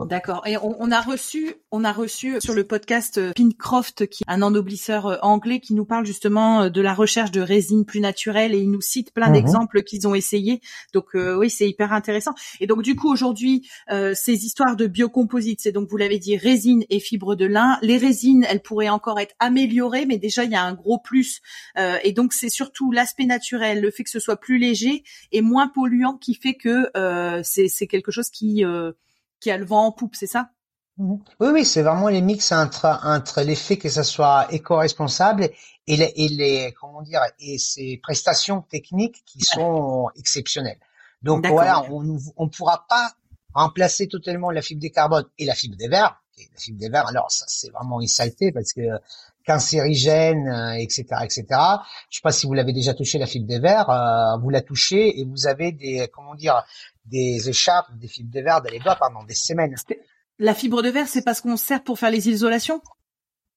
D'accord. 0.06 0.46
Et 0.46 0.56
on, 0.58 0.92
a 0.92 1.02
reçu, 1.02 1.56
on 1.72 1.84
a 1.84 1.92
reçu 1.92 2.40
sur 2.42 2.54
le 2.54 2.64
podcast 2.64 3.18
euh, 3.18 3.32
Pincroft, 3.36 4.08
qui 4.08 4.24
est 4.24 4.32
un 4.32 4.42
ennoblisseur 4.42 5.08
euh, 5.08 5.18
anglais, 5.22 5.60
qui 5.60 5.74
nous 5.74 5.86
parle 5.86 6.06
justement 6.06 6.64
euh, 6.64 6.70
de 6.70 6.82
la 6.82 6.94
recherche 6.94 7.32
de 7.32 7.42
résine 7.42 7.86
plus 7.86 8.00
naturelle 8.00 8.54
et 8.54 8.60
il 8.60 8.70
nous 8.70 8.82
cite 8.82 9.14
plein 9.14 9.28
mhm. 9.28 9.34
d'exemples 9.34 9.84
qu'ils 9.84 10.08
ont 10.08 10.14
essayé. 10.14 10.62
Donc 10.94 11.08
oui, 11.14 11.50
c'est 11.50 11.68
hyper 11.68 11.92
intéressant. 11.94 12.34
Et 12.60 12.68
donc 12.68 12.82
du 12.82 12.96
coup 12.96 13.12
aujourd'hui, 13.12 13.70
ces 13.90 14.46
histoires 14.46 14.76
de 14.76 14.88
biocomposites, 14.88 15.62
c'est 15.62 15.72
donc 15.72 15.90
vous 15.90 15.98
l'avez 16.00 16.20
dit, 16.20 16.38
résine 16.38 16.84
et 16.90 17.00
fibres 17.00 17.36
de 17.36 17.46
lin. 17.46 17.78
Les 17.82 17.98
résines, 17.98 18.46
elles 18.50 18.62
pourraient 18.62 18.90
encore 18.90 19.20
être 19.20 19.36
améliorées, 19.40 20.06
mais 20.06 20.18
déjà 20.18 20.44
il 20.44 20.52
y 20.52 20.56
a 20.56 20.64
un 20.64 20.74
gros 20.74 21.00
plus. 21.00 21.42
et 22.04 22.12
donc 22.14 22.34
c'est 22.34 22.50
surtout 22.50 22.92
l'aspect 22.92 23.26
naturel, 23.26 23.82
le 23.82 23.92
fait 23.92 24.04
que 24.04 24.10
ce 24.10 24.20
soit 24.20 24.38
plus 24.38 24.58
léger 24.58 25.04
et 25.32 25.42
moins 25.42 25.68
polluant, 25.68 26.18
qui 26.18 26.34
fait 26.34 26.56
que 26.56 26.90
c'est 27.44 27.88
quelque 27.88 28.12
chose 28.12 28.30
qui 28.30 28.64
qui 29.40 29.52
a 29.52 29.58
le 29.58 29.66
vent 29.66 29.86
en 29.86 29.92
poupe, 29.92 30.16
c'est 30.16 30.28
ça? 30.28 30.50
Mhm. 30.98 31.20
Oui, 31.40 31.48
oui, 31.54 31.66
c'est 31.66 31.82
vraiment 31.82 32.10
les 32.10 32.22
mix 32.22 32.52
entre, 32.52 33.00
entre 33.04 33.42
l'effet 33.42 33.78
que 33.78 33.90
ça 33.90 34.04
soit 34.04 34.48
éco-responsable 34.52 35.50
et 35.88 35.96
les, 35.96 36.12
et 36.16 36.28
les, 36.28 36.74
comment 36.80 37.02
dire, 37.02 37.22
et 37.40 37.58
ces 37.58 38.00
prestations 38.04 38.62
techniques 38.62 39.24
qui 39.26 39.40
sont 39.42 40.10
exceptionnelles. 40.18 40.80
Donc 41.22 41.48
voilà, 41.48 41.84
on 41.90 42.04
ne 42.04 42.50
pourra 42.50 42.86
pas 42.88 43.14
remplacer 43.54 44.08
totalement 44.08 44.52
la 44.52 44.62
fibre 44.62 44.82
de 44.82 44.88
carbone 44.88 45.26
et 45.38 45.46
la 45.46 45.56
fibre 45.56 45.76
des 45.78 45.88
verres. 45.88 46.22
La 46.38 46.60
fibre 46.60 46.80
des 46.80 46.90
verres, 46.90 47.08
alors 47.08 47.32
ça 47.32 47.46
c'est 47.48 47.70
vraiment 47.70 48.00
une 48.00 48.08
saleté 48.08 48.52
parce 48.52 48.72
que 48.72 48.82
cancérigène, 49.46 50.48
etc., 50.78 51.06
euh, 51.12 51.24
etc. 51.24 51.46
Je 52.10 52.18
sais 52.18 52.22
pas 52.22 52.32
si 52.32 52.46
vous 52.46 52.54
l'avez 52.54 52.74
déjà 52.74 52.94
touché 52.94 53.18
la 53.18 53.26
fibre 53.26 53.48
des 53.48 53.60
verres, 53.60 53.90
euh, 53.90 54.38
vous 54.42 54.50
la 54.50 54.62
touchez 54.62 55.20
et 55.20 55.26
vous 55.26 55.48
avez 55.48 55.72
des, 55.72 56.08
comment 56.14 56.36
dire, 56.36 56.64
des 57.06 57.50
écharpes, 57.50 57.90
des 57.98 58.08
fibres 58.08 58.32
de 58.32 58.42
verre 58.42 58.62
dans 58.62 58.70
les 58.70 58.80
doigts 58.80 58.96
pendant 58.96 59.24
des 59.24 59.34
semaines. 59.34 59.76
La 60.38 60.54
fibre 60.54 60.82
de 60.82 60.90
verre, 60.90 61.08
c'est 61.08 61.24
parce 61.24 61.42
qu'on 61.42 61.58
sert 61.58 61.84
pour 61.84 62.00
faire 62.00 62.12
les 62.12 62.30
isolations? 62.30 62.82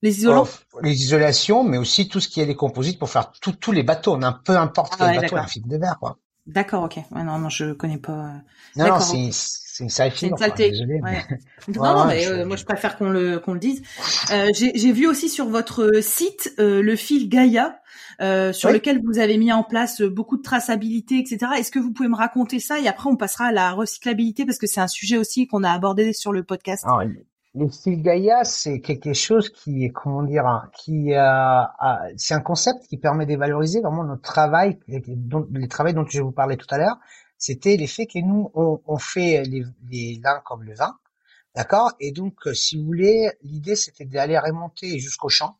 Les 0.00 0.18
isolants? 0.18 0.48
Oh, 0.72 0.80
Les 0.82 1.00
isolations, 1.00 1.62
mais 1.62 1.78
aussi 1.78 2.08
tout 2.08 2.18
ce 2.18 2.28
qui 2.28 2.40
est 2.40 2.46
des 2.46 2.56
composites 2.56 2.98
pour 2.98 3.08
faire 3.08 3.30
tous 3.30 3.72
les 3.72 3.84
bateaux. 3.84 4.14
On 4.14 4.22
a 4.22 4.32
peu 4.32 4.56
importe 4.56 4.94
ah 4.98 5.10
quel 5.12 5.20
bateau, 5.20 5.36
la 5.36 5.46
fibre 5.46 5.68
de 5.68 5.76
verre. 5.76 5.98
quoi. 6.00 6.18
D'accord, 6.46 6.84
ok. 6.84 6.98
non, 7.12 7.38
non, 7.38 7.48
je 7.48 7.72
connais 7.72 7.98
pas. 7.98 8.32
Non, 8.74 8.88
non 8.88 9.00
c'est 9.00 9.30
c'est 9.72 9.84
une 9.84 9.90
saleté. 9.90 10.26
Une 10.26 10.36
saleté. 10.36 10.70
non, 11.68 11.82
non, 11.82 12.04
mais 12.04 12.26
euh, 12.26 12.44
moi 12.44 12.56
je 12.56 12.64
préfère 12.66 12.98
qu'on 12.98 13.08
le 13.08 13.38
qu'on 13.38 13.54
le 13.54 13.58
dise. 13.58 13.82
Euh, 14.30 14.50
J'ai 14.52 14.92
vu 14.92 15.06
aussi 15.06 15.30
sur 15.30 15.48
votre 15.48 16.02
site 16.02 16.52
euh, 16.58 16.82
le 16.82 16.94
fil 16.94 17.30
Gaia. 17.30 17.78
Euh, 18.20 18.52
sur 18.52 18.70
lequel 18.70 19.00
vous 19.02 19.18
avez 19.18 19.38
mis 19.38 19.52
en 19.52 19.64
place 19.64 20.02
beaucoup 20.02 20.36
de 20.36 20.42
traçabilité, 20.42 21.18
etc. 21.18 21.52
Est-ce 21.58 21.70
que 21.70 21.78
vous 21.78 21.92
pouvez 21.92 22.08
me 22.08 22.14
raconter 22.14 22.60
ça 22.60 22.78
et 22.78 22.86
après 22.86 23.08
on 23.08 23.16
passera 23.16 23.46
à 23.46 23.52
la 23.52 23.72
recyclabilité 23.72 24.44
parce 24.44 24.58
que 24.58 24.66
c'est 24.66 24.82
un 24.82 24.86
sujet 24.86 25.16
aussi 25.16 25.46
qu'on 25.46 25.64
a 25.64 25.70
abordé 25.70 26.12
sur 26.12 26.32
le 26.32 26.44
podcast. 26.44 26.84
Ah, 26.86 27.00
le 27.54 27.68
fil 27.68 28.00
Gaia, 28.00 28.44
c'est 28.44 28.80
quelque 28.80 29.12
chose 29.12 29.50
qui 29.50 29.84
est, 29.84 29.90
comment 29.90 30.22
dire, 30.22 30.46
hein, 30.46 30.70
qui 30.72 31.14
euh, 31.14 31.62
c'est 32.16 32.34
un 32.34 32.40
concept 32.40 32.86
qui 32.86 32.96
permet 32.96 33.26
de 33.26 33.36
valoriser 33.36 33.80
vraiment 33.80 34.04
notre 34.04 34.22
travail, 34.22 34.78
dont, 34.88 35.46
le 35.50 35.66
travail 35.68 35.92
dont 35.92 36.06
je 36.08 36.20
vous 36.22 36.32
parlais 36.32 36.56
tout 36.56 36.66
à 36.70 36.78
l'heure. 36.78 36.98
C'était 37.42 37.76
l'effet 37.76 38.06
que 38.06 38.20
nous, 38.20 38.52
on, 38.54 38.80
on 38.86 38.98
fait 38.98 39.42
les, 39.42 39.64
les 39.90 40.20
lins 40.22 40.40
comme 40.44 40.62
le 40.62 40.76
vin, 40.76 40.96
d'accord? 41.56 41.90
Et 41.98 42.12
donc, 42.12 42.34
euh, 42.46 42.54
si 42.54 42.76
vous 42.76 42.84
voulez, 42.84 43.32
l'idée, 43.42 43.74
c'était 43.74 44.04
d'aller 44.04 44.38
remonter 44.38 45.00
jusqu'au 45.00 45.28
champ, 45.28 45.58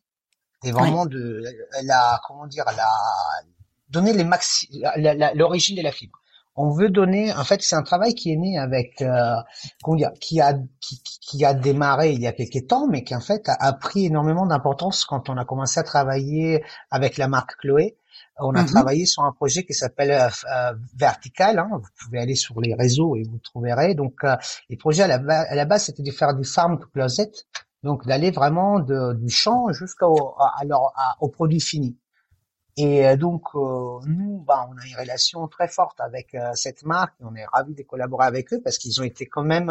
et 0.63 0.71
vraiment 0.71 1.05
de 1.05 1.43
la, 1.83 2.21
comment 2.25 2.47
dire, 2.47 2.63
la 2.77 2.87
donner 3.89 4.13
les 4.13 4.23
maxi, 4.23 4.81
l'origine 5.35 5.75
de 5.75 5.81
la 5.81 5.91
fibre. 5.91 6.17
On 6.55 6.69
veut 6.69 6.87
donner, 6.87 7.33
en 7.33 7.43
fait, 7.43 7.61
c'est 7.61 7.75
un 7.75 7.83
travail 7.83 8.15
qui 8.15 8.31
est 8.31 8.37
né 8.37 8.57
avec, 8.57 9.01
euh, 9.01 9.35
qui 10.21 10.39
a 10.39 10.53
qui, 10.79 11.03
qui, 11.03 11.43
a 11.43 11.53
démarré 11.53 12.13
il 12.13 12.21
y 12.21 12.27
a 12.27 12.31
quelques 12.31 12.65
temps, 12.65 12.87
mais 12.87 13.03
qui 13.03 13.13
en 13.13 13.19
fait 13.19 13.49
a, 13.49 13.73
pris 13.73 14.05
énormément 14.05 14.45
d'importance 14.45 15.03
quand 15.03 15.29
on 15.29 15.35
a 15.35 15.43
commencé 15.43 15.81
à 15.81 15.83
travailler 15.83 16.63
avec 16.91 17.17
la 17.17 17.27
marque 17.27 17.57
Chloé. 17.57 17.97
On 18.39 18.55
a 18.55 18.63
mm-hmm. 18.63 18.67
travaillé 18.67 19.05
sur 19.05 19.23
un 19.23 19.31
projet 19.31 19.63
qui 19.63 19.73
s'appelle 19.73 20.11
euh, 20.11 20.29
euh, 20.51 20.73
Vertical. 20.95 21.59
Hein. 21.59 21.69
Vous 21.71 21.89
pouvez 22.01 22.19
aller 22.19 22.35
sur 22.35 22.59
les 22.59 22.73
réseaux 22.73 23.15
et 23.15 23.23
vous 23.23 23.37
trouverez. 23.37 23.95
Donc, 23.95 24.23
euh, 24.23 24.35
les 24.69 24.77
projets 24.77 25.03
à 25.03 25.07
la, 25.07 25.41
à 25.41 25.55
la 25.55 25.65
base, 25.65 25.85
c'était 25.85 26.03
de 26.03 26.11
faire 26.11 26.35
du 26.35 26.43
farm 26.43 26.79
to 26.79 26.87
closet, 26.87 27.31
donc 27.83 28.05
d'aller 28.05 28.31
vraiment 28.31 28.79
de, 28.79 29.13
du 29.13 29.29
champ 29.29 29.71
jusqu'au 29.71 30.35
alors 30.59 30.93
au 31.19 31.29
produit 31.29 31.59
fini. 31.59 31.97
Et 32.75 33.05
euh, 33.05 33.17
donc, 33.17 33.43
euh, 33.53 33.99
nous, 34.07 34.43
bah, 34.47 34.67
on 34.69 34.77
a 34.77 34.85
une 34.85 34.95
relation 34.97 35.47
très 35.47 35.67
forte 35.67 35.99
avec 35.99 36.33
euh, 36.33 36.51
cette 36.55 36.83
marque. 36.83 37.13
On 37.19 37.35
est 37.35 37.45
ravis 37.45 37.75
de 37.75 37.83
collaborer 37.83 38.25
avec 38.25 38.51
eux 38.53 38.61
parce 38.63 38.77
qu'ils 38.77 38.99
ont 38.99 39.03
été 39.03 39.27
quand 39.27 39.43
même 39.43 39.69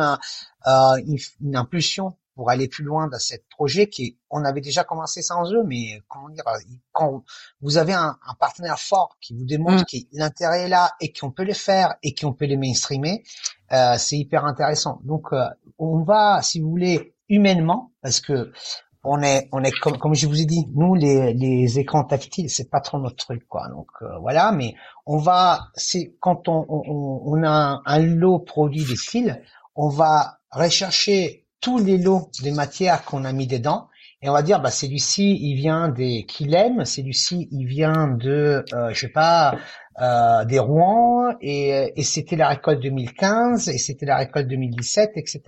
une, 0.65 1.19
une, 1.41 1.57
impulsion 1.57 2.17
pour 2.35 2.51
aller 2.51 2.69
plus 2.69 2.85
loin 2.85 3.09
dans 3.09 3.19
ce 3.19 3.35
projet 3.51 3.89
qui, 3.89 4.19
on 4.31 4.45
avait 4.45 4.61
déjà 4.61 4.85
commencé 4.85 5.23
sans 5.23 5.53
eux, 5.53 5.63
mais 5.65 6.01
comment 6.09 6.29
dire, 6.31 6.45
quand 6.93 7.25
vous 7.61 7.79
avez 7.79 7.93
un, 7.93 8.17
un 8.27 8.35
partenaire 8.35 8.79
fort 8.79 9.17
qui 9.21 9.35
vous 9.35 9.45
démontre 9.45 9.83
mmh. 9.83 9.87
que 9.91 9.97
l'intérêt 10.13 10.63
est 10.63 10.69
là 10.69 10.93
et 11.01 11.13
qu'on 11.13 11.31
peut 11.31 11.45
le 11.45 11.53
faire 11.53 11.95
et 12.03 12.15
qu'on 12.15 12.33
peut 12.33 12.47
les 12.47 12.57
mainstreamer, 12.57 13.23
c'est 13.99 14.17
hyper 14.17 14.45
intéressant. 14.45 15.01
Donc, 15.05 15.29
on 15.79 16.03
va, 16.03 16.41
si 16.43 16.61
vous 16.61 16.71
voulez, 16.71 17.15
humainement, 17.29 17.93
parce 18.03 18.21
que 18.21 18.53
on 19.05 19.21
est, 19.23 19.49
on 19.53 19.63
est 19.65 19.73
comme, 19.73 19.99
comme 19.99 20.15
je 20.15 20.27
vous 20.27 20.41
ai 20.41 20.45
dit, 20.45 20.69
nous 20.75 20.95
les, 20.95 21.35
les 21.35 21.79
écrans 21.79 22.05
tactiles, 22.05 22.49
c'est 22.51 22.71
pas 22.71 22.81
trop 22.81 22.99
notre 22.99 23.17
truc, 23.17 23.47
quoi. 23.49 23.69
Donc 23.69 23.89
euh, 24.03 24.19
voilà, 24.21 24.53
mais 24.53 24.75
on 25.07 25.19
va, 25.19 25.71
c'est 25.75 26.15
quand 26.21 26.49
on, 26.49 26.65
on, 26.69 27.23
on 27.25 27.43
a 27.43 27.83
un, 27.85 27.99
lot 27.99 28.39
produit 28.39 28.85
des 28.85 28.97
fils, 28.97 29.37
on 29.75 29.89
va 29.89 30.39
rechercher 30.51 31.42
tous 31.63 31.79
les 31.79 31.97
lots 31.97 32.29
des 32.43 32.51
matières 32.51 33.05
qu'on 33.05 33.25
a 33.25 33.33
mis 33.33 33.47
dedans. 33.47 33.89
Et 34.21 34.29
on 34.29 34.33
va 34.33 34.43
dire 34.43 34.61
bah 34.61 34.71
celui-ci 34.71 35.39
il 35.41 35.57
vient 35.57 35.89
des 35.89 36.25
Kilem, 36.27 36.85
celui-ci 36.85 37.49
il 37.51 37.67
vient 37.67 38.09
de 38.09 38.65
euh, 38.73 38.91
je 38.93 39.01
sais 39.01 39.09
pas 39.09 39.57
euh, 40.01 40.45
des 40.45 40.59
Rouen. 40.59 41.35
Et, 41.41 41.93
et 41.97 42.03
c'était 42.05 42.37
la 42.37 42.49
récolte 42.49 42.81
2015 42.83 43.69
et 43.69 43.79
c'était 43.79 44.07
la 44.07 44.19
récolte 44.19 44.49
2017 44.49 45.13
etc. 45.17 45.41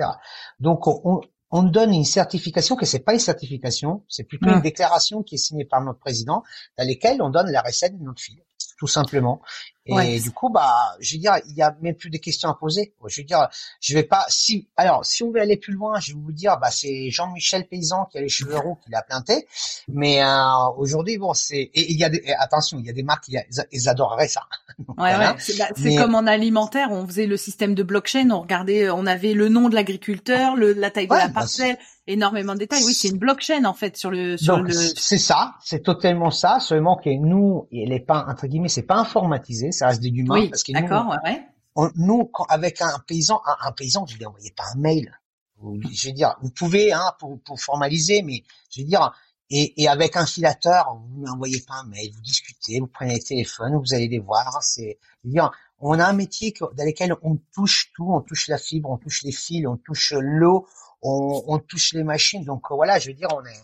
Donc 0.58 0.86
on, 0.86 1.20
on 1.56 1.62
donne 1.62 1.94
une 1.94 2.04
certification 2.04 2.74
que 2.74 2.84
c'est 2.84 3.04
pas 3.04 3.12
une 3.12 3.20
certification, 3.20 4.02
c'est 4.08 4.24
plutôt 4.24 4.50
une 4.50 4.60
déclaration 4.60 5.22
qui 5.22 5.36
est 5.36 5.38
signée 5.38 5.64
par 5.64 5.80
notre 5.82 6.00
président, 6.00 6.42
dans 6.76 6.84
laquelle 6.84 7.22
on 7.22 7.30
donne 7.30 7.48
la 7.48 7.62
recette 7.62 7.96
de 7.96 8.02
notre 8.02 8.20
fille, 8.20 8.42
tout 8.78 8.86
simplement. 8.86 9.40
Et 9.86 10.18
du 10.18 10.30
coup, 10.30 10.48
bah, 10.48 10.96
je 11.00 11.14
veux 11.14 11.20
dire, 11.20 11.34
il 11.46 11.54
y 11.54 11.62
a 11.62 11.76
même 11.82 11.94
plus 11.94 12.08
de 12.08 12.16
questions 12.16 12.48
à 12.48 12.54
poser. 12.54 12.94
Je 13.06 13.20
veux 13.20 13.26
dire, 13.26 13.48
je 13.80 13.94
vais 13.94 14.02
pas. 14.02 14.24
Si 14.28 14.66
alors, 14.76 15.04
si 15.04 15.22
on 15.22 15.30
veut 15.30 15.40
aller 15.40 15.58
plus 15.58 15.74
loin, 15.74 16.00
je 16.00 16.12
vais 16.12 16.18
vous 16.18 16.32
dire, 16.32 16.56
bah, 16.58 16.70
c'est 16.70 17.10
Jean-Michel 17.10 17.68
Paysan 17.68 18.06
qui 18.06 18.16
a 18.16 18.22
les 18.22 18.30
cheveux 18.30 18.56
roux 18.56 18.76
qui 18.82 18.90
l'a 18.90 19.02
planté. 19.02 19.46
Mais 19.88 20.22
euh, 20.22 20.68
aujourd'hui, 20.78 21.18
bon, 21.18 21.34
c'est 21.34 21.58
et 21.58 21.92
il 21.92 21.98
y 21.98 22.04
a 22.04 22.08
des 22.08 22.24
attention, 22.38 22.78
il 22.78 22.86
y 22.86 22.90
a 22.90 22.94
des 22.94 23.02
marques 23.02 23.24
qui 23.24 23.36
ils 23.72 23.88
adoreraient 23.88 24.28
ça. 24.28 24.42
ouais, 24.98 25.16
ouais. 25.16 25.34
C'est 25.38 25.96
comme 25.96 26.14
en 26.14 26.26
alimentaire, 26.26 26.88
on 26.90 27.06
faisait 27.06 27.26
le 27.26 27.36
système 27.36 27.74
de 27.74 27.82
blockchain, 27.82 28.30
on 28.30 28.40
regardait, 28.40 28.88
on 28.88 29.04
avait 29.04 29.34
le 29.34 29.50
nom 29.50 29.68
de 29.68 29.74
l'agriculteur, 29.74 30.56
le 30.56 30.72
la 30.72 30.90
taille 30.90 31.08
de 31.08 31.14
la 31.14 31.28
bah, 31.28 31.34
parcelle 31.34 31.76
énormément 32.06 32.54
de 32.54 32.60
détails. 32.60 32.82
Oui, 32.84 32.94
c'est 32.94 33.08
une 33.08 33.18
blockchain 33.18 33.64
en 33.64 33.74
fait 33.74 33.96
sur 33.96 34.10
le 34.10 34.36
sur 34.36 34.58
le. 34.58 34.72
C'est 34.72 35.18
ça, 35.18 35.54
c'est 35.62 35.82
totalement 35.82 36.30
ça. 36.30 36.60
Seulement 36.60 36.96
que 36.96 37.10
nous, 37.10 37.68
elle 37.72 37.92
est 37.92 38.00
pas 38.00 38.26
entre 38.28 38.46
guillemets, 38.46 38.68
c'est 38.68 38.82
pas 38.82 38.96
informatisé, 38.96 39.72
ça 39.72 39.88
reste 39.88 40.00
des 40.00 40.08
humains 40.08 40.40
oui, 40.40 40.48
parce 40.50 40.62
que 40.62 40.72
d'accord, 40.72 41.14
ouais. 41.24 41.92
nous, 41.96 42.24
quand, 42.26 42.44
avec 42.44 42.80
un 42.82 42.98
paysan, 43.06 43.40
un, 43.60 43.72
paysan, 43.72 44.06
je 44.06 44.16
lui 44.16 44.26
envoyez 44.26 44.52
pas 44.52 44.64
un 44.74 44.78
mail. 44.78 45.18
Je 45.62 46.08
veux 46.08 46.12
dire, 46.12 46.36
vous 46.42 46.50
pouvez 46.50 46.92
hein 46.92 47.12
pour, 47.18 47.40
pour 47.40 47.60
formaliser, 47.60 48.22
mais 48.22 48.42
je 48.70 48.82
veux 48.82 48.86
dire. 48.86 49.12
Et, 49.50 49.82
et 49.82 49.88
avec 49.88 50.16
un 50.16 50.24
filateur, 50.24 50.98
vous 51.10 51.26
n'envoyez 51.26 51.60
pas 51.60 51.74
un 51.74 51.84
mail, 51.84 52.10
vous 52.14 52.22
discutez, 52.22 52.80
vous 52.80 52.86
prenez 52.86 53.14
le 53.16 53.22
téléphone, 53.22 53.76
vous 53.76 53.92
allez 53.92 54.08
les 54.08 54.18
voir. 54.18 54.62
C'est, 54.62 54.98
dire, 55.22 55.52
on 55.78 55.98
a 55.98 56.06
un 56.06 56.14
métier 56.14 56.54
dans 56.58 56.84
lequel 56.84 57.14
on 57.22 57.36
touche 57.52 57.92
tout, 57.94 58.10
on 58.10 58.22
touche 58.22 58.48
la 58.48 58.56
fibre, 58.56 58.90
on 58.90 58.96
touche 58.96 59.22
les 59.22 59.32
fils, 59.32 59.66
on 59.66 59.76
touche 59.76 60.14
l'eau, 60.18 60.66
on, 61.04 61.44
on, 61.46 61.58
touche 61.58 61.92
les 61.92 62.02
machines. 62.02 62.44
Donc 62.44 62.70
euh, 62.70 62.74
voilà, 62.74 62.98
je 62.98 63.08
veux 63.08 63.14
dire, 63.14 63.28
on 63.32 63.44
est. 63.44 63.60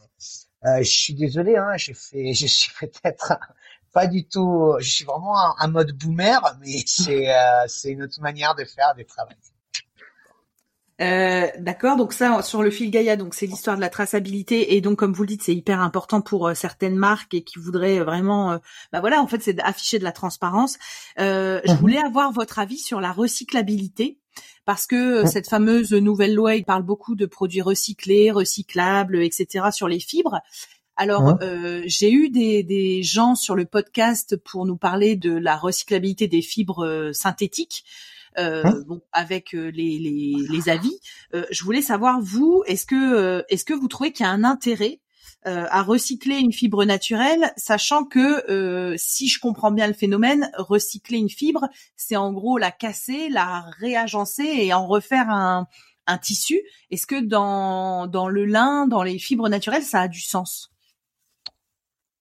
Euh, 0.66 0.82
je 0.82 0.90
suis 0.90 1.14
désolé, 1.14 1.56
hein, 1.56 1.76
j'ai 1.76 1.94
fait, 1.94 2.32
je 2.34 2.46
suis 2.46 2.72
peut-être 2.78 3.38
pas 3.92 4.06
du 4.06 4.26
tout. 4.26 4.76
Je 4.78 4.88
suis 4.88 5.04
vraiment 5.04 5.36
un, 5.58 5.68
mode 5.68 5.92
boomer, 5.92 6.40
mais 6.60 6.82
c'est 6.86 7.34
euh, 7.34 7.64
c'est 7.66 7.90
une 7.90 8.02
autre 8.02 8.20
manière 8.20 8.54
de 8.54 8.64
faire 8.64 8.94
du 8.94 9.04
travail. 9.04 9.36
Euh, 11.00 11.46
D'accord, 11.58 11.96
donc 11.96 12.12
ça 12.12 12.42
sur 12.42 12.62
le 12.62 12.70
fil 12.70 12.90
Gaïa, 12.90 13.16
donc 13.16 13.32
c'est 13.32 13.46
l'histoire 13.46 13.76
de 13.76 13.80
la 13.80 13.88
traçabilité 13.88 14.74
et 14.74 14.82
donc 14.82 14.98
comme 14.98 15.14
vous 15.14 15.22
le 15.22 15.28
dites, 15.28 15.42
c'est 15.42 15.54
hyper 15.54 15.80
important 15.80 16.20
pour 16.20 16.48
euh, 16.48 16.52
certaines 16.52 16.94
marques 16.94 17.32
et 17.32 17.42
qui 17.42 17.58
voudraient 17.58 18.00
vraiment, 18.00 18.60
bah 18.92 19.00
voilà, 19.00 19.22
en 19.22 19.26
fait, 19.26 19.40
c'est 19.40 19.54
d'afficher 19.54 19.98
de 19.98 20.04
la 20.04 20.12
transparence. 20.12 20.76
Je 21.16 21.72
mhm. 21.72 21.78
voulais 21.78 22.02
avoir 22.04 22.32
votre 22.32 22.58
avis 22.58 22.76
sur 22.76 23.00
la 23.00 23.12
recyclabilité 23.12 24.19
parce 24.70 24.86
que 24.86 25.24
euh, 25.24 25.26
cette 25.26 25.48
fameuse 25.48 25.92
nouvelle 25.92 26.32
loi, 26.32 26.54
il 26.54 26.64
parle 26.64 26.84
beaucoup 26.84 27.16
de 27.16 27.26
produits 27.26 27.60
recyclés, 27.60 28.30
recyclables, 28.30 29.20
etc. 29.20 29.70
sur 29.72 29.88
les 29.88 29.98
fibres. 29.98 30.38
Alors, 30.94 31.38
euh, 31.42 31.82
j'ai 31.86 32.12
eu 32.12 32.30
des, 32.30 33.02
gens 33.02 33.34
sur 33.34 33.56
le 33.56 33.64
podcast 33.64 34.36
pour 34.36 34.66
nous 34.66 34.76
parler 34.76 35.16
de 35.16 35.32
la 35.32 35.56
recyclabilité 35.56 36.28
des 36.28 36.40
fibres 36.40 36.86
euh, 36.86 37.12
synthétiques. 37.12 37.82
bon, 38.36 39.00
avec 39.10 39.54
les, 39.54 40.68
avis, 40.68 41.00
je 41.32 41.64
voulais 41.64 41.82
savoir 41.82 42.20
vous, 42.20 42.62
est-ce 42.68 42.86
que 42.86 43.44
est-ce 43.48 43.64
que 43.64 43.74
vous 43.74 43.88
trouvez 43.88 44.12
qu'il 44.12 44.24
y 44.24 44.28
a 44.28 44.30
un 44.30 44.44
intérêt 44.44 45.00
euh, 45.46 45.64
à 45.70 45.82
recycler 45.82 46.36
une 46.36 46.52
fibre 46.52 46.84
naturelle, 46.84 47.54
sachant 47.56 48.04
que 48.04 48.50
euh, 48.50 48.94
si 48.98 49.26
je 49.26 49.40
comprends 49.40 49.70
bien 49.70 49.86
le 49.86 49.94
phénomène, 49.94 50.50
recycler 50.58 51.16
une 51.16 51.30
fibre, 51.30 51.66
c'est 51.96 52.16
en 52.16 52.30
gros 52.30 52.58
la 52.58 52.70
casser, 52.70 53.30
la 53.30 53.64
réagencer 53.78 54.44
et 54.44 54.74
en 54.74 54.86
refaire 54.86 55.30
un, 55.30 55.66
un 56.06 56.18
tissu. 56.18 56.60
Est-ce 56.90 57.06
que 57.06 57.20
dans, 57.20 58.06
dans 58.06 58.28
le 58.28 58.44
lin, 58.44 58.86
dans 58.86 59.02
les 59.02 59.18
fibres 59.18 59.48
naturelles, 59.48 59.82
ça 59.82 60.02
a 60.02 60.08
du 60.08 60.20
sens? 60.20 60.70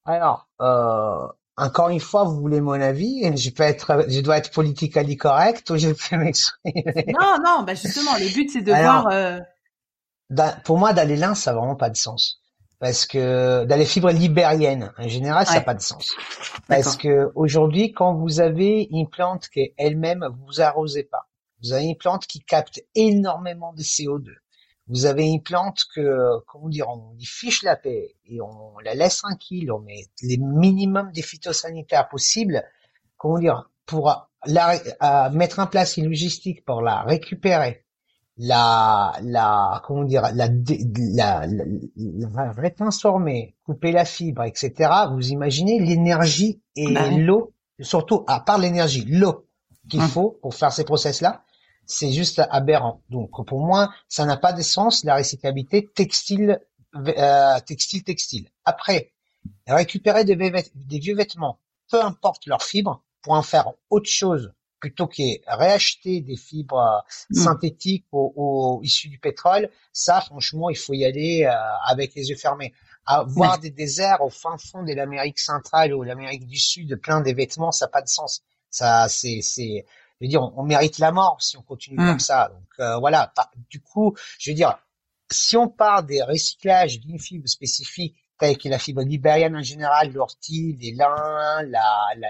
Alors, 0.05 0.47
euh, 0.61 1.27
encore 1.57 1.89
une 1.89 1.99
fois, 1.99 2.23
vous 2.23 2.39
voulez 2.39 2.61
mon 2.61 2.79
avis 2.79 3.35
Je 3.37 3.49
peux 3.49 3.63
être, 3.63 4.05
je 4.07 4.21
dois 4.21 4.37
être 4.37 4.51
politically 4.51 5.17
correct 5.17 5.69
ou 5.71 5.77
je 5.77 5.89
peux 5.89 6.15
m'exprimer? 6.15 6.85
Non, 7.19 7.35
non, 7.43 7.63
bah 7.63 7.73
justement, 7.75 8.15
le 8.15 8.33
but 8.33 8.49
c'est 8.49 8.61
de 8.61 8.71
voir. 8.71 9.09
pour 10.63 10.77
moi, 10.77 10.93
d'aller 10.93 11.17
lin, 11.17 11.35
ça 11.35 11.51
n'a 11.51 11.59
vraiment 11.59 11.75
pas 11.75 11.89
de 11.89 11.97
sens. 11.97 12.38
Parce 12.79 13.05
que 13.05 13.65
dans 13.65 13.75
les 13.75 13.85
fibres 13.85 14.11
libériennes, 14.11 14.93
en 14.97 15.07
général, 15.07 15.45
ça 15.45 15.55
n'a 15.55 15.61
pas 15.61 15.73
de 15.73 15.81
sens. 15.81 16.15
Parce 16.67 16.95
que 16.95 17.29
aujourd'hui, 17.35 17.91
quand 17.91 18.13
vous 18.15 18.39
avez 18.39 18.87
une 18.91 19.09
plante 19.09 19.49
qui 19.49 19.73
elle-même, 19.77 20.25
vous 20.47 20.61
arrosez 20.61 21.03
pas. 21.03 21.27
Vous 21.61 21.73
avez 21.73 21.85
une 21.85 21.97
plante 21.97 22.25
qui 22.25 22.39
capte 22.39 22.81
énormément 22.95 23.73
de 23.73 23.81
CO2. 23.81 24.29
Vous 24.87 25.05
avez 25.05 25.25
une 25.25 25.43
plante 25.43 25.83
que, 25.93 26.39
comment 26.47 26.69
dire, 26.69 26.87
on 26.89 27.15
y 27.19 27.25
fiche 27.25 27.63
la 27.63 27.75
paix 27.75 28.15
et 28.25 28.41
on 28.41 28.79
la 28.79 28.95
laisse 28.95 29.17
tranquille, 29.17 29.71
on 29.71 29.79
met 29.79 30.07
les 30.23 30.37
minimums 30.37 31.11
des 31.11 31.21
phytosanitaires 31.21 32.09
possibles, 32.09 32.63
comment 33.17 33.37
dire, 33.37 33.69
pour 33.85 34.29
la, 34.45 35.29
mettre 35.31 35.59
en 35.59 35.67
place 35.67 35.97
une 35.97 36.05
logistique 36.05 36.65
pour 36.65 36.81
la 36.81 37.01
récupérer, 37.03 37.85
la, 38.41 39.19
la, 39.21 39.81
comment 39.85 40.05
dire, 40.05 40.21
la, 40.33 40.47
la, 40.47 41.45
la, 41.45 42.51
retransformer, 42.53 43.55
couper 43.65 43.91
la 43.91 44.05
fibre, 44.05 44.43
etc. 44.43 44.89
Vous 45.11 45.29
imaginez 45.29 45.77
l'énergie 45.79 46.61
et 46.77 46.93
bah 46.93 47.09
l'eau, 47.11 47.53
surtout 47.81 48.23
à 48.27 48.39
part 48.39 48.57
l'énergie, 48.57 49.03
l'eau 49.05 49.45
qu'il 49.89 49.99
hum. 49.99 50.07
faut 50.07 50.39
pour 50.41 50.55
faire 50.55 50.71
ces 50.71 50.85
process-là, 50.85 51.43
c'est 51.85 52.13
juste 52.13 52.41
aberrant. 52.49 53.01
Donc 53.09 53.45
pour 53.45 53.59
moi, 53.59 53.91
ça 54.07 54.25
n'a 54.25 54.37
pas 54.37 54.53
de 54.53 54.61
sens 54.61 55.03
la 55.03 55.17
recyclabilité 55.17 55.89
textile, 55.93 56.61
euh, 56.95 57.59
textile, 57.65 58.03
textile. 58.05 58.47
Après, 58.63 59.11
récupérer 59.67 60.23
des, 60.23 60.37
des 60.37 60.99
vieux 60.99 61.15
vêtements, 61.15 61.59
peu 61.91 62.01
importe 62.01 62.45
leur 62.45 62.63
fibre, 62.63 63.03
pour 63.21 63.33
en 63.33 63.41
faire 63.41 63.73
autre 63.89 64.09
chose 64.09 64.53
plutôt 64.79 65.07
que 65.07 65.23
réacheter 65.47 66.21
des 66.21 66.35
fibres 66.35 67.03
mmh. 67.29 67.35
synthétiques 67.35 68.05
ou, 68.11 68.79
issues 68.83 69.09
du 69.09 69.19
pétrole, 69.19 69.69
ça, 69.91 70.21
franchement, 70.21 70.69
il 70.69 70.77
faut 70.77 70.93
y 70.93 71.05
aller 71.05 71.45
euh, 71.45 71.53
avec 71.85 72.15
les 72.15 72.29
yeux 72.29 72.35
fermés. 72.35 72.73
Avoir 73.05 73.57
des 73.57 73.71
déserts 73.71 74.21
au 74.21 74.29
fin 74.29 74.57
fond 74.57 74.83
de 74.83 74.93
l'Amérique 74.93 75.39
centrale 75.39 75.93
ou 75.93 76.03
l'Amérique 76.03 76.45
du 76.45 76.57
Sud, 76.57 76.95
plein 77.01 77.21
des 77.21 77.33
vêtements, 77.33 77.71
ça 77.71 77.85
n'a 77.85 77.89
pas 77.89 78.01
de 78.01 78.07
sens. 78.07 78.43
Ça, 78.69 79.07
c'est, 79.09 79.41
c'est, 79.41 79.85
je 80.19 80.25
veux 80.25 80.29
dire, 80.29 80.41
on, 80.55 80.63
mérite 80.63 80.99
la 80.99 81.11
mort 81.11 81.41
si 81.41 81.57
on 81.57 81.63
continue 81.63 81.97
mmh. 81.97 82.07
comme 82.07 82.19
ça. 82.19 82.49
Donc 82.49 82.67
euh, 82.79 82.97
voilà. 82.97 83.33
Du 83.69 83.81
coup, 83.81 84.15
je 84.37 84.51
veux 84.51 84.55
dire, 84.55 84.77
si 85.31 85.57
on 85.57 85.67
part 85.67 86.03
des 86.03 86.21
recyclages 86.21 86.99
d'une 86.99 87.19
fibre 87.19 87.47
spécifique 87.47 88.15
que 88.39 88.69
la 88.69 88.79
fibre 88.79 89.01
libérienne 89.01 89.55
en 89.55 89.61
général, 89.61 90.11
l'ortie, 90.13 90.77
les 90.79 90.93
lins, 90.93 91.61
la, 91.67 91.83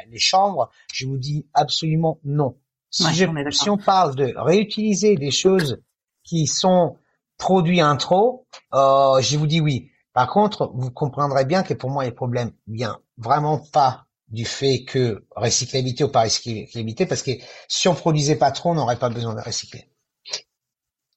les 0.09 0.19
chambres, 0.19 0.69
je 0.93 1.05
vous 1.05 1.17
dis 1.17 1.47
absolument 1.53 2.19
non. 2.23 2.57
Si, 2.91 3.03
si 3.51 3.69
on 3.69 3.77
parle 3.77 4.15
de 4.15 4.33
réutiliser 4.35 5.15
des 5.15 5.31
choses 5.31 5.79
qui 6.23 6.47
sont 6.47 6.97
produits 7.37 7.83
en 7.83 7.97
trop, 7.97 8.47
euh, 8.73 9.21
je 9.21 9.37
vous 9.37 9.47
dis 9.47 9.61
oui. 9.61 9.91
Par 10.13 10.27
contre, 10.27 10.71
vous 10.73 10.91
comprendrez 10.91 11.45
bien 11.45 11.63
que 11.63 11.73
pour 11.73 11.91
moi, 11.91 12.03
les 12.03 12.11
problèmes 12.11 12.51
viennent 12.67 12.97
vraiment 13.17 13.59
pas 13.71 14.05
du 14.27 14.45
fait 14.45 14.83
que 14.83 15.25
recyclabilité 15.35 16.03
ou 16.03 16.09
pas 16.09 16.23
recyclabilité, 16.23 17.05
parce 17.05 17.23
que 17.23 17.31
si 17.67 17.87
on 17.87 17.95
produisait 17.95 18.35
pas 18.35 18.51
trop, 18.51 18.71
on 18.71 18.75
n'aurait 18.75 18.99
pas 18.99 19.09
besoin 19.09 19.35
de 19.35 19.41
recycler. 19.41 19.88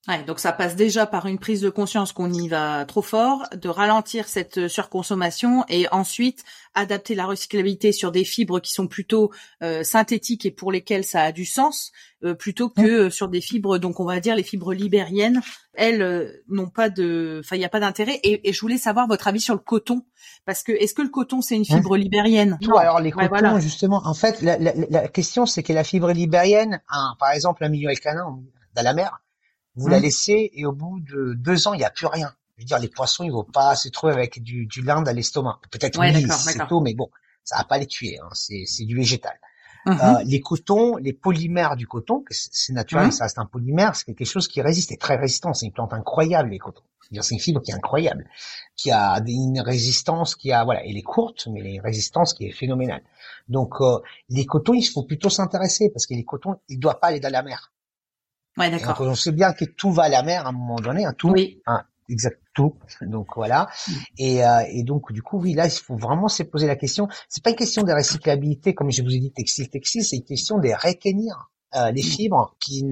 Ouais, 0.08 0.24
donc 0.24 0.40
ça 0.40 0.50
passe 0.50 0.74
déjà 0.74 1.06
par 1.06 1.26
une 1.26 1.38
prise 1.38 1.60
de 1.60 1.70
conscience 1.70 2.12
qu'on 2.12 2.32
y 2.32 2.48
va 2.48 2.84
trop 2.86 3.02
fort, 3.02 3.44
de 3.54 3.68
ralentir 3.68 4.26
cette 4.26 4.66
surconsommation 4.66 5.64
et 5.68 5.86
ensuite 5.92 6.42
adapter 6.74 7.14
la 7.14 7.24
recyclabilité 7.24 7.92
sur 7.92 8.10
des 8.10 8.24
fibres 8.24 8.58
qui 8.58 8.72
sont 8.72 8.88
plutôt 8.88 9.30
euh, 9.62 9.84
synthétiques 9.84 10.44
et 10.44 10.50
pour 10.50 10.72
lesquelles 10.72 11.04
ça 11.04 11.22
a 11.22 11.30
du 11.30 11.44
sens, 11.44 11.92
euh, 12.24 12.34
plutôt 12.34 12.68
que 12.68 12.80
euh, 12.82 13.10
sur 13.10 13.28
des 13.28 13.40
fibres, 13.40 13.78
donc 13.78 14.00
on 14.00 14.04
va 14.04 14.18
dire 14.18 14.34
les 14.34 14.42
fibres 14.42 14.74
libériennes, 14.74 15.40
elles 15.72 16.42
n'ont 16.48 16.68
pas 16.68 16.90
de, 16.90 17.40
enfin 17.44 17.54
il 17.54 17.60
n'y 17.60 17.64
a 17.64 17.68
pas 17.68 17.78
d'intérêt. 17.78 18.18
Et, 18.24 18.52
je 18.52 18.60
voulais 18.60 18.78
savoir 18.78 19.06
votre 19.06 19.28
avis 19.28 19.40
sur 19.40 19.54
le 19.54 19.60
coton, 19.60 20.04
parce 20.44 20.64
que 20.64 20.72
est-ce 20.72 20.94
que 20.94 21.02
le 21.02 21.10
coton 21.10 21.42
c'est 21.42 21.54
une 21.54 21.64
fibre 21.64 21.96
libérienne? 21.96 22.58
Tout, 22.60 22.76
alors 22.76 22.98
les 22.98 23.12
cotons 23.12 23.60
justement, 23.60 24.02
en 24.04 24.14
fait 24.14 24.42
la, 24.42 24.58
la, 24.58 24.72
la 24.90 25.06
question 25.06 25.46
c'est 25.46 25.62
que 25.62 25.72
la 25.72 25.84
fibre 25.84 26.10
libérienne, 26.10 26.80
par 27.20 27.30
exemple 27.30 27.62
un 27.62 27.68
milieu 27.68 27.88
alcalin 27.88 28.40
dans 28.74 28.82
la 28.82 28.94
mer, 28.94 29.21
vous 29.76 29.88
la 29.88 29.98
mmh. 29.98 30.02
laissez 30.02 30.50
et 30.54 30.66
au 30.66 30.72
bout 30.72 31.00
de 31.00 31.34
deux 31.34 31.66
ans, 31.68 31.74
il 31.74 31.78
n'y 31.78 31.84
a 31.84 31.90
plus 31.90 32.06
rien. 32.06 32.32
Je 32.56 32.62
veux 32.62 32.66
dire, 32.66 32.78
les 32.78 32.88
poissons, 32.88 33.24
ils 33.24 33.32
vont 33.32 33.44
pas 33.44 33.74
se 33.74 33.88
trouver 33.88 34.12
avec 34.12 34.42
du, 34.42 34.66
du 34.66 34.82
lin 34.82 35.04
à 35.04 35.12
l'estomac. 35.12 35.58
Peut-être 35.70 35.98
oui, 35.98 36.26
c'est 36.30 36.66
tôt, 36.66 36.80
mais 36.80 36.94
bon, 36.94 37.08
ça 37.44 37.56
va 37.56 37.64
pas 37.64 37.78
les 37.78 37.86
tuer. 37.86 38.18
Hein. 38.22 38.28
C'est, 38.32 38.84
du 38.84 38.96
végétal. 38.96 39.38
Mmh. 39.86 39.90
Euh, 39.90 40.22
les 40.24 40.40
cotons, 40.40 40.96
les 40.96 41.12
polymères 41.12 41.76
du 41.76 41.88
coton, 41.88 42.24
c'est 42.30 42.72
naturel, 42.72 43.08
mmh. 43.08 43.12
ça 43.12 43.24
reste 43.24 43.38
un 43.38 43.46
polymère, 43.46 43.96
c'est 43.96 44.04
quelque 44.04 44.24
chose 44.24 44.46
qui 44.46 44.62
résiste, 44.62 44.92
est 44.92 45.00
très 45.00 45.16
résistant. 45.16 45.54
C'est 45.54 45.66
une 45.66 45.72
plante 45.72 45.92
incroyable, 45.92 46.50
les 46.50 46.58
cotons. 46.58 46.84
C'est 47.20 47.34
une 47.34 47.40
fibre 47.40 47.60
qui 47.60 47.72
est 47.72 47.74
incroyable, 47.74 48.26
qui 48.76 48.90
a 48.90 49.22
une 49.26 49.60
résistance 49.60 50.34
qui 50.34 50.50
a, 50.50 50.64
voilà, 50.64 50.84
elle 50.86 50.96
est 50.96 51.02
courte, 51.02 51.46
mais 51.50 51.60
les 51.60 51.80
résistance 51.80 52.32
qui 52.32 52.46
est 52.46 52.52
phénoménale. 52.52 53.02
Donc, 53.48 53.74
euh, 53.80 53.98
les 54.30 54.46
cotons, 54.46 54.72
il 54.72 54.84
faut 54.84 55.02
plutôt 55.02 55.28
s'intéresser 55.28 55.90
parce 55.90 56.06
que 56.06 56.14
les 56.14 56.24
cotons, 56.24 56.56
ils 56.68 56.78
doivent 56.78 57.00
pas 57.00 57.08
aller 57.08 57.20
dans 57.20 57.30
la 57.30 57.42
mer. 57.42 57.71
Ouais, 58.58 58.70
d'accord. 58.70 59.00
On 59.00 59.14
sait 59.14 59.32
bien 59.32 59.52
que 59.52 59.64
tout 59.64 59.92
va 59.92 60.04
à 60.04 60.08
la 60.08 60.22
mer 60.22 60.46
à 60.46 60.50
un 60.50 60.52
moment 60.52 60.76
donné, 60.76 61.04
hein, 61.04 61.14
tout. 61.16 61.30
Oui. 61.30 61.60
Hein, 61.66 61.82
exact, 62.08 62.40
tout. 62.54 62.74
Donc 63.00 63.28
voilà. 63.34 63.68
Mm. 63.88 63.92
Et, 64.18 64.44
euh, 64.44 64.60
et 64.70 64.82
donc 64.82 65.12
du 65.12 65.22
coup, 65.22 65.38
oui, 65.40 65.54
là, 65.54 65.66
il 65.66 65.70
faut 65.70 65.96
vraiment 65.96 66.28
se 66.28 66.42
poser 66.42 66.66
la 66.66 66.76
question. 66.76 67.08
C'est 67.28 67.42
pas 67.42 67.50
une 67.50 67.56
question 67.56 67.82
de 67.82 67.92
recyclabilité, 67.92 68.74
comme 68.74 68.90
je 68.90 69.02
vous 69.02 69.14
ai 69.14 69.18
dit, 69.18 69.32
textile, 69.32 69.68
textile, 69.68 70.04
c'est 70.04 70.16
une 70.16 70.24
question 70.24 70.58
de 70.58 70.68
retenir 70.68 71.50
euh, 71.74 71.90
les 71.90 72.02
mm. 72.02 72.06
fibres 72.06 72.56
qui, 72.60 72.84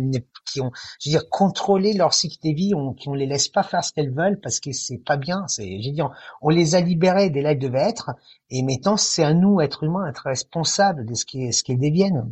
qui 0.46 0.60
ont, 0.62 0.70
je 1.00 1.10
veux 1.10 1.18
dire, 1.18 1.28
contrôlé 1.28 1.92
leur 1.92 2.14
cycle 2.14 2.38
de 2.42 2.54
vie, 2.54 2.74
on, 2.74 2.94
qui 2.94 3.10
on 3.10 3.14
les 3.14 3.26
laisse 3.26 3.48
pas 3.48 3.62
faire 3.62 3.84
ce 3.84 3.92
qu'elles 3.92 4.14
veulent 4.14 4.40
parce 4.40 4.60
que 4.60 4.72
c'est 4.72 4.98
pas 4.98 5.18
bien. 5.18 5.46
C'est, 5.48 5.64
veux 5.64 5.92
dire, 5.92 6.10
on 6.40 6.48
les 6.48 6.74
a 6.74 6.80
libérées 6.80 7.28
dès 7.28 7.42
là 7.42 7.54
devaient 7.54 7.88
être, 7.88 8.12
et 8.48 8.62
maintenant 8.62 8.96
c'est 8.96 9.24
à 9.24 9.34
nous, 9.34 9.60
être 9.60 9.84
humains, 9.84 10.08
être 10.08 10.24
responsables 10.24 11.04
de 11.04 11.14
ce 11.14 11.26
qui, 11.26 11.52
ce 11.52 11.62
qu'elles 11.62 11.78
deviennent. 11.78 12.30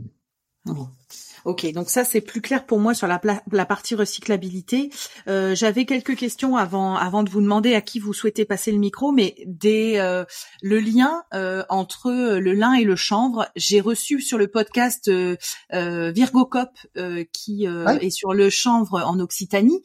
Ok, 1.45 1.71
donc 1.73 1.91
ça 1.91 2.05
c'est 2.05 2.21
plus 2.21 2.41
clair 2.41 2.67
pour 2.67 2.79
moi 2.79 2.95
sur 2.95 3.07
la, 3.07 3.21
la 3.51 3.67
partie 3.67 3.95
recyclabilité. 3.95 4.91
Euh, 5.29 5.55
J'avais 5.55 5.85
quelques 5.85 6.17
questions 6.17 6.57
avant 6.57 6.97
avant 6.97 7.23
de 7.23 7.31
vous 7.31 7.41
demander 7.41 7.75
à 7.75 7.81
qui 7.81 7.99
vous 7.99 8.13
souhaitez 8.13 8.45
passer 8.45 8.73
le 8.73 8.79
micro, 8.79 9.13
mais 9.13 9.35
des 9.47 9.97
euh, 9.97 10.25
le 10.63 10.79
lien 10.81 11.23
euh, 11.35 11.65
entre 11.69 12.11
le 12.11 12.53
lin 12.53 12.75
et 12.75 12.85
le 12.85 12.97
chanvre. 12.97 13.49
J'ai 13.57 13.81
reçu 13.81 14.21
sur 14.21 14.39
le 14.39 14.49
podcast 14.49 15.09
euh, 15.09 15.37
euh 15.73 16.11
Virgo 16.11 16.45
Cop 16.45 16.71
qui 17.33 17.65
est 17.65 18.11
sur 18.11 18.35
le 18.35 18.51
chanvre 18.51 19.03
en 19.05 19.19
Occitanie. 19.21 19.83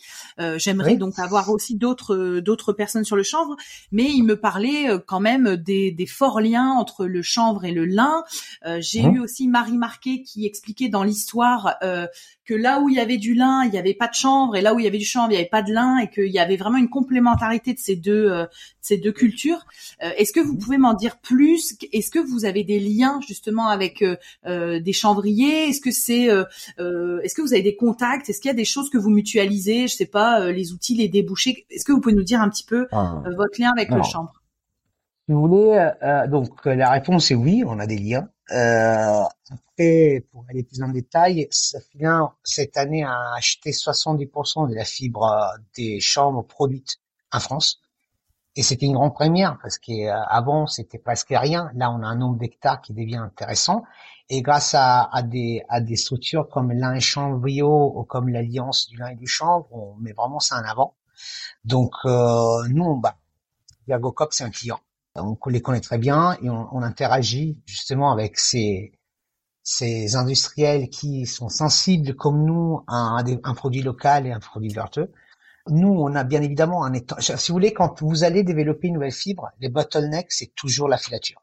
J'aimerais 0.58 0.96
donc 0.96 1.20
avoir 1.20 1.50
aussi 1.50 1.76
d'autres 1.76 2.40
d'autres 2.40 2.74
personnes 2.74 3.04
sur 3.04 3.16
le 3.16 3.24
chanvre, 3.24 3.56
mais 3.92 4.06
il 4.06 4.24
me 4.24 4.40
parlait 4.40 4.88
quand 5.06 5.20
même 5.20 5.56
des, 5.56 5.92
des 5.92 6.06
forts 6.06 6.42
liens 6.42 6.72
entre 6.72 7.06
le 7.06 7.22
chanvre 7.22 7.66
et 7.66 7.72
le 7.72 7.86
lin. 7.86 8.24
J'ai 8.80 9.04
mmh. 9.04 9.16
eu 9.16 9.20
aussi 9.20 9.48
Marie 9.48 9.78
Marquet 9.78 10.24
qui 10.24 10.46
expliquait 10.46 10.90
dans 10.90 11.04
l'histoire 11.04 11.53
euh, 11.84 12.08
que 12.46 12.54
là 12.54 12.80
où 12.82 12.90
il 12.90 12.96
y 12.96 13.00
avait 13.00 13.18
du 13.18 13.34
lin, 13.34 13.64
il 13.64 13.72
n'y 13.72 13.78
avait 13.78 13.94
pas 13.94 14.08
de 14.08 14.14
chanvre, 14.14 14.56
et 14.56 14.62
là 14.62 14.74
où 14.74 14.80
il 14.80 14.86
y 14.86 14.88
avait 14.88 14.98
du 14.98 15.06
chanvre, 15.06 15.28
il 15.30 15.34
n'y 15.34 15.38
avait 15.38 15.46
pas 15.46 15.62
de 15.62 15.72
lin, 15.72 15.98
et 15.98 16.10
qu'il 16.10 16.32
y 16.32 16.40
avait 16.40 16.58
vraiment 16.58 16.78
une 16.78 16.90
complémentarité 16.90 17.74
de 17.74 17.80
ces 17.80 17.96
deux, 17.96 18.32
euh, 18.32 18.46
ces 18.82 18.98
deux 18.98 19.12
cultures. 19.12 19.66
Euh, 20.04 20.12
est-ce 20.18 20.34
que 20.34 20.40
vous 20.40 20.58
pouvez 20.58 20.78
m'en 20.78 20.94
dire 20.94 21.18
plus? 21.20 21.76
Est-ce 21.92 22.12
que 22.12 22.20
vous 22.20 22.46
avez 22.46 22.64
des 22.64 22.80
liens 22.80 23.20
justement 23.26 23.68
avec 23.68 24.04
des 24.44 24.94
chanvriers? 24.94 25.70
Est-ce 25.70 25.82
que 25.82 25.92
c'est, 25.92 26.28
est-ce 26.28 27.34
que 27.34 27.42
vous 27.42 27.54
avez 27.54 27.64
des 27.64 27.76
contacts? 27.76 28.30
Est-ce 28.30 28.42
qu'il 28.42 28.50
y 28.50 28.54
a 28.54 28.56
des 28.56 28.66
choses 28.66 28.90
que 28.90 28.98
vous 28.98 29.10
mutualisez? 29.10 29.88
Je 29.88 29.96
sais 29.96 30.06
pas, 30.06 30.52
les 30.52 30.74
outils, 30.74 30.96
les 30.96 31.08
débouchés. 31.08 31.66
Est-ce 31.70 31.86
que 31.86 31.92
vous 31.92 32.02
pouvez 32.02 32.16
nous 32.16 32.24
dire 32.24 32.42
un 32.42 32.50
petit 32.50 32.66
peu 32.66 32.88
ah. 32.92 33.22
votre 33.38 33.60
lien 33.60 33.72
avec 33.72 33.90
le 33.90 34.04
chanvre? 34.04 34.34
si 35.26 35.32
vous 35.32 35.48
voulez, 35.48 35.92
donc 36.28 36.66
la 36.66 36.92
réponse 36.92 37.32
est 37.32 37.36
oui, 37.36 37.64
on 37.66 37.80
a 37.80 37.88
des 37.88 37.98
liens. 37.98 38.28
Euh, 38.52 39.24
après, 39.50 40.26
pour 40.32 40.46
aller 40.50 40.64
plus 40.64 40.82
en 40.84 40.90
détail, 40.90 41.48
Safilin, 41.52 42.34
cette 42.44 42.78
année, 42.78 43.04
a 43.04 43.34
acheté 43.36 43.72
70% 43.72 44.70
de 44.70 44.76
la 44.76 44.86
fibre 44.86 45.54
des 45.76 46.00
chambres 46.00 46.44
produites 46.44 47.00
en 47.32 47.40
France. 47.40 47.80
Et 48.56 48.62
c'était 48.62 48.86
une 48.86 48.94
grande 48.94 49.16
première 49.16 49.58
parce 49.62 49.80
qu'avant, 49.80 50.64
euh, 50.64 50.68
c'était 50.68 51.00
presque 51.00 51.30
rien. 51.32 51.72
Là, 51.76 51.90
on 51.92 52.04
a 52.04 52.08
un 52.08 52.16
nombre 52.16 52.38
d'hectares 52.38 52.82
qui 52.82 52.94
devient 52.94 53.18
intéressant. 53.18 53.84
Et 54.30 54.42
grâce 54.42 54.76
à, 54.76 55.04
à, 55.12 55.24
des, 55.24 55.64
à 55.70 55.82
des 55.82 55.96
structures 55.96 56.48
comme 56.50 56.74
Bio 57.40 57.94
ou 57.96 58.04
comme 58.04 58.30
l'Alliance 58.30 58.88
du 58.88 58.98
lin 58.98 59.10
et 59.10 59.16
du 59.16 59.28
chanvre, 59.28 59.68
on 59.72 59.96
met 59.96 60.14
vraiment 60.14 60.40
ça 60.40 60.60
en 60.60 60.64
avant. 60.64 60.96
Donc, 61.66 61.94
euh, 62.06 62.68
nous, 62.70 63.00
bah, 63.00 63.16
Virgocop, 63.88 64.34
c'est 64.34 64.44
un 64.44 64.52
client 64.52 64.80
on 65.16 65.38
les 65.50 65.62
connaît 65.62 65.82
très 65.82 65.98
bien 65.98 66.38
et 66.42 66.50
on, 66.50 66.82
interagit 66.82 67.62
justement 67.66 68.12
avec 68.12 68.40
ces, 68.40 69.00
ces 69.62 70.16
industriels 70.16 70.90
qui 70.90 71.26
sont 71.26 71.50
sensibles 71.50 72.16
comme 72.16 72.44
nous 72.46 72.84
à 72.88 73.20
un, 73.44 73.54
produit 73.54 73.82
local 73.82 74.26
et 74.26 74.32
un 74.32 74.40
produit 74.40 74.74
vertueux. 74.74 75.12
Nous, 75.70 75.88
on 75.88 76.14
a 76.16 76.24
bien 76.24 76.42
évidemment 76.42 76.84
un 76.84 76.94
état. 76.94 77.22
Si 77.22 77.52
vous 77.52 77.56
voulez, 77.56 77.74
quand 77.74 78.02
vous 78.02 78.24
allez 78.24 78.44
développer 78.44 78.88
une 78.88 78.96
nouvelle 78.96 79.14
fibre, 79.14 79.52
les 79.60 79.70
bottlenecks, 79.70 80.32
c'est 80.32 80.54
toujours 80.56 80.90
la 80.90 80.98
filature. 80.98 81.42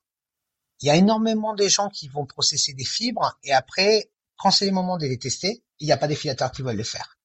Il 0.82 0.86
y 0.86 0.90
a 0.90 0.96
énormément 0.96 1.54
de 1.54 1.66
gens 1.68 1.88
qui 1.88 2.08
vont 2.08 2.26
processer 2.26 2.74
des 2.74 2.84
fibres 2.84 3.38
et 3.44 3.52
après, 3.52 4.10
quand 4.36 4.50
c'est 4.50 4.66
le 4.66 4.72
moment 4.72 4.98
de 4.98 5.06
les 5.06 5.18
tester, 5.18 5.62
il 5.78 5.86
n'y 5.86 5.92
a 5.92 5.96
pas 5.96 6.08
des 6.08 6.14
filateurs 6.14 6.50
qui 6.50 6.62
veulent 6.62 6.76
le 6.76 6.84
faire. 6.84 7.19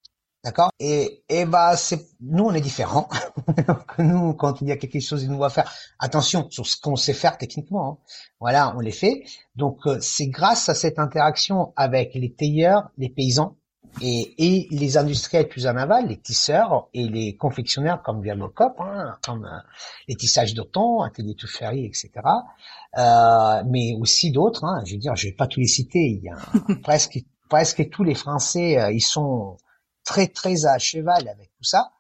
D'accord? 0.46 0.70
Et 0.80 1.24
et 1.28 1.46
bah 1.46 1.76
c'est 1.76 2.06
nous 2.22 2.44
on 2.44 2.54
est 2.54 2.62
différents. 2.62 3.10
nous 3.98 4.36
quand 4.36 4.62
il 4.62 4.68
y 4.68 4.72
a 4.72 4.78
quelque 4.78 5.00
chose 5.00 5.24
de 5.24 5.28
nouveau 5.28 5.46
à 5.46 5.50
faire, 5.50 5.74
attention 5.98 6.48
sur 6.52 6.68
ce 6.68 6.80
qu'on 6.80 6.96
sait 6.96 7.14
faire 7.14 7.40
techniquement. 7.40 7.90
Hein. 7.90 7.98
Voilà, 8.40 8.76
on 8.78 8.80
les 8.80 8.92
fait. 8.92 9.24
Donc 9.56 9.80
euh, 9.88 9.98
c'est 10.02 10.28
grâce 10.28 10.70
à 10.70 10.76
cette 10.76 11.00
interaction 11.00 11.74
avec 11.76 12.14
les 12.14 12.32
tailleurs, 12.32 12.92
les 13.00 13.10
paysans 13.10 13.56
et, 14.02 14.36
et 14.38 14.68
les 14.70 14.98
industriels 14.98 15.48
plus 15.48 15.66
en 15.66 15.76
aval, 15.78 16.10
les 16.10 16.18
tisseurs 16.18 16.90
et 16.94 17.08
les 17.08 17.36
confectionnaires 17.38 18.04
comme 18.04 18.22
Viamocop, 18.22 18.80
hein, 18.82 19.18
comme 19.26 19.46
euh, 19.46 19.58
les 20.08 20.14
tissages 20.14 20.54
d'automne, 20.54 21.08
Atelier 21.08 21.34
Toucherie, 21.34 21.86
etc. 21.86 22.12
Euh, 23.00 23.64
mais 23.68 23.96
aussi 24.00 24.30
d'autres. 24.30 24.64
Hein, 24.64 24.84
je 24.86 24.94
veux 24.94 25.00
dire, 25.00 25.16
je 25.16 25.26
vais 25.26 25.34
pas 25.34 25.48
tous 25.48 25.60
les 25.60 25.68
citer. 25.68 26.06
Il 26.06 26.22
y 26.24 26.30
a 26.30 26.38
presque 26.84 27.18
presque 27.50 27.90
tous 27.90 28.04
les 28.04 28.16
Français, 28.16 28.80
euh, 28.80 28.92
ils 28.92 29.02
sont 29.02 29.58
très 30.06 30.28
très 30.28 30.66
à 30.66 30.78
cheval 30.78 31.28
avec 31.28 31.52
tout 31.58 31.64
ça, 31.64 31.92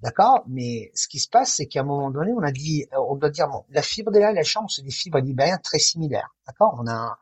d'accord? 0.00 0.44
Mais 0.46 0.92
ce 0.94 1.08
qui 1.08 1.18
se 1.18 1.28
passe, 1.28 1.54
c'est 1.56 1.66
qu'à 1.66 1.80
un 1.80 1.84
moment 1.84 2.10
donné, 2.10 2.32
on 2.32 2.42
a 2.42 2.52
dit, 2.52 2.86
on 2.96 3.16
doit 3.16 3.30
dire 3.30 3.48
bon, 3.48 3.64
la 3.70 3.82
fibre 3.82 4.12
de 4.12 4.20
la, 4.20 4.32
la 4.32 4.44
chambre, 4.44 4.70
c'est 4.70 4.82
des 4.82 4.90
fibres 4.92 5.18
libériennes 5.18 5.60
très 5.62 5.78
similaires, 5.78 6.34
d'accord? 6.46 6.76
On 6.78 6.86
a 6.86 7.18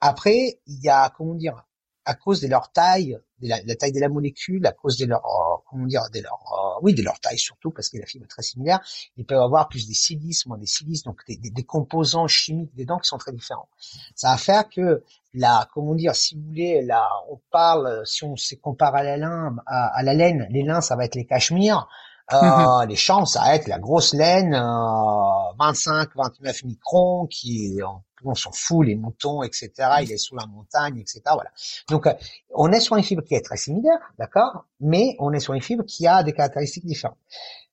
après, 0.00 0.60
il 0.66 0.80
y 0.82 0.88
a 0.88 1.10
comment 1.10 1.34
dire, 1.34 1.64
à 2.04 2.14
cause 2.14 2.40
de 2.40 2.48
leur 2.48 2.72
taille, 2.72 3.18
de 3.42 3.48
la, 3.48 3.76
taille 3.76 3.92
de 3.92 4.00
la 4.00 4.08
molécule, 4.08 4.64
à 4.66 4.72
cause 4.72 4.96
de 4.96 5.06
leur, 5.06 5.24
euh, 5.24 5.56
comment 5.68 5.86
dire, 5.86 6.02
de 6.14 6.20
leur, 6.20 6.40
euh, 6.52 6.80
oui, 6.82 6.94
de 6.94 7.02
leur 7.02 7.18
taille 7.20 7.38
surtout, 7.38 7.70
parce 7.70 7.88
que 7.88 7.98
la 7.98 8.06
fibre 8.06 8.24
est 8.24 8.28
très 8.28 8.42
similaire, 8.42 8.80
ils 9.16 9.24
peuvent 9.24 9.42
avoir 9.42 9.68
plus 9.68 9.88
des 9.88 9.94
silices, 9.94 10.46
moins 10.46 10.58
des 10.58 10.66
silices, 10.66 11.02
donc 11.02 11.20
des, 11.26 11.36
des, 11.36 11.64
composants 11.64 12.28
chimiques 12.28 12.74
dedans 12.76 12.98
qui 12.98 13.08
sont 13.08 13.18
très 13.18 13.32
différents. 13.32 13.68
Ça 14.14 14.30
va 14.30 14.36
faire 14.36 14.68
que 14.68 15.02
la, 15.34 15.68
comment 15.72 15.94
dire, 15.94 16.14
si 16.14 16.36
vous 16.36 16.42
voulez, 16.42 16.82
là, 16.82 17.08
on 17.30 17.40
parle, 17.50 18.06
si 18.06 18.24
on 18.24 18.36
se 18.36 18.54
compare 18.54 18.94
à 18.94 19.02
la 19.02 19.16
laine, 19.16 19.60
à, 19.66 20.02
la 20.02 20.14
laine, 20.14 20.46
les 20.50 20.62
lins, 20.62 20.80
ça 20.80 20.96
va 20.96 21.04
être 21.04 21.14
les 21.14 21.24
cachemires, 21.24 21.88
euh, 22.32 22.86
les 22.86 22.96
champs, 22.96 23.24
ça 23.26 23.40
va 23.40 23.54
être 23.54 23.68
la 23.68 23.78
grosse 23.78 24.14
laine, 24.14 24.54
euh, 24.54 25.52
25, 25.58 26.10
29 26.14 26.64
microns, 26.64 27.26
qui 27.26 27.80
on 28.24 28.34
s'en 28.34 28.52
fout, 28.52 28.86
les 28.86 28.94
moutons, 28.94 29.42
etc. 29.42 29.70
Il 30.02 30.12
est 30.12 30.16
sous 30.16 30.36
la 30.36 30.46
montagne, 30.46 30.98
etc. 30.98 31.20
Voilà. 31.26 31.50
Donc, 31.88 32.06
euh, 32.06 32.14
on 32.54 32.70
est 32.72 32.80
sur 32.80 32.96
une 32.96 33.02
fibre 33.02 33.22
qui 33.22 33.34
est 33.34 33.44
très 33.44 33.56
similaire, 33.56 33.98
d'accord, 34.18 34.64
mais 34.80 35.16
on 35.18 35.32
est 35.32 35.40
sur 35.40 35.54
une 35.54 35.62
fibre 35.62 35.84
qui 35.84 36.06
a 36.06 36.22
des 36.22 36.32
caractéristiques 36.32 36.86
différentes. 36.86 37.18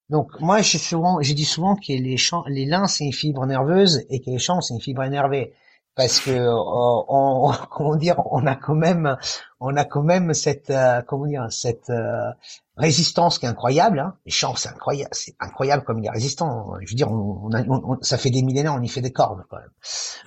Donc, 0.09 0.39
moi, 0.39 0.61
j'ai 0.61 0.79
souvent, 0.79 1.21
j'ai 1.21 1.35
dit 1.35 1.45
souvent 1.45 1.75
que 1.75 1.93
les 1.93 2.17
champs, 2.17 2.43
les 2.47 2.65
lins, 2.65 2.87
c'est 2.87 3.05
une 3.05 3.13
fibre 3.13 3.45
nerveuse 3.45 4.05
et 4.09 4.19
que 4.19 4.31
les 4.31 4.39
champs, 4.39 4.59
c'est 4.61 4.73
une 4.73 4.81
fibre 4.81 5.03
énervée 5.03 5.53
parce 5.99 6.21
que 6.21 6.31
euh, 6.31 7.03
on, 7.09 7.51
comment 7.69 7.97
dire, 7.97 8.21
on 8.31 8.47
a 8.47 8.55
quand 8.55 8.73
même, 8.73 9.17
on 9.59 9.75
a 9.75 9.83
quand 9.83 10.01
même 10.01 10.33
cette, 10.33 10.69
euh, 10.69 11.01
comment 11.01 11.27
dire, 11.27 11.45
cette 11.51 11.89
euh, 11.89 12.31
résistance 12.77 13.37
qui 13.37 13.45
est 13.45 13.49
incroyable. 13.49 13.99
Hein. 13.99 14.15
Les 14.25 14.31
champs, 14.31 14.55
c'est 14.55 14.69
incroyable, 14.69 15.09
c'est 15.11 15.35
incroyable 15.41 15.83
comme 15.83 15.99
il 15.99 16.05
est 16.05 16.09
résistant. 16.09 16.71
Je 16.79 16.89
veux 16.89 16.95
dire, 16.95 17.11
on, 17.11 17.49
on, 17.53 18.01
ça 18.01 18.17
fait 18.17 18.29
des 18.29 18.43
millénaires, 18.43 18.75
on 18.75 18.81
y 18.81 18.87
fait 18.87 19.01
des 19.01 19.11
cordes 19.11 19.43
quand 19.49 19.57
même. 19.57 19.71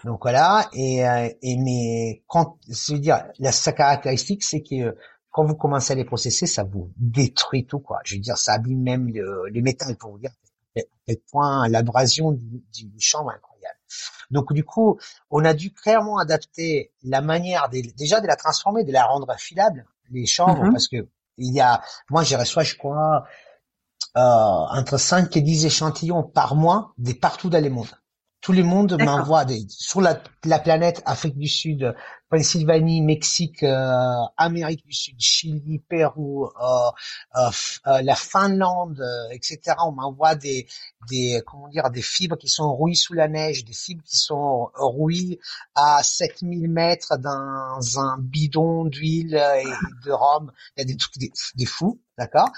Donc 0.05 0.21
voilà. 0.25 0.69
Et, 0.75 0.99
et 1.41 1.57
mais 1.57 2.23
quand, 2.27 2.59
je 2.69 2.93
veux 2.93 2.99
dire, 2.99 3.25
la 3.39 3.51
sa 3.51 3.73
caractéristique, 3.73 4.45
c'est 4.45 4.61
que 4.61 4.95
quand 5.31 5.47
vous 5.47 5.55
commencez 5.55 5.95
à 5.95 5.97
les 5.97 6.05
processer, 6.05 6.47
ça 6.47 6.65
vous 6.65 6.91
détruit 6.99 7.65
tout 7.65 7.81
quoi. 7.81 8.01
Je 8.05 8.17
veux 8.17 8.21
dire, 8.21 8.37
ça 8.37 8.53
abîme 8.53 8.83
même 8.83 9.09
le, 9.09 9.47
les 9.51 9.63
métals 9.63 9.97
pour 9.97 10.11
vous 10.11 10.19
dire 10.19 10.33
à 10.77 10.81
quel 11.07 11.17
point 11.31 11.67
l'abrasion 11.69 12.33
du, 12.33 12.63
du 12.75 13.01
champ 13.01 13.31
est 13.31 13.37
incroyable. 13.37 13.52
Donc 14.33 14.53
du 14.53 14.65
coup, 14.65 14.99
on 15.31 15.45
a 15.45 15.55
dû 15.55 15.73
clairement 15.73 16.19
adapter 16.19 16.91
la 17.05 17.21
manière 17.21 17.69
déjà 17.69 18.21
de 18.21 18.27
la 18.27 18.37
transformer, 18.37 18.83
de 18.83 18.93
la 18.93 19.05
rendre 19.05 19.31
affilable, 19.31 19.87
les 20.11 20.27
chambres, 20.27 20.65
mm-hmm. 20.65 20.73
parce 20.73 20.89
que 20.89 21.07
il 21.39 21.55
y 21.55 21.61
a, 21.61 21.83
moi 22.11 22.23
j'ai 22.23 22.37
reçois, 22.37 22.63
je 22.63 22.77
crois, 22.77 23.25
euh, 24.17 24.21
entre 24.21 24.99
5 24.99 25.37
et 25.37 25.41
10 25.41 25.67
échantillons 25.67 26.23
par 26.23 26.55
mois 26.55 26.93
des 26.99 27.15
partout 27.15 27.49
dans 27.49 27.63
le 27.63 27.71
monde. 27.71 27.89
Tout 28.41 28.53
le 28.53 28.65
monde 28.65 29.01
m'envoie 29.01 29.45
des, 29.45 29.65
sur 29.69 30.01
la, 30.01 30.21
la, 30.45 30.59
planète, 30.59 31.01
Afrique 31.07 31.39
du 31.39 31.47
Sud, 31.47 31.95
Pennsylvanie, 32.33 33.03
Mexique, 33.03 33.63
euh, 33.63 34.15
Amérique 34.39 34.87
du 34.87 34.95
Sud, 34.95 35.21
Chili, 35.21 35.79
Pérou, 35.87 36.47
euh, 36.47 36.91
euh, 37.37 38.01
la 38.01 38.15
Finlande, 38.15 39.05
etc. 39.33 39.61
On 39.85 39.93
m'envoie 39.93 40.35
des, 40.35 40.67
des, 41.11 41.43
comment 41.47 41.69
dire, 41.69 41.91
des 41.91 42.01
fibres 42.01 42.39
qui 42.39 42.49
sont 42.49 42.75
rouillées 42.75 42.95
sous 42.95 43.13
la 43.13 43.29
neige, 43.29 43.67
des 43.67 43.75
fibres 43.75 44.03
qui 44.03 44.17
sont 44.17 44.71
rouillées 44.77 45.41
à 45.75 46.03
7000 46.03 46.71
mètres 46.71 47.19
dans 47.19 48.01
un 48.01 48.17
bidon 48.19 48.87
d'huile 48.87 49.35
et 49.35 50.07
de 50.07 50.11
rhum. 50.11 50.51
Il 50.79 50.81
y 50.81 50.83
a 50.85 50.87
des 50.87 50.97
trucs 50.97 51.19
des 51.19 51.67
fous, 51.67 52.01
d'accord? 52.23 52.51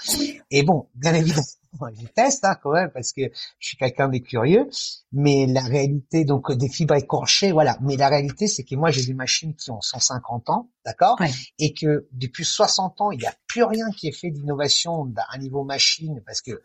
Et 0.51 0.63
bon, 0.63 0.87
bien 0.95 1.13
évidemment 1.13 1.43
je 1.99 2.07
teste 2.07 2.45
hein, 2.45 2.55
quand 2.61 2.71
même 2.71 2.89
parce 2.91 3.11
que 3.11 3.21
je 3.59 3.67
suis 3.67 3.77
quelqu'un 3.77 4.07
de 4.07 4.17
curieux. 4.17 4.69
Mais 5.11 5.45
la 5.47 5.61
réalité, 5.61 6.25
donc 6.25 6.51
des 6.51 6.69
fibres 6.69 6.95
écorchées, 6.95 7.51
voilà. 7.51 7.77
Mais 7.81 7.95
la 7.97 8.09
réalité, 8.09 8.47
c'est 8.47 8.63
que 8.63 8.75
moi 8.75 8.91
j'ai 8.91 9.05
des 9.05 9.13
machines 9.13 9.55
qui 9.55 9.71
ont 9.71 9.81
150 9.81 10.49
ans, 10.49 10.69
d'accord, 10.85 11.17
et 11.59 11.73
que 11.73 12.07
depuis 12.11 12.45
60 12.45 13.01
ans, 13.01 13.11
il 13.11 13.19
n'y 13.19 13.27
a 13.27 13.33
plus 13.47 13.63
rien 13.63 13.89
qui 13.91 14.07
est 14.07 14.17
fait 14.17 14.31
d'innovation 14.31 15.11
à 15.29 15.37
niveau 15.37 15.63
machine 15.63 16.21
parce 16.25 16.41
que 16.41 16.61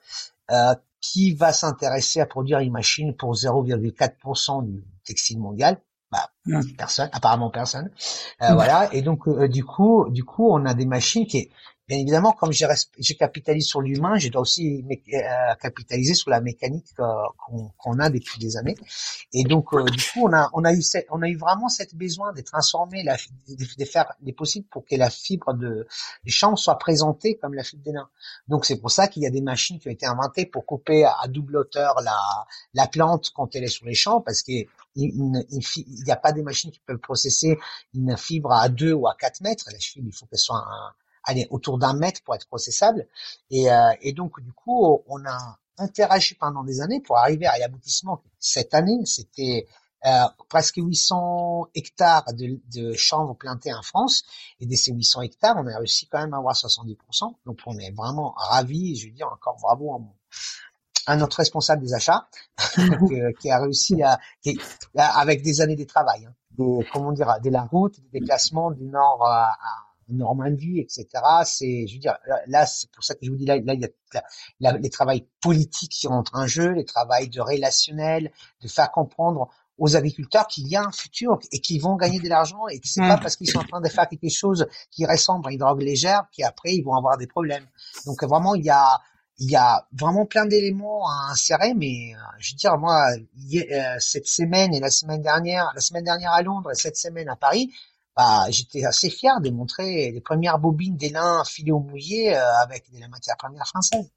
euh, 0.51 0.75
qui 1.01 1.35
va 1.35 1.53
s'intéresser 1.53 2.21
à 2.21 2.27
produire 2.27 2.59
une 2.59 2.73
machine 2.73 3.17
pour 3.17 3.35
0,4% 3.35 4.67
du 4.67 4.85
textile 5.05 5.39
mondial? 5.39 5.81
Bah, 6.13 6.29
personne, 6.77 7.09
apparemment 7.13 7.51
personne. 7.51 7.89
Euh, 8.43 8.53
voilà. 8.55 8.93
Et 8.93 9.01
donc 9.01 9.29
euh, 9.29 9.49
du 9.49 9.65
coup, 9.65 10.09
du 10.11 10.25
coup, 10.25 10.51
on 10.51 10.67
a 10.67 10.75
des 10.75 10.85
machines 10.85 11.25
qui, 11.25 11.51
bien 11.91 11.99
évidemment, 11.99 12.31
comme 12.31 12.53
j'ai, 12.53 12.69
capitalise 13.17 13.67
sur 13.67 13.81
l'humain, 13.81 14.17
je 14.17 14.29
dois 14.29 14.43
aussi 14.43 14.85
euh, 15.13 15.55
capitaliser 15.61 16.15
sur 16.15 16.31
la 16.31 16.41
mécanique 16.41 16.87
euh, 17.01 17.05
qu'on, 17.77 17.99
a 17.99 18.09
depuis 18.11 18.39
des 18.39 18.57
années. 18.57 18.77
Et 19.33 19.43
donc, 19.43 19.75
euh, 19.75 19.83
du 19.83 19.99
coup, 19.99 20.29
on 20.29 20.33
a, 20.33 20.51
on 20.53 20.65
a 20.65 20.73
eu 20.73 20.83
cette, 20.83 21.09
on 21.11 21.21
a 21.21 21.29
eu 21.29 21.37
vraiment 21.37 21.69
cette 21.69 21.97
besoin 21.97 22.33
de 22.33 22.43
transformer 22.43 23.03
la, 23.03 23.17
de, 23.49 23.85
faire 23.85 24.13
les 24.23 24.33
possibles 24.33 24.69
pour 24.71 24.87
que 24.87 24.95
la 24.95 25.11
fibre 25.11 25.53
de, 25.53 25.89
des 26.25 26.31
champs 26.31 26.55
soit 26.55 26.79
présentée 26.79 27.37
comme 27.39 27.55
la 27.55 27.65
fibre 27.65 27.83
des 27.83 27.91
nains. 27.91 28.09
Donc, 28.47 28.67
c'est 28.67 28.77
pour 28.77 28.93
ça 28.93 29.09
qu'il 29.09 29.25
y 29.25 29.27
a 29.27 29.31
des 29.31 29.43
machines 29.43 29.81
qui 29.81 29.89
ont 29.89 29.93
été 29.93 30.07
inventées 30.07 30.47
pour 30.47 30.65
couper 30.65 31.05
à 31.05 31.27
double 31.27 31.57
hauteur 31.57 32.01
la, 32.05 32.47
la 32.73 32.87
plante 32.87 33.33
quand 33.35 33.57
elle 33.57 33.65
est 33.65 33.67
sur 33.67 33.87
les 33.87 33.95
champs, 33.95 34.21
parce 34.21 34.43
qu'il 34.43 34.69
il 34.95 35.45
n'y 36.07 36.13
a 36.13 36.17
pas 36.17 36.31
des 36.31 36.43
machines 36.43 36.71
qui 36.71 36.81
peuvent 36.87 36.99
processer 36.99 37.59
une 37.95 38.17
fibre 38.17 38.53
à 38.53 38.69
2 38.69 38.93
ou 38.93 39.09
à 39.09 39.17
4 39.19 39.41
mètres. 39.41 39.65
La 39.73 39.79
fibre, 39.81 40.07
il 40.09 40.15
faut 40.15 40.27
qu'elle 40.27 40.39
soit 40.39 40.57
un, 40.57 40.95
allez, 41.31 41.47
autour 41.51 41.79
d'un 41.79 41.95
mètre 41.95 42.23
pour 42.23 42.35
être 42.35 42.47
processable. 42.47 43.07
Et, 43.51 43.71
euh, 43.71 43.93
et 44.03 44.13
donc, 44.13 44.41
du 44.41 44.53
coup, 44.53 45.03
on 45.07 45.25
a 45.25 45.59
interagi 45.79 46.35
pendant 46.35 46.63
des 46.63 46.81
années 46.81 47.01
pour 47.01 47.19
arriver 47.19 47.47
à 47.47 47.59
l'aboutissement. 47.59 48.23
Cette 48.39 48.75
année, 48.75 48.99
c'était 49.05 49.67
euh, 50.07 50.25
presque 50.49 50.77
800 50.77 51.69
hectares 51.75 52.33
de, 52.35 52.61
de 52.75 52.93
chanvre 52.95 53.35
plantés 53.35 53.73
en 53.73 53.83
France. 53.83 54.25
Et 54.61 54.67
de 54.67 54.75
ces 54.75 54.93
800 54.93 55.23
hectares, 55.23 55.57
on 55.57 55.67
a 55.67 55.79
réussi 55.79 56.07
quand 56.09 56.19
même 56.19 56.35
à 56.35 56.39
avoir 56.39 56.55
70%. 56.55 57.35
Donc, 57.47 57.59
on 57.67 57.79
est 57.79 57.93
vraiment 57.93 58.35
ravis. 58.37 58.97
Je 58.97 59.07
veux 59.07 59.15
dire 59.15 59.29
encore 59.33 59.57
bravo 59.61 60.01
à, 61.07 61.17
notre 61.17 61.39
responsable 61.39 61.83
des 61.83 61.95
achats 61.95 62.29
qui 63.41 63.51
a 63.51 63.61
réussi 63.61 64.03
à, 64.03 64.19
avec 64.97 65.43
des 65.43 65.61
années 65.61 65.77
de 65.77 65.85
travail, 65.85 66.27
hein, 66.27 66.35
de, 66.59 66.85
comment 66.93 67.13
dire, 67.13 67.39
de 67.43 67.51
la 67.51 67.63
route, 67.63 67.99
des 68.01 68.21
déplacements 68.21 68.71
du 68.71 68.85
nord 68.85 69.27
à 69.27 69.57
Normandie, 70.15 70.81
etc. 70.81 71.07
C'est, 71.45 71.87
je 71.87 71.95
veux 71.95 72.01
dire, 72.01 72.17
là, 72.47 72.67
c'est 72.67 72.91
pour 72.91 73.05
ça 73.05 73.15
que 73.15 73.21
je 73.23 73.31
vous 73.31 73.37
dis 73.37 73.47
là, 73.47 73.59
là 73.59 73.75
il 73.75 73.91
y 74.61 74.67
a 74.67 74.77
les 74.77 74.91
travails 74.91 75.27
politiques 75.41 75.93
qui 75.93 76.07
rentrent 76.07 76.35
en 76.35 76.47
jeu, 76.47 76.71
les 76.71 76.85
travails 76.85 77.29
de 77.29 77.41
relationnel, 77.41 78.33
de 78.63 78.69
faire 78.69 78.91
comprendre 78.91 79.49
aux 79.79 79.97
agriculteurs 79.97 80.47
qu'il 80.47 80.69
y 80.69 80.77
a 80.77 80.83
un 80.83 80.93
futur 80.93 81.39
et 81.53 81.61
qu'ils 81.61 81.81
vont 81.81 81.97
gagner 81.97 82.21
de 82.21 82.29
l'argent 82.29 82.69
et 82.69 82.81
que 82.81 82.87
c'est 82.87 83.01
pas 83.01 83.17
parce 83.17 83.35
qu'ils 83.37 83.49
sont 83.49 83.61
en 83.61 83.65
train 83.65 83.81
de 83.81 83.89
faire 83.89 84.07
quelque 84.07 84.29
chose 84.29 84.67
qui 84.91 85.07
ressemble 85.07 85.49
à 85.49 85.53
une 85.53 85.59
drogue 85.59 85.81
légère 85.81 86.27
qu'après 86.37 86.75
ils 86.75 86.83
vont 86.83 86.95
avoir 86.95 87.17
des 87.17 87.27
problèmes. 87.27 87.67
Donc 88.05 88.23
vraiment, 88.23 88.55
il 88.55 88.65
y 88.65 88.71
a 88.71 89.01
il 89.41 89.51
y 89.51 89.57
a 89.57 89.87
vraiment 89.93 90.27
plein 90.27 90.45
d'éléments 90.45 91.09
à 91.09 91.31
insérer, 91.33 91.73
mais 91.75 92.13
euh, 92.15 92.19
je 92.39 92.53
veux 92.53 92.59
dire, 92.59 92.77
moi, 92.77 93.07
euh, 93.11 93.97
cette 93.99 94.27
semaine 94.27 94.75
et 94.75 94.81
la 94.81 94.91
semaine 94.91 95.23
dernière, 95.23 95.73
la 95.75 95.81
semaine 95.81 96.05
dernière 96.05 96.33
à 96.33 96.43
Londres 96.43 96.71
et 96.71 96.75
cette 96.75 96.99
semaine 96.99 97.29
à 97.31 97.37
Paris, 97.37 97.73
bah, 98.21 98.51
j'étais 98.51 98.85
assez 98.85 99.09
fier 99.09 99.41
de 99.41 99.49
montrer 99.49 100.11
les 100.13 100.21
premières 100.21 100.59
bobines 100.59 100.99
d'élin 100.99 101.43
filées 101.45 101.73
au 101.73 101.81
mouillé 101.81 102.37
euh, 102.37 102.57
avec 102.63 102.93
de 102.93 103.01
la 103.01 103.09
matière 103.09 103.35
première 103.39 103.67
française. 103.67 104.11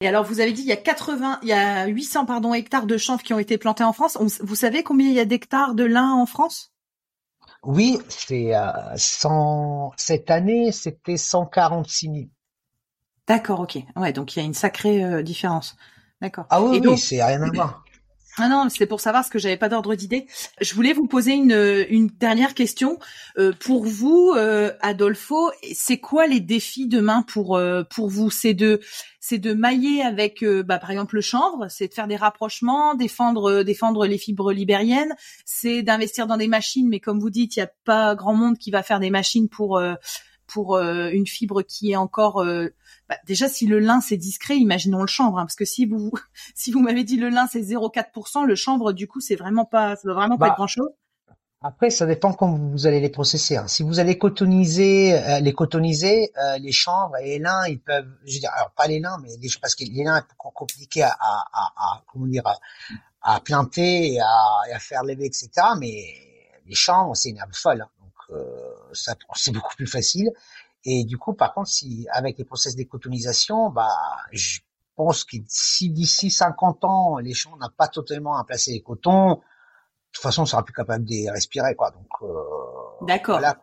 Et 0.00 0.08
alors, 0.08 0.24
vous 0.24 0.40
avez 0.40 0.52
dit 0.52 0.62
il 0.62 0.68
y 0.68 0.72
a 0.72 0.76
80, 0.76 1.40
il 1.42 1.48
y 1.48 1.52
a 1.52 1.84
800 1.84 2.24
pardon 2.24 2.54
hectares 2.54 2.86
de 2.86 2.96
chanvre 2.96 3.22
qui 3.22 3.34
ont 3.34 3.38
été 3.38 3.58
plantés 3.58 3.84
en 3.84 3.92
France. 3.92 4.16
vous 4.18 4.54
savez 4.54 4.82
combien 4.82 5.06
il 5.06 5.12
y 5.12 5.20
a 5.20 5.26
d'hectares 5.26 5.74
de 5.74 5.84
lin 5.84 6.14
en 6.14 6.24
France? 6.24 6.72
Oui, 7.62 7.98
c'est 8.08 8.56
euh, 8.56 8.96
100. 8.96 9.92
Cette 9.98 10.30
année, 10.30 10.72
c'était 10.72 11.18
146 11.18 12.06
000. 12.06 12.16
D'accord, 13.28 13.60
ok. 13.60 13.78
Ouais, 13.96 14.14
donc 14.14 14.34
il 14.34 14.38
y 14.38 14.42
a 14.42 14.46
une 14.46 14.54
sacrée 14.54 15.04
euh, 15.04 15.22
différence. 15.22 15.76
D'accord. 16.22 16.46
Ah 16.48 16.62
oui, 16.62 16.80
oui, 16.82 16.96
c'est 16.96 17.22
rien 17.22 17.42
à 17.42 17.50
voir. 17.50 17.84
Ah 18.38 18.48
non, 18.48 18.68
c'est 18.70 18.86
pour 18.86 19.00
savoir 19.00 19.26
ce 19.26 19.30
que 19.30 19.38
j'avais 19.38 19.58
pas 19.58 19.68
d'ordre 19.68 19.94
d'idée. 19.94 20.26
Je 20.60 20.74
voulais 20.74 20.94
vous 20.94 21.06
poser 21.06 21.32
une, 21.32 21.84
une 21.90 22.06
dernière 22.06 22.54
question. 22.54 22.98
Euh, 23.38 23.52
pour 23.52 23.84
vous, 23.84 24.32
euh, 24.34 24.72
Adolfo, 24.80 25.50
c'est 25.74 25.98
quoi 25.98 26.26
les 26.26 26.40
défis 26.40 26.88
demain 26.88 27.22
pour 27.22 27.56
euh, 27.56 27.82
pour 27.84 28.08
vous? 28.08 28.30
C'est 28.30 28.54
de 28.54 28.80
c'est 29.20 29.36
de 29.38 29.52
mailler 29.52 30.02
avec, 30.02 30.42
euh, 30.42 30.62
bah, 30.62 30.78
par 30.78 30.90
exemple, 30.90 31.16
le 31.16 31.20
chanvre, 31.20 31.66
c'est 31.68 31.88
de 31.88 31.94
faire 31.94 32.08
des 32.08 32.16
rapprochements, 32.16 32.94
défendre 32.94 33.62
défendre 33.64 34.06
les 34.06 34.16
fibres 34.16 34.52
libériennes, 34.52 35.14
c'est 35.44 35.82
d'investir 35.82 36.26
dans 36.26 36.38
des 36.38 36.48
machines. 36.48 36.88
Mais 36.88 37.00
comme 37.00 37.20
vous 37.20 37.30
dites, 37.30 37.56
il 37.56 37.60
y 37.60 37.62
a 37.62 37.70
pas 37.84 38.14
grand 38.14 38.34
monde 38.34 38.56
qui 38.56 38.70
va 38.70 38.82
faire 38.82 38.98
des 38.98 39.10
machines 39.10 39.50
pour 39.50 39.78
pour 40.52 40.78
une 40.78 41.26
fibre 41.26 41.62
qui 41.62 41.92
est 41.92 41.96
encore 41.96 42.44
bah, 43.08 43.16
déjà 43.26 43.48
si 43.48 43.66
le 43.66 43.78
lin 43.78 44.00
c'est 44.00 44.16
discret, 44.16 44.56
imaginons 44.56 45.00
le 45.00 45.06
chanvre, 45.06 45.38
hein, 45.38 45.44
parce 45.44 45.56
que 45.56 45.64
si 45.64 45.86
vous 45.86 46.12
si 46.54 46.72
vous 46.72 46.80
m'avez 46.80 47.04
dit 47.04 47.16
le 47.16 47.28
lin 47.28 47.46
c'est 47.50 47.62
0,4%, 47.62 48.44
le 48.44 48.54
chanvre 48.54 48.92
du 48.92 49.08
coup 49.08 49.20
c'est 49.20 49.36
vraiment 49.36 49.64
pas 49.64 49.96
ça 49.96 50.02
doit 50.04 50.14
vraiment 50.14 50.38
pas 50.38 50.46
bah, 50.46 50.52
être 50.52 50.56
grand 50.56 50.66
chose. 50.66 50.90
Après, 51.64 51.90
ça 51.90 52.06
dépend 52.06 52.32
comment 52.32 52.58
vous 52.58 52.86
allez 52.88 52.98
les 52.98 53.08
processer. 53.08 53.56
Hein. 53.56 53.68
Si 53.68 53.84
vous 53.84 54.00
allez 54.00 54.18
cotoniser, 54.18 55.14
euh, 55.14 55.38
les 55.38 55.52
cotoniser, 55.52 56.32
euh, 56.36 56.58
les 56.58 56.72
chanvres 56.72 57.16
et 57.18 57.24
les 57.24 57.38
lins, 57.38 57.66
ils 57.68 57.80
peuvent, 57.80 58.10
je 58.24 58.34
veux 58.34 58.40
dire, 58.40 58.50
alors 58.56 58.72
pas 58.72 58.88
les 58.88 58.98
lins, 58.98 59.16
mais 59.22 59.28
les, 59.40 59.48
parce 59.60 59.76
que 59.76 59.84
les 59.84 60.02
lins 60.02 60.24
sont 60.42 60.50
compliqués 60.50 61.04
à, 61.04 61.16
à, 61.20 61.72
à, 61.76 62.02
comment 62.12 62.26
dire, 62.26 62.42
à, 63.22 63.40
planter 63.40 64.14
et 64.14 64.20
à, 64.20 64.74
à, 64.74 64.78
faire 64.80 65.04
lever, 65.04 65.26
etc. 65.26 65.50
Mais 65.78 66.02
les 66.66 66.74
chanvres, 66.74 67.14
c'est 67.14 67.30
une 67.30 67.38
herbe 67.38 67.54
folle, 67.54 67.82
hein. 67.82 67.90
donc 68.00 68.36
euh, 68.36 68.61
ça, 68.92 69.14
c'est 69.34 69.52
beaucoup 69.52 69.74
plus 69.76 69.86
facile. 69.86 70.30
Et 70.84 71.04
du 71.04 71.18
coup, 71.18 71.34
par 71.34 71.54
contre, 71.54 71.68
si 71.68 72.06
avec 72.10 72.38
les 72.38 72.44
process 72.44 72.74
d'écotonisation, 72.74 73.70
bah, 73.70 73.88
je 74.32 74.60
pense 74.96 75.24
que 75.24 75.36
si 75.48 75.90
d'ici 75.90 76.30
50 76.30 76.84
ans, 76.84 77.18
les 77.18 77.34
champs 77.34 77.56
n'ont 77.56 77.68
pas 77.76 77.88
totalement 77.88 78.36
à 78.36 78.44
placer 78.44 78.72
les 78.72 78.82
cotons, 78.82 79.40
de 80.12 80.16
toute 80.16 80.22
façon, 80.22 80.42
on 80.42 80.46
sera 80.46 80.62
plus 80.62 80.74
capable 80.74 81.06
de 81.06 81.30
respirer, 81.32 81.74
quoi. 81.74 81.90
Donc, 81.90 82.08
euh, 82.22 83.06
d'accord. 83.06 83.38
Voilà, 83.38 83.56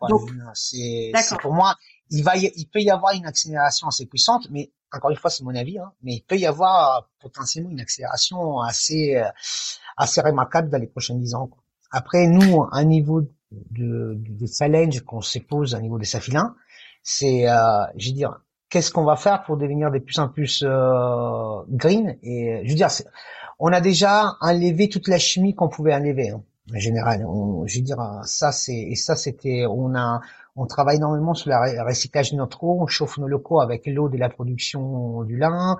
C'est, 0.54 1.12
pour 1.40 1.52
moi, 1.52 1.76
il 2.10 2.24
va, 2.24 2.36
il 2.36 2.66
peut 2.72 2.80
y 2.80 2.90
avoir 2.90 3.14
une 3.14 3.26
accélération 3.26 3.86
assez 3.86 4.06
puissante, 4.06 4.48
mais 4.50 4.72
encore 4.92 5.10
une 5.10 5.16
fois, 5.16 5.30
c'est 5.30 5.44
mon 5.44 5.54
avis, 5.54 5.78
hein, 5.78 5.92
mais 6.02 6.14
il 6.14 6.22
peut 6.22 6.36
y 6.36 6.46
avoir 6.46 7.08
potentiellement 7.20 7.70
une 7.70 7.80
accélération 7.80 8.60
assez, 8.60 9.16
euh, 9.16 9.28
assez 9.96 10.20
remarquable 10.20 10.70
dans 10.70 10.78
les 10.78 10.88
prochains 10.88 11.14
10 11.14 11.34
ans. 11.34 11.50
Après, 11.92 12.26
nous, 12.26 12.66
un 12.72 12.84
niveau 12.84 13.22
de, 13.52 14.14
de, 14.16 14.46
challenge 14.46 15.00
qu'on 15.00 15.20
se 15.20 15.38
pose 15.38 15.74
à 15.74 15.80
niveau 15.80 15.98
des 15.98 16.04
safilins, 16.04 16.54
c'est, 17.02 17.48
euh, 17.48 17.56
je 17.96 18.08
veux 18.08 18.14
dire, 18.14 18.40
qu'est-ce 18.68 18.92
qu'on 18.92 19.04
va 19.04 19.16
faire 19.16 19.42
pour 19.44 19.56
devenir 19.56 19.90
de 19.90 19.98
plus 19.98 20.18
en 20.18 20.28
plus 20.28 20.64
euh, 20.66 21.62
green 21.68 22.16
Et 22.22 22.60
je 22.64 22.70
veux 22.70 22.76
dire, 22.76 22.88
on 23.58 23.72
a 23.72 23.80
déjà 23.80 24.36
enlevé 24.40 24.88
toute 24.88 25.08
la 25.08 25.18
chimie 25.18 25.54
qu'on 25.54 25.68
pouvait 25.68 25.94
enlever. 25.94 26.30
Hein, 26.30 26.42
en 26.74 26.78
général, 26.78 27.26
je 27.66 27.78
veux 27.78 27.84
dire, 27.84 27.98
ça 28.24 28.52
c'est 28.52 28.76
et 28.76 28.94
ça 28.94 29.16
c'était, 29.16 29.64
on 29.68 29.94
a 29.96 30.20
on 30.60 30.66
travaille 30.66 30.96
énormément 30.96 31.32
sur 31.32 31.50
le 31.50 31.84
recyclage 31.86 32.32
de 32.32 32.36
notre 32.36 32.62
eau, 32.64 32.78
on 32.80 32.86
chauffe 32.86 33.16
nos 33.18 33.26
locaux 33.26 33.60
avec 33.60 33.86
l'eau 33.86 34.08
de 34.08 34.18
la 34.18 34.28
production 34.28 35.22
du 35.22 35.38
lin. 35.38 35.78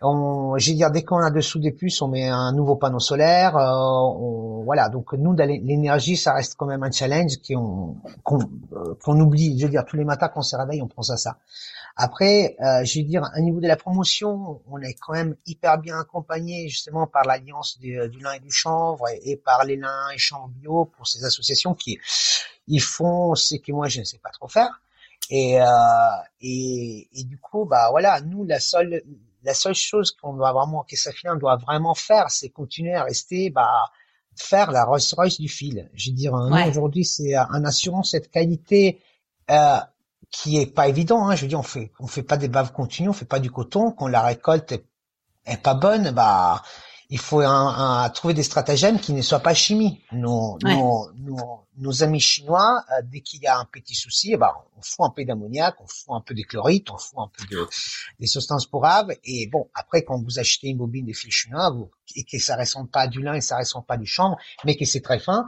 On, 0.00 0.52
veux 0.52 0.74
dire, 0.74 0.90
dès 0.90 1.02
qu'on 1.02 1.18
a 1.18 1.30
dessous 1.30 1.58
des 1.58 1.72
puces, 1.72 2.00
on 2.00 2.08
met 2.08 2.28
un 2.28 2.52
nouveau 2.52 2.76
panneau 2.76 3.00
solaire. 3.00 3.56
Euh, 3.56 4.62
voilà, 4.64 4.88
donc 4.88 5.12
nous, 5.14 5.34
l'énergie, 5.34 6.16
ça 6.16 6.34
reste 6.34 6.54
quand 6.56 6.66
même 6.66 6.84
un 6.84 6.90
challenge 6.92 7.32
qu'on 7.46 7.96
euh, 8.32 8.94
qu'on 9.02 9.20
oublie. 9.20 9.58
Je 9.58 9.64
veux 9.66 9.70
dire, 9.70 9.84
tous 9.84 9.96
les 9.96 10.04
matins 10.04 10.28
qu'on 10.28 10.42
se 10.42 10.56
réveille, 10.56 10.80
on 10.80 10.88
pense 10.88 11.10
à 11.10 11.16
ça. 11.16 11.36
Après, 12.02 12.56
euh, 12.60 12.82
je 12.82 12.98
veux 12.98 13.04
dire, 13.04 13.24
à 13.34 13.40
niveau 13.40 13.60
de 13.60 13.68
la 13.68 13.76
promotion, 13.76 14.62
on 14.70 14.80
est 14.80 14.94
quand 14.94 15.12
même 15.12 15.36
hyper 15.44 15.76
bien 15.76 16.00
accompagné 16.00 16.66
justement 16.66 17.06
par 17.06 17.24
l'alliance 17.24 17.78
du, 17.78 17.94
lin 17.94 18.32
et 18.32 18.40
du 18.40 18.50
chanvre 18.50 19.04
et, 19.22 19.36
par 19.36 19.66
les 19.66 19.76
lins 19.76 20.08
et 20.14 20.16
chanvre 20.16 20.48
bio 20.48 20.86
pour 20.86 21.06
ces 21.06 21.26
associations 21.26 21.74
qui 21.74 21.98
ils 22.68 22.80
font 22.80 23.34
ce 23.34 23.56
que 23.56 23.70
moi 23.72 23.88
je 23.88 24.00
ne 24.00 24.04
sais 24.04 24.16
pas 24.16 24.30
trop 24.30 24.48
faire. 24.48 24.80
Et, 25.28 25.60
euh, 25.60 25.66
et, 26.40 27.06
et, 27.12 27.24
du 27.24 27.36
coup, 27.36 27.66
bah 27.66 27.90
voilà, 27.90 28.22
nous 28.22 28.46
la 28.46 28.60
seule 28.60 29.02
la 29.42 29.52
seule 29.52 29.74
chose 29.74 30.10
qu'on 30.12 30.32
doit 30.32 30.52
vraiment, 30.54 30.84
que 30.84 30.96
Safilin 30.96 31.36
doit 31.36 31.56
vraiment 31.56 31.94
faire, 31.94 32.30
c'est 32.30 32.48
continuer 32.48 32.94
à 32.94 33.04
rester, 33.04 33.50
bah 33.50 33.90
faire 34.36 34.70
la 34.70 34.86
Rolls 34.86 35.02
Royce 35.12 35.38
du 35.38 35.50
fil. 35.50 35.90
Je 35.92 36.08
veux 36.08 36.16
dire, 36.16 36.32
aujourd'hui, 36.66 37.04
c'est 37.04 37.34
un 37.34 37.62
assurance 37.66 38.12
cette 38.12 38.30
qualité 38.30 39.02
euh, 39.50 39.80
qui 40.30 40.58
est 40.58 40.66
pas 40.66 40.88
évident. 40.88 41.28
Hein. 41.28 41.36
Je 41.36 41.42
veux 41.42 41.48
dire, 41.48 41.60
on 41.60 41.64
fait 41.64 41.92
on 41.98 42.06
fait 42.06 42.22
pas 42.22 42.36
des 42.36 42.48
baves 42.48 42.72
continues, 42.72 43.08
on 43.08 43.14
fait 43.14 43.24
pas 43.24 43.40
du 43.40 43.50
coton. 43.50 43.92
Quand 43.92 44.08
la 44.08 44.22
récolte 44.22 44.72
est, 44.72 44.86
est 45.46 45.62
pas 45.62 45.74
bonne, 45.74 46.10
bah 46.12 46.62
il 47.10 47.18
faut 47.18 47.40
un, 47.40 48.08
trouver 48.10 48.34
des 48.34 48.44
stratagèmes 48.44 49.00
qui 49.00 49.12
ne 49.12 49.20
soient 49.20 49.40
pas 49.40 49.52
chimie. 49.52 50.00
Nos, 50.12 50.58
nos, 50.62 51.10
nos, 51.76 52.02
amis 52.02 52.20
chinois, 52.20 52.84
euh, 52.92 53.02
dès 53.04 53.20
qu'il 53.20 53.42
y 53.42 53.48
a 53.48 53.58
un 53.58 53.64
petit 53.64 53.94
souci, 53.94 54.32
eh 54.32 54.36
ben, 54.36 54.50
on 54.78 54.80
fout 54.80 55.06
un 55.06 55.10
peu 55.10 55.24
d'ammoniac, 55.24 55.74
on 55.80 55.86
fout 55.86 56.14
un 56.14 56.20
peu 56.20 56.34
de 56.34 56.42
chlorite, 56.42 56.88
on 56.90 56.98
fout 56.98 57.18
un 57.18 57.28
peu 57.36 57.44
de, 57.46 57.66
des 58.20 58.26
substances 58.26 58.66
porables. 58.66 59.16
Et 59.24 59.48
bon, 59.48 59.68
après, 59.74 60.04
quand 60.04 60.22
vous 60.22 60.38
achetez 60.38 60.68
une 60.68 60.78
bobine 60.78 61.04
de 61.04 61.12
fil 61.12 61.32
chinois, 61.32 61.70
vous, 61.70 61.90
et 62.14 62.24
que 62.24 62.38
ça 62.38 62.56
ressemble 62.56 62.90
pas 62.90 63.00
à 63.00 63.06
du 63.08 63.22
lin 63.22 63.34
et 63.34 63.40
ça 63.40 63.58
ressemble 63.58 63.86
pas 63.86 63.94
à 63.94 63.98
du 63.98 64.06
chanvre, 64.06 64.36
mais 64.64 64.76
que 64.76 64.84
c'est 64.84 65.00
très 65.00 65.18
fin, 65.18 65.46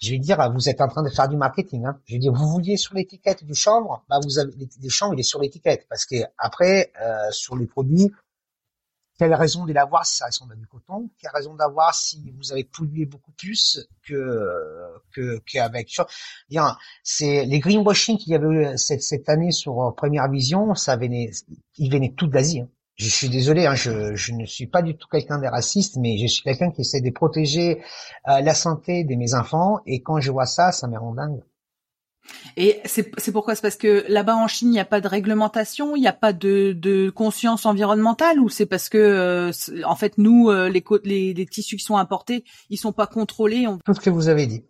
je 0.00 0.10
vais 0.10 0.18
dire, 0.18 0.38
vous 0.52 0.68
êtes 0.68 0.80
en 0.80 0.88
train 0.88 1.02
de 1.02 1.10
faire 1.10 1.28
du 1.28 1.36
marketing. 1.36 1.84
Hein. 1.84 1.98
Je 2.06 2.14
vais 2.14 2.18
dire, 2.18 2.32
vous 2.32 2.48
vouliez 2.48 2.76
sur 2.76 2.94
l'étiquette 2.94 3.44
du 3.44 3.54
chanvre, 3.54 4.02
bah 4.08 4.20
vous 4.22 4.38
avez 4.38 4.52
les, 4.56 4.88
chanvres, 4.88 5.14
il 5.14 5.20
est 5.20 5.24
sur 5.24 5.40
l'étiquette, 5.40 5.86
parce 5.88 6.06
que 6.06 6.16
après, 6.38 6.92
euh, 7.02 7.30
sur 7.30 7.56
les 7.56 7.66
produits, 7.66 8.10
quelle 9.24 9.34
raison 9.34 9.64
de 9.64 9.72
l'avoir 9.72 10.04
si 10.04 10.18
ça 10.18 10.26
ressemble 10.26 10.52
à 10.52 10.56
du 10.56 10.66
coton 10.66 11.08
Quelle 11.18 11.30
raison 11.32 11.54
d'avoir 11.54 11.94
si 11.94 12.30
vous 12.36 12.52
avez 12.52 12.64
pollué 12.64 13.06
beaucoup 13.06 13.32
plus 13.32 13.88
que 14.06 14.38
que 15.14 15.38
qu'avec 15.50 15.90
Bien, 16.50 16.76
c'est 17.02 17.46
les 17.46 17.58
greenwashing 17.58 18.18
qu'il 18.18 18.32
y 18.32 18.34
avait 18.34 18.46
eu 18.46 18.78
cette, 18.78 19.02
cette 19.02 19.30
année 19.30 19.50
sur 19.50 19.80
euh, 19.80 19.92
Première 19.92 20.30
Vision, 20.30 20.74
ça 20.74 20.96
venait, 20.96 21.30
il 21.78 21.90
venait 21.90 22.12
tout 22.14 22.26
d'Asie. 22.26 22.60
Hein. 22.60 22.68
Je 22.96 23.08
suis 23.08 23.30
désolé, 23.30 23.64
hein, 23.64 23.74
je, 23.74 24.14
je, 24.14 24.32
ne 24.32 24.44
suis 24.44 24.66
pas 24.66 24.82
du 24.82 24.94
tout 24.94 25.08
quelqu'un 25.10 25.38
de 25.38 25.46
raciste, 25.46 25.96
mais 25.96 26.18
je 26.18 26.26
suis 26.26 26.42
quelqu'un 26.42 26.70
qui 26.70 26.82
essaie 26.82 27.00
de 27.00 27.10
protéger 27.10 27.82
euh, 28.28 28.40
la 28.42 28.54
santé 28.54 29.04
de 29.04 29.14
mes 29.14 29.32
enfants, 29.32 29.80
et 29.86 30.02
quand 30.02 30.20
je 30.20 30.30
vois 30.30 30.46
ça, 30.46 30.70
ça 30.70 30.86
me 30.86 30.98
rend 30.98 31.14
dingue. 31.14 31.40
Et 32.56 32.80
c'est 32.84 33.32
pourquoi 33.32 33.54
C'est 33.54 33.62
parce 33.62 33.76
que 33.76 34.04
là-bas 34.08 34.36
en 34.36 34.48
Chine, 34.48 34.68
il 34.68 34.72
n'y 34.72 34.80
a 34.80 34.84
pas 34.84 35.00
de 35.00 35.08
réglementation, 35.08 35.96
il 35.96 36.00
n'y 36.00 36.08
a 36.08 36.12
pas 36.12 36.32
de, 36.32 36.72
de, 36.72 37.10
conscience 37.10 37.66
environnementale, 37.66 38.40
ou 38.40 38.48
c'est 38.48 38.66
parce 38.66 38.88
que 38.88 38.98
euh, 38.98 39.52
en 39.84 39.96
fait 39.96 40.18
nous, 40.18 40.48
euh, 40.48 40.68
les, 40.68 40.84
les, 41.04 41.34
les 41.34 41.46
tissus 41.46 41.76
qui 41.76 41.84
sont 41.84 41.96
importés, 41.96 42.44
ils 42.70 42.78
sont 42.78 42.92
pas 42.92 43.06
contrôlés. 43.06 43.66
On... 43.66 43.78
Tout 43.78 43.94
ce 43.94 44.00
que 44.00 44.10
vous 44.10 44.28
avez 44.28 44.46
dit. 44.46 44.64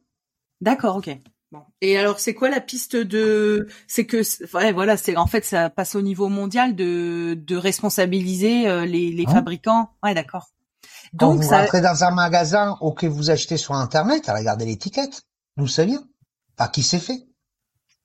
D'accord, 0.60 0.96
ok. 0.96 1.16
Bon. 1.52 1.62
Et 1.80 1.96
alors, 1.96 2.18
c'est 2.18 2.34
quoi 2.34 2.48
la 2.50 2.60
piste 2.60 2.96
de 2.96 3.68
C'est 3.86 4.06
que, 4.06 4.22
ouais, 4.56 4.72
voilà, 4.72 4.96
c'est 4.96 5.16
en 5.16 5.26
fait, 5.26 5.44
ça 5.44 5.70
passe 5.70 5.94
au 5.94 6.02
niveau 6.02 6.28
mondial 6.28 6.74
de, 6.74 7.34
de 7.34 7.56
responsabiliser 7.56 8.66
euh, 8.66 8.84
les, 8.84 9.12
les 9.12 9.24
hein 9.28 9.32
fabricants. 9.32 9.90
Ouais, 10.02 10.14
d'accord. 10.14 10.48
Donc, 11.12 11.40
vous 11.40 11.48
rentrez 11.48 11.80
dans 11.80 12.02
un 12.02 12.10
magasin 12.10 12.76
ou 12.80 12.90
que 12.90 13.06
vous 13.06 13.30
achetez 13.30 13.56
sur 13.56 13.74
Internet, 13.74 14.28
à 14.28 14.34
regarder 14.34 14.64
l'étiquette. 14.64 15.22
D'où 15.56 15.68
ça 15.68 15.84
vient? 15.84 16.02
Pas 16.56 16.66
qui 16.66 16.82
c'est 16.82 16.98
fait? 16.98 17.28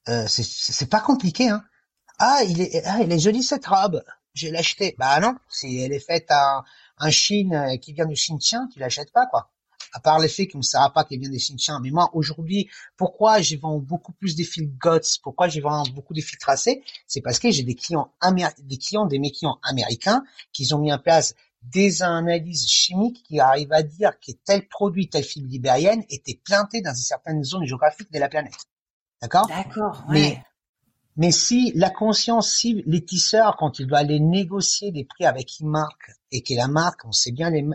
Euh, 0.07 0.27
c'est 0.27 0.89
pas 0.89 1.01
compliqué. 1.01 1.49
Hein. 1.49 1.63
Ah, 2.19 2.41
il 2.47 2.61
est, 2.61 2.83
ah, 2.85 2.99
elle 3.01 3.11
est 3.11 3.19
jolie 3.19 3.43
cette 3.43 3.65
robe. 3.65 4.03
J'ai 4.33 4.51
l'acheté. 4.51 4.95
Bah 4.97 5.19
non, 5.19 5.35
si 5.49 5.79
elle 5.79 5.93
est 5.93 5.99
faite 5.99 6.31
en, 6.31 6.63
en 6.99 7.11
Chine, 7.11 7.53
euh, 7.53 7.77
qui 7.77 7.93
vient 7.93 8.05
du 8.05 8.15
Xinjiang, 8.15 8.67
tu 8.71 8.79
l'achètes 8.79 9.11
pas 9.11 9.25
quoi. 9.25 9.51
À 9.93 9.99
part 9.99 10.19
l'effet 10.19 10.47
qu'on 10.47 10.59
ne 10.59 10.63
saura 10.63 10.93
pas 10.93 11.03
qu'elle 11.03 11.19
vient 11.19 11.29
du 11.29 11.37
Xinjiang. 11.37 11.79
Mais 11.81 11.89
moi 11.89 12.09
aujourd'hui, 12.13 12.69
pourquoi 12.97 13.41
j'ai 13.41 13.57
vends 13.57 13.79
beaucoup 13.79 14.13
plus 14.13 14.35
des 14.35 14.43
fils 14.43 14.69
GOTS, 14.77 15.19
pourquoi 15.23 15.47
j'ai 15.47 15.61
vends 15.61 15.83
beaucoup 15.95 16.13
des 16.13 16.21
fils 16.21 16.37
tracés, 16.37 16.83
c'est 17.07 17.21
parce 17.21 17.39
que 17.39 17.49
j'ai 17.51 17.63
des 17.63 17.75
clients 17.75 18.11
des 18.59 18.77
clients, 18.77 19.05
des 19.05 19.21
américains, 19.63 20.23
qui 20.53 20.73
ont 20.73 20.79
mis 20.79 20.93
en 20.93 20.99
place 20.99 21.33
des 21.63 22.03
analyses 22.03 22.67
chimiques 22.67 23.23
qui 23.23 23.39
arrivent 23.39 23.73
à 23.73 23.83
dire 23.83 24.11
que 24.19 24.31
tel 24.45 24.67
produit, 24.67 25.09
telle 25.09 25.23
fibre 25.23 25.47
libérienne 25.47 26.03
était 26.09 26.39
planté 26.43 26.81
dans 26.81 26.91
une 26.93 26.95
certaine 26.95 27.43
zone 27.43 27.65
géographique 27.65 28.11
de 28.11 28.19
la 28.19 28.29
planète. 28.29 28.68
D'accord? 29.21 29.47
D'accord. 29.47 30.05
Mais, 30.09 30.41
mais 31.17 31.31
si 31.31 31.71
la 31.75 31.89
conscience, 31.89 32.53
si 32.53 32.83
les 32.85 33.03
tisseurs, 33.03 33.57
quand 33.57 33.79
ils 33.79 33.87
doivent 33.87 34.01
aller 34.01 34.19
négocier 34.19 34.91
des 34.91 35.03
prix 35.03 35.25
avec 35.25 35.59
une 35.59 35.69
marque 35.69 36.11
et 36.31 36.41
que 36.41 36.53
la 36.53 36.67
marque, 36.67 37.05
on 37.05 37.11
sait 37.11 37.31
bien 37.31 37.49
les, 37.49 37.65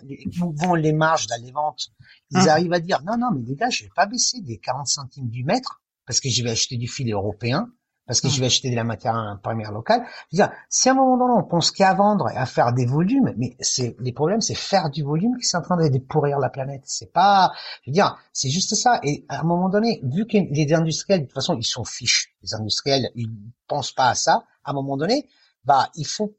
où 0.41 0.53
vont 0.55 0.75
les 0.75 0.93
marges 0.93 1.27
dans 1.27 1.43
les 1.43 1.53
ventes, 1.53 1.91
ils 2.31 2.39
hum. 2.39 2.49
arrivent 2.49 2.73
à 2.73 2.81
dire 2.81 3.03
non, 3.03 3.17
non, 3.19 3.31
mais 3.35 3.43
les 3.43 3.57
gars, 3.57 3.71
je 3.71 3.85
vais 3.85 3.91
pas 3.95 4.07
baisser 4.07 4.41
des 4.41 4.59
40 4.59 4.87
centimes 4.87 5.29
du 5.29 5.45
mètre 5.45 5.83
parce 6.07 6.21
que 6.21 6.29
je 6.29 6.43
vais 6.43 6.51
acheter 6.51 6.77
du 6.77 6.89
fil 6.89 7.11
européen 7.13 7.71
parce 8.07 8.21
que 8.21 8.29
je 8.29 8.41
vais 8.41 8.47
acheter 8.47 8.71
de 8.71 8.77
la 8.77 8.85
matière 8.85 9.39
première 9.43 9.73
locale. 9.73 10.03
Je 10.31 10.37
veux 10.37 10.45
dire, 10.45 10.53
si 10.69 10.89
à 10.89 10.93
un 10.93 10.95
moment 10.95 11.17
donné 11.17 11.35
on 11.37 11.43
pense 11.43 11.71
qu'à 11.71 11.95
vendre 11.95 12.29
et 12.31 12.37
à 12.37 12.47
faire 12.47 12.73
des 12.73 12.87
volumes, 12.87 13.33
mais 13.37 13.57
c'est 13.61 13.97
les 14.01 14.13
problèmes, 14.13 14.41
c'est 14.41 14.55
faire 14.55 14.91
du 14.91 15.03
volume 15.03 15.37
qui 15.39 15.47
est 15.47 15.57
en 15.57 15.63
train 15.63 15.77
de 15.77 15.99
pourrir 15.99 16.39
la 16.39 16.51
planète. 16.51 16.83
C'est 16.85 17.13
pas, 17.13 17.53
je 17.83 17.91
veux 17.91 17.95
dire, 17.95 18.17
c'est 18.33 18.51
juste 18.51 18.75
ça. 18.75 19.01
Et 19.03 19.25
à 19.29 19.41
un 19.41 19.45
moment 19.45 19.69
donné, 19.69 20.01
vu 20.05 20.27
que 20.27 20.37
les 20.37 20.73
industriels, 20.75 21.21
de 21.21 21.25
toute 21.27 21.35
façon, 21.35 21.57
ils 21.57 21.65
sont 21.65 21.85
fiches. 21.85 22.35
Les 22.43 22.55
industriels, 22.55 23.11
ils 23.15 23.31
pensent 23.67 23.93
pas 23.93 24.11
à 24.11 24.15
ça. 24.15 24.45
À 24.65 24.71
un 24.71 24.75
moment 24.75 24.97
donné, 24.97 25.29
bah, 25.65 25.91
il 25.95 26.07
faut 26.07 26.35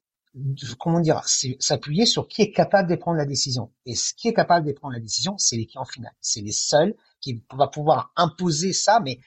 comment 0.79 0.99
dire, 0.99 1.21
s'appuyer 1.59 2.05
sur 2.05 2.27
qui 2.27 2.41
est 2.41 2.51
capable 2.51 2.89
de 2.89 2.95
prendre 2.95 3.17
la 3.17 3.25
décision. 3.25 3.71
Et 3.85 3.95
ce 3.95 4.13
qui 4.13 4.27
est 4.27 4.33
capable 4.33 4.67
de 4.67 4.73
prendre 4.73 4.93
la 4.93 4.99
décision, 4.99 5.37
c'est 5.37 5.55
les 5.55 5.65
clients 5.65 5.85
finaux. 5.85 6.09
C'est 6.19 6.41
les 6.41 6.51
seuls 6.51 6.95
qui 7.21 7.41
vont 7.51 7.67
pouvoir 7.69 8.11
imposer 8.15 8.73
ça, 8.73 8.99
mais 8.99 9.19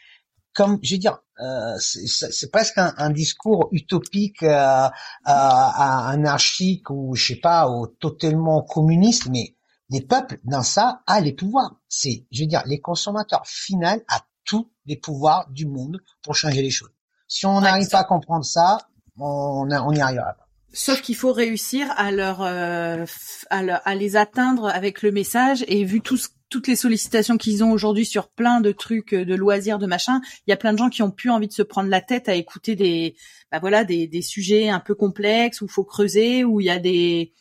comme 0.58 0.80
je 0.82 0.96
veux 0.96 0.98
dire, 0.98 1.18
euh, 1.40 1.76
c'est 1.78 2.50
presque 2.50 2.78
un, 2.78 3.10
discours 3.10 3.68
utopique, 3.70 4.42
euh, 4.42 4.48
euh, 4.48 4.90
anarchique 5.24 6.90
ou 6.90 7.14
je 7.14 7.28
sais 7.28 7.40
pas, 7.40 7.70
ou 7.70 7.86
totalement 7.86 8.62
communiste, 8.62 9.28
mais 9.28 9.54
les 9.88 10.00
peuples 10.00 10.40
dans 10.42 10.64
ça 10.64 11.02
a 11.06 11.20
les 11.20 11.32
pouvoirs. 11.32 11.76
C'est, 11.88 12.26
je 12.32 12.42
veux 12.42 12.48
dire, 12.48 12.64
les 12.66 12.80
consommateurs 12.80 13.46
finaux 13.46 14.02
a 14.08 14.20
tous 14.44 14.68
les 14.84 14.96
pouvoirs 14.96 15.48
du 15.50 15.66
monde 15.66 15.98
pour 16.22 16.34
changer 16.34 16.60
les 16.60 16.70
choses. 16.70 16.90
Si 17.28 17.46
on 17.46 17.60
n'arrive 17.60 17.88
pas 17.88 18.00
à 18.00 18.04
comprendre 18.04 18.44
ça, 18.44 18.78
on 19.16 19.64
n'y 19.66 20.00
arrivera 20.00 20.32
pas. 20.32 20.48
Sauf 20.72 21.00
qu'il 21.02 21.14
faut 21.14 21.32
réussir 21.32 21.88
à 21.96 22.10
leur, 22.10 22.42
euh, 22.42 23.06
à, 23.48 23.58
à, 23.58 23.94
les 23.94 24.16
atteindre 24.16 24.66
avec 24.66 25.02
le 25.02 25.12
message 25.12 25.64
et 25.68 25.84
vu 25.84 26.00
tout 26.00 26.16
ce 26.16 26.28
toutes 26.50 26.66
les 26.66 26.76
sollicitations 26.76 27.36
qu'ils 27.36 27.62
ont 27.62 27.72
aujourd'hui 27.72 28.06
sur 28.06 28.28
plein 28.28 28.60
de 28.60 28.72
trucs 28.72 29.14
de 29.14 29.34
loisirs, 29.34 29.78
de 29.78 29.86
machin, 29.86 30.20
il 30.46 30.50
y 30.50 30.52
a 30.52 30.56
plein 30.56 30.72
de 30.72 30.78
gens 30.78 30.88
qui 30.88 31.02
ont 31.02 31.10
plus 31.10 31.30
envie 31.30 31.48
de 31.48 31.52
se 31.52 31.62
prendre 31.62 31.88
la 31.88 32.00
tête 32.00 32.28
à 32.28 32.34
écouter 32.34 32.74
des, 32.74 33.16
bah 33.52 33.58
voilà, 33.58 33.84
des, 33.84 34.06
des 34.06 34.22
sujets 34.22 34.68
un 34.68 34.80
peu 34.80 34.94
complexes 34.94 35.60
où 35.60 35.66
il 35.66 35.70
faut 35.70 35.84
creuser, 35.84 36.44
où 36.44 36.60
il 36.60 36.66
y 36.66 36.70
a 36.70 36.78
des, 36.78 37.32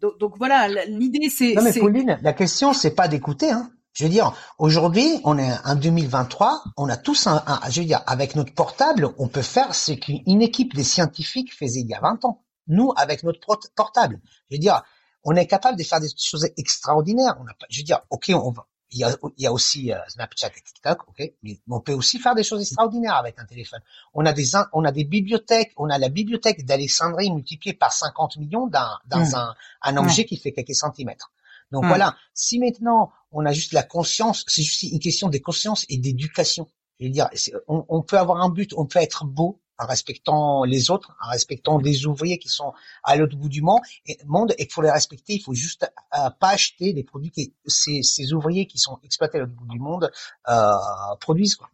donc, 0.00 0.38
voilà, 0.38 0.68
l'idée 0.86 1.28
c'est. 1.28 1.54
Non 1.54 1.62
mais 1.62 1.72
Pauline, 1.72 2.18
la 2.22 2.32
question 2.32 2.72
c'est 2.72 2.94
pas 2.94 3.08
d'écouter, 3.08 3.50
hein. 3.50 3.70
Je 3.92 4.04
veux 4.04 4.10
dire, 4.10 4.32
aujourd'hui, 4.58 5.20
on 5.24 5.36
est 5.36 5.50
en 5.64 5.74
2023, 5.74 6.62
on 6.76 6.88
a 6.88 6.96
tous 6.96 7.26
un, 7.26 7.42
je 7.70 7.80
veux 7.80 7.86
dire, 7.86 8.02
avec 8.06 8.36
notre 8.36 8.54
portable, 8.54 9.08
on 9.18 9.26
peut 9.26 9.42
faire 9.42 9.74
ce 9.74 9.92
qu'une 9.92 10.42
équipe 10.42 10.74
des 10.74 10.84
scientifiques 10.84 11.52
faisait 11.52 11.80
il 11.80 11.88
y 11.88 11.94
a 11.94 12.00
20 12.00 12.24
ans. 12.24 12.44
Nous, 12.68 12.92
avec 12.96 13.24
notre 13.24 13.40
portable. 13.74 14.20
Je 14.48 14.54
veux 14.54 14.60
dire, 14.60 14.84
on 15.24 15.36
est 15.36 15.46
capable 15.46 15.78
de 15.78 15.84
faire 15.84 16.00
des 16.00 16.08
choses 16.16 16.48
extraordinaires. 16.56 17.36
On 17.40 17.46
a 17.46 17.54
pas, 17.54 17.66
je 17.70 17.78
veux 17.78 17.84
dire, 17.84 18.00
ok, 18.10 18.32
on 18.34 18.50
va, 18.50 18.66
il 18.92 18.98
y 18.98 19.04
a, 19.04 19.16
il 19.36 19.42
y 19.42 19.46
a 19.46 19.52
aussi 19.52 19.92
euh, 19.92 19.98
Snapchat 20.08 20.48
et 20.48 20.60
TikTok, 20.60 21.08
ok, 21.08 21.32
mais 21.42 21.60
on 21.68 21.80
peut 21.80 21.92
aussi 21.92 22.18
faire 22.18 22.34
des 22.34 22.42
choses 22.42 22.62
extraordinaires 22.62 23.14
avec 23.14 23.38
un 23.38 23.44
téléphone. 23.44 23.80
On 24.14 24.26
a 24.26 24.32
des, 24.32 24.50
on 24.72 24.84
a 24.84 24.92
des 24.92 25.04
bibliothèques, 25.04 25.72
on 25.76 25.90
a 25.90 25.98
la 25.98 26.08
bibliothèque 26.08 26.64
d'Alexandrie 26.64 27.30
multipliée 27.30 27.74
par 27.74 27.92
50 27.92 28.38
millions 28.38 28.66
dans, 28.66 28.98
dans 29.06 29.20
mmh. 29.20 29.34
un, 29.34 29.54
un 29.82 29.96
objet 29.96 30.24
qui 30.24 30.36
fait 30.36 30.52
quelques 30.52 30.74
centimètres. 30.74 31.32
Donc 31.70 31.84
mmh. 31.84 31.88
voilà, 31.88 32.16
si 32.34 32.58
maintenant 32.58 33.12
on 33.30 33.46
a 33.46 33.52
juste 33.52 33.72
la 33.72 33.84
conscience, 33.84 34.44
c'est 34.48 34.62
juste 34.62 34.82
une 34.82 34.98
question 34.98 35.28
de 35.28 35.38
conscience 35.38 35.86
et 35.88 35.96
d'éducation. 35.96 36.68
Je 36.98 37.06
veux 37.06 37.12
dire, 37.12 37.30
on, 37.68 37.84
on, 37.88 38.02
peut 38.02 38.18
avoir 38.18 38.42
un 38.42 38.50
but, 38.50 38.74
on 38.76 38.86
peut 38.86 38.98
être 38.98 39.24
beau, 39.24 39.59
en 39.80 39.86
respectant 39.86 40.64
les 40.64 40.90
autres, 40.90 41.16
en 41.24 41.30
respectant 41.30 41.78
des 41.78 42.06
ouvriers 42.06 42.38
qui 42.38 42.48
sont 42.48 42.72
à 43.02 43.16
l'autre 43.16 43.36
bout 43.36 43.48
du 43.48 43.62
monde, 43.62 43.80
et, 44.06 44.18
monde, 44.26 44.52
et 44.58 44.66
qu'il 44.66 44.72
faut 44.72 44.82
les 44.82 44.90
respecter. 44.90 45.34
Il 45.34 45.42
faut 45.42 45.54
juste 45.54 45.90
euh, 46.14 46.30
pas 46.38 46.50
acheter 46.50 46.92
des 46.92 47.02
produits 47.02 47.30
que 47.30 47.40
ces, 47.66 48.02
ces, 48.02 48.32
ouvriers 48.32 48.66
qui 48.66 48.78
sont 48.78 48.98
exploités 49.02 49.38
à 49.38 49.40
l'autre 49.40 49.54
bout 49.54 49.66
du 49.66 49.78
monde 49.78 50.12
euh, 50.48 50.72
produisent. 51.20 51.56
Quoi. 51.56 51.70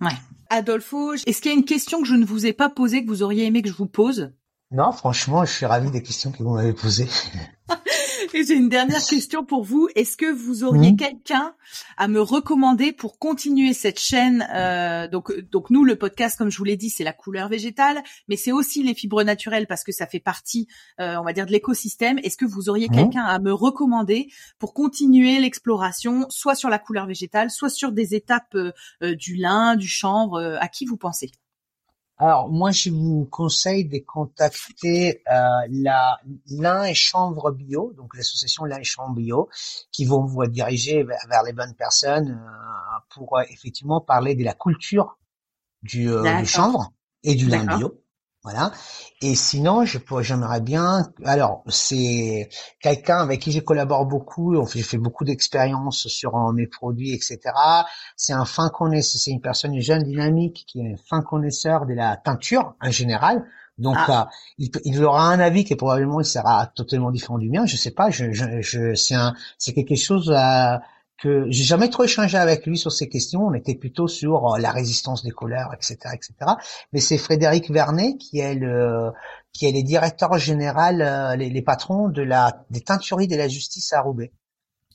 Ouais. 0.00 0.16
Adolfo, 0.50 1.14
est-ce 1.14 1.40
qu'il 1.40 1.50
y 1.50 1.54
a 1.54 1.56
une 1.56 1.64
question 1.64 2.02
que 2.02 2.08
je 2.08 2.14
ne 2.14 2.26
vous 2.26 2.46
ai 2.46 2.52
pas 2.52 2.68
posée 2.68 3.02
que 3.02 3.08
vous 3.08 3.22
auriez 3.22 3.46
aimé 3.46 3.62
que 3.62 3.68
je 3.68 3.74
vous 3.74 3.86
pose? 3.86 4.32
Non, 4.70 4.92
franchement, 4.92 5.44
je 5.44 5.52
suis 5.52 5.66
ravi 5.66 5.90
des 5.90 6.02
questions 6.02 6.32
que 6.32 6.42
vous 6.42 6.54
m'avez 6.54 6.72
posées. 6.72 7.08
Et 8.34 8.44
j'ai 8.44 8.54
une 8.54 8.70
dernière 8.70 9.04
question 9.04 9.44
pour 9.44 9.62
vous. 9.62 9.88
Est-ce 9.94 10.16
que 10.16 10.30
vous 10.30 10.64
auriez 10.64 10.92
mmh. 10.92 10.96
quelqu'un 10.96 11.54
à 11.98 12.08
me 12.08 12.20
recommander 12.20 12.92
pour 12.92 13.18
continuer 13.18 13.74
cette 13.74 14.00
chaîne 14.00 14.48
euh, 14.54 15.06
Donc, 15.06 15.38
donc 15.50 15.68
nous, 15.68 15.84
le 15.84 15.96
podcast, 15.96 16.38
comme 16.38 16.50
je 16.50 16.56
vous 16.56 16.64
l'ai 16.64 16.78
dit, 16.78 16.88
c'est 16.88 17.04
la 17.04 17.12
couleur 17.12 17.48
végétale, 17.48 18.02
mais 18.28 18.36
c'est 18.36 18.52
aussi 18.52 18.82
les 18.82 18.94
fibres 18.94 19.22
naturelles 19.22 19.66
parce 19.66 19.84
que 19.84 19.92
ça 19.92 20.06
fait 20.06 20.20
partie, 20.20 20.66
euh, 20.98 21.16
on 21.16 21.24
va 21.24 21.34
dire, 21.34 21.44
de 21.44 21.52
l'écosystème. 21.52 22.18
Est-ce 22.20 22.38
que 22.38 22.46
vous 22.46 22.70
auriez 22.70 22.88
mmh. 22.88 22.94
quelqu'un 22.94 23.24
à 23.24 23.38
me 23.38 23.52
recommander 23.52 24.28
pour 24.58 24.72
continuer 24.72 25.38
l'exploration, 25.38 26.26
soit 26.30 26.54
sur 26.54 26.70
la 26.70 26.78
couleur 26.78 27.06
végétale, 27.06 27.50
soit 27.50 27.70
sur 27.70 27.92
des 27.92 28.14
étapes 28.14 28.54
euh, 28.54 29.14
du 29.14 29.36
lin, 29.36 29.76
du 29.76 29.88
chanvre 29.88 30.56
À 30.58 30.68
qui 30.68 30.86
vous 30.86 30.96
pensez? 30.96 31.32
Alors 32.18 32.48
moi, 32.48 32.70
je 32.70 32.90
vous 32.90 33.26
conseille 33.30 33.84
de 33.84 33.98
contacter 33.98 35.22
euh, 35.28 35.38
la 35.70 36.20
l'un 36.50 36.84
et 36.84 36.94
Chambre 36.94 37.50
Bio, 37.50 37.92
donc 37.96 38.16
l'association 38.16 38.64
l'un 38.64 38.78
et 38.78 38.84
Chambre 38.84 39.16
Bio, 39.16 39.48
qui 39.90 40.04
vont 40.04 40.24
vous 40.24 40.46
diriger 40.46 41.02
vers, 41.02 41.42
les 41.44 41.52
bonnes 41.52 41.74
personnes 41.74 42.30
euh, 42.30 42.98
pour 43.10 43.38
euh, 43.38 43.42
effectivement 43.50 44.00
parler 44.00 44.34
de 44.34 44.44
la 44.44 44.54
culture 44.54 45.18
du, 45.82 46.06
du 46.06 46.46
chanvre 46.46 46.92
et 47.24 47.34
du 47.34 47.48
lin 47.48 47.64
bio. 47.76 48.01
Voilà. 48.44 48.72
Et 49.20 49.36
sinon, 49.36 49.84
je 49.84 49.98
pourrais, 49.98 50.24
j'aimerais 50.24 50.60
bien. 50.60 51.08
Alors, 51.24 51.62
c'est 51.68 52.48
quelqu'un 52.80 53.18
avec 53.18 53.40
qui 53.40 53.52
je 53.52 53.60
collabore 53.60 54.04
beaucoup. 54.04 54.56
J'ai 54.72 54.82
fait 54.82 54.98
beaucoup 54.98 55.24
d'expériences 55.24 56.08
sur 56.08 56.34
euh, 56.34 56.52
mes 56.52 56.66
produits, 56.66 57.12
etc. 57.12 57.38
C'est 58.16 58.32
un 58.32 58.44
fin 58.44 58.68
connaisseur. 58.68 59.20
C'est 59.20 59.30
une 59.30 59.40
personne 59.40 59.78
jeune, 59.80 60.02
dynamique, 60.02 60.64
qui 60.66 60.80
est 60.80 60.92
un 60.92 60.96
fin 61.08 61.22
connaisseur 61.22 61.86
de 61.86 61.94
la 61.94 62.16
teinture 62.16 62.74
en 62.82 62.90
général. 62.90 63.44
Donc, 63.78 63.96
ah. 63.96 64.28
euh, 64.60 64.66
il, 64.84 65.04
aura 65.04 65.28
un 65.28 65.38
avis 65.38 65.64
qui 65.64 65.76
probablement 65.76 66.20
il 66.20 66.26
sera 66.26 66.66
totalement 66.66 67.12
différent 67.12 67.38
du 67.38 67.48
mien. 67.48 67.64
Je 67.64 67.76
sais 67.76 67.92
pas. 67.92 68.10
Je, 68.10 68.32
je, 68.32 68.60
je 68.60 68.94
c'est 68.94 69.14
un, 69.14 69.34
c'est 69.56 69.72
quelque 69.72 69.94
chose. 69.94 70.30
Euh, 70.30 70.78
que 71.22 71.46
j'ai 71.50 71.62
jamais 71.62 71.88
trop 71.88 72.02
échangé 72.02 72.36
avec 72.36 72.66
lui 72.66 72.76
sur 72.76 72.90
ces 72.90 73.08
questions. 73.08 73.46
On 73.46 73.54
était 73.54 73.76
plutôt 73.76 74.08
sur 74.08 74.54
euh, 74.54 74.58
la 74.58 74.72
résistance 74.72 75.22
des 75.22 75.30
couleurs, 75.30 75.72
etc., 75.72 75.96
etc. 76.12 76.34
Mais 76.92 77.00
c'est 77.00 77.16
Frédéric 77.16 77.70
Vernet 77.70 78.16
qui 78.18 78.40
est 78.40 78.56
le 78.56 79.12
qui 79.52 79.66
est 79.66 79.72
le 79.72 79.82
directeur 79.82 80.36
général, 80.38 81.00
euh, 81.02 81.36
les, 81.36 81.62
patrons 81.62 82.08
de 82.08 82.22
la 82.22 82.64
des 82.70 82.80
teintureries 82.80 83.28
de 83.28 83.36
la 83.36 83.48
justice 83.48 83.92
à 83.92 84.00
Roubaix. 84.00 84.32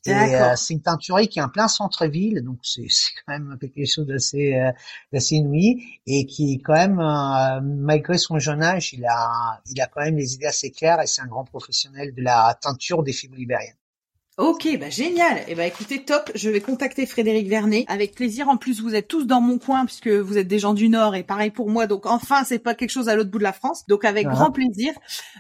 Et 0.06 0.12
euh, 0.12 0.56
c'est 0.56 0.74
une 0.74 0.82
teinturerie 0.82 1.28
qui 1.28 1.40
est 1.40 1.42
en 1.42 1.50
plein 1.50 1.68
centre-ville, 1.68 2.42
donc 2.44 2.60
c'est 2.64 2.88
quand 3.26 3.34
même 3.34 3.58
quelque 3.60 3.86
chose 3.86 4.06
d'assez 4.06 4.56
euh, 4.56 4.72
d'assez 5.14 5.36
inouï 5.36 5.82
et 6.08 6.26
qui 6.26 6.62
quand 6.62 6.74
même, 6.74 7.02
malgré 7.64 8.18
son 8.18 8.38
jeune 8.40 8.64
âge, 8.64 8.94
il 8.94 9.06
a 9.06 9.62
il 9.68 9.80
a 9.80 9.88
quand 9.88 10.02
même 10.02 10.18
les 10.18 10.36
idées 10.36 10.48
assez 10.48 10.72
claires 10.72 11.02
et 11.02 11.08
c'est 11.08 11.22
un 11.22 11.28
grand 11.28 11.46
professionnel 11.46 12.14
de 12.14 12.22
la 12.22 12.58
teinture 12.62 13.04
des 13.04 13.14
fibres 13.14 13.38
libériennes. 13.38 13.76
Ok, 14.38 14.68
bah 14.80 14.92
génial. 14.92 15.40
Et 15.40 15.44
eh 15.48 15.56
bah 15.56 15.66
écoutez, 15.66 16.06
top. 16.06 16.30
Je 16.36 16.52
vais 16.52 16.62
contacter 16.62 17.08
Frédéric 17.08 17.48
Vernet 17.48 17.86
avec 17.88 18.14
plaisir. 18.14 18.50
En 18.50 18.58
plus, 18.58 18.82
vous 18.82 18.94
êtes 18.94 19.08
tous 19.08 19.26
dans 19.26 19.42
mon 19.42 19.58
coin 19.58 19.84
puisque 19.86 20.10
vous 20.10 20.38
êtes 20.38 20.48
des 20.48 20.60
gens 20.60 20.76
du 20.76 20.90
Nord 20.90 21.16
et 21.16 21.24
pareil 21.24 21.50
pour 21.50 21.72
moi. 21.72 21.88
Donc 21.88 22.06
enfin, 22.06 22.44
c'est 22.44 22.60
pas 22.60 22.76
quelque 22.76 22.92
chose 22.92 23.10
à 23.10 23.16
l'autre 23.16 23.32
bout 23.32 23.40
de 23.40 23.44
la 23.44 23.52
France. 23.52 23.86
Donc 23.88 24.06
avec 24.06 24.28
grand 24.28 24.52
plaisir. 24.52 24.94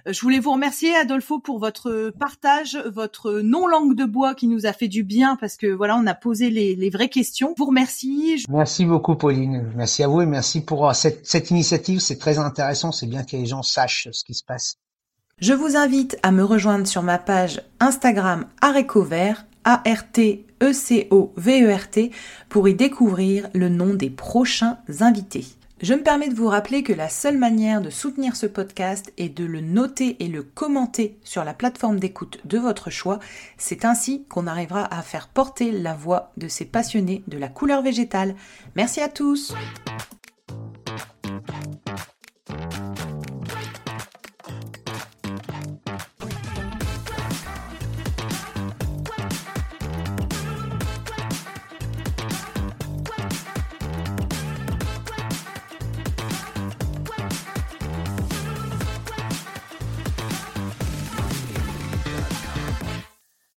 Euh, 0.07 0.13
je 0.13 0.21
voulais 0.21 0.39
vous 0.39 0.51
remercier, 0.51 0.95
Adolfo, 0.95 1.37
pour 1.37 1.59
votre 1.59 2.11
partage, 2.19 2.75
votre 2.91 3.33
non 3.41 3.67
langue 3.67 3.95
de 3.95 4.05
bois 4.05 4.33
qui 4.33 4.47
nous 4.47 4.65
a 4.65 4.73
fait 4.73 4.87
du 4.87 5.03
bien 5.03 5.35
parce 5.35 5.57
que 5.57 5.67
voilà, 5.67 5.95
on 5.95 6.07
a 6.07 6.15
posé 6.15 6.49
les, 6.49 6.75
les 6.75 6.89
vraies 6.89 7.09
questions. 7.09 7.53
Je 7.55 7.61
vous 7.61 7.69
remercie. 7.69 8.45
Merci 8.49 8.85
beaucoup, 8.85 9.15
Pauline. 9.15 9.71
Merci 9.75 10.01
à 10.01 10.07
vous 10.07 10.21
et 10.21 10.25
merci 10.25 10.61
pour 10.61 10.89
euh, 10.89 10.93
cette, 10.93 11.27
cette 11.27 11.51
initiative. 11.51 11.99
C'est 11.99 12.17
très 12.17 12.39
intéressant. 12.39 12.91
C'est 12.91 13.07
bien 13.07 13.23
que 13.23 13.37
les 13.37 13.45
gens 13.45 13.61
sachent 13.61 14.07
ce 14.11 14.23
qui 14.23 14.33
se 14.33 14.43
passe. 14.43 14.79
Je 15.39 15.53
vous 15.53 15.75
invite 15.75 16.17
à 16.23 16.31
me 16.31 16.43
rejoindre 16.43 16.87
sur 16.87 17.03
ma 17.03 17.19
page 17.19 17.61
Instagram 17.79 18.47
Arécovert, 18.59 19.45
A-R-T-E-C-O-V-E-R-T, 19.65 20.41
pour 22.49 22.67
y 22.67 22.73
découvrir 22.73 23.47
le 23.53 23.69
nom 23.69 23.93
des 23.93 24.09
prochains 24.09 24.79
invités. 24.99 25.45
Je 25.79 25.93
me 25.93 26.01
permets 26.01 26.29
de 26.29 26.33
vous 26.33 26.47
rappeler 26.47 26.81
que 26.81 26.91
la 26.91 27.07
seule 27.07 27.37
manière 27.37 27.81
de 27.81 27.91
soutenir 27.91 28.35
ce 28.35 28.47
podcast 28.47 29.13
est 29.19 29.29
de 29.29 29.45
le 29.45 29.61
noter 29.61 30.17
et 30.23 30.27
le 30.27 30.41
commenter 30.41 31.19
sur 31.23 31.43
la 31.43 31.53
plateforme 31.53 31.99
d'écoute 31.99 32.39
de 32.45 32.57
votre 32.57 32.89
choix. 32.89 33.19
C'est 33.59 33.85
ainsi 33.85 34.25
qu'on 34.29 34.47
arrivera 34.47 34.91
à 34.91 35.03
faire 35.03 35.27
porter 35.27 35.69
la 35.69 35.93
voix 35.93 36.31
de 36.37 36.47
ces 36.47 36.65
passionnés 36.65 37.23
de 37.27 37.37
la 37.37 37.47
couleur 37.47 37.83
végétale. 37.83 38.33
Merci 38.75 39.01
à 39.01 39.07
tous. 39.07 39.53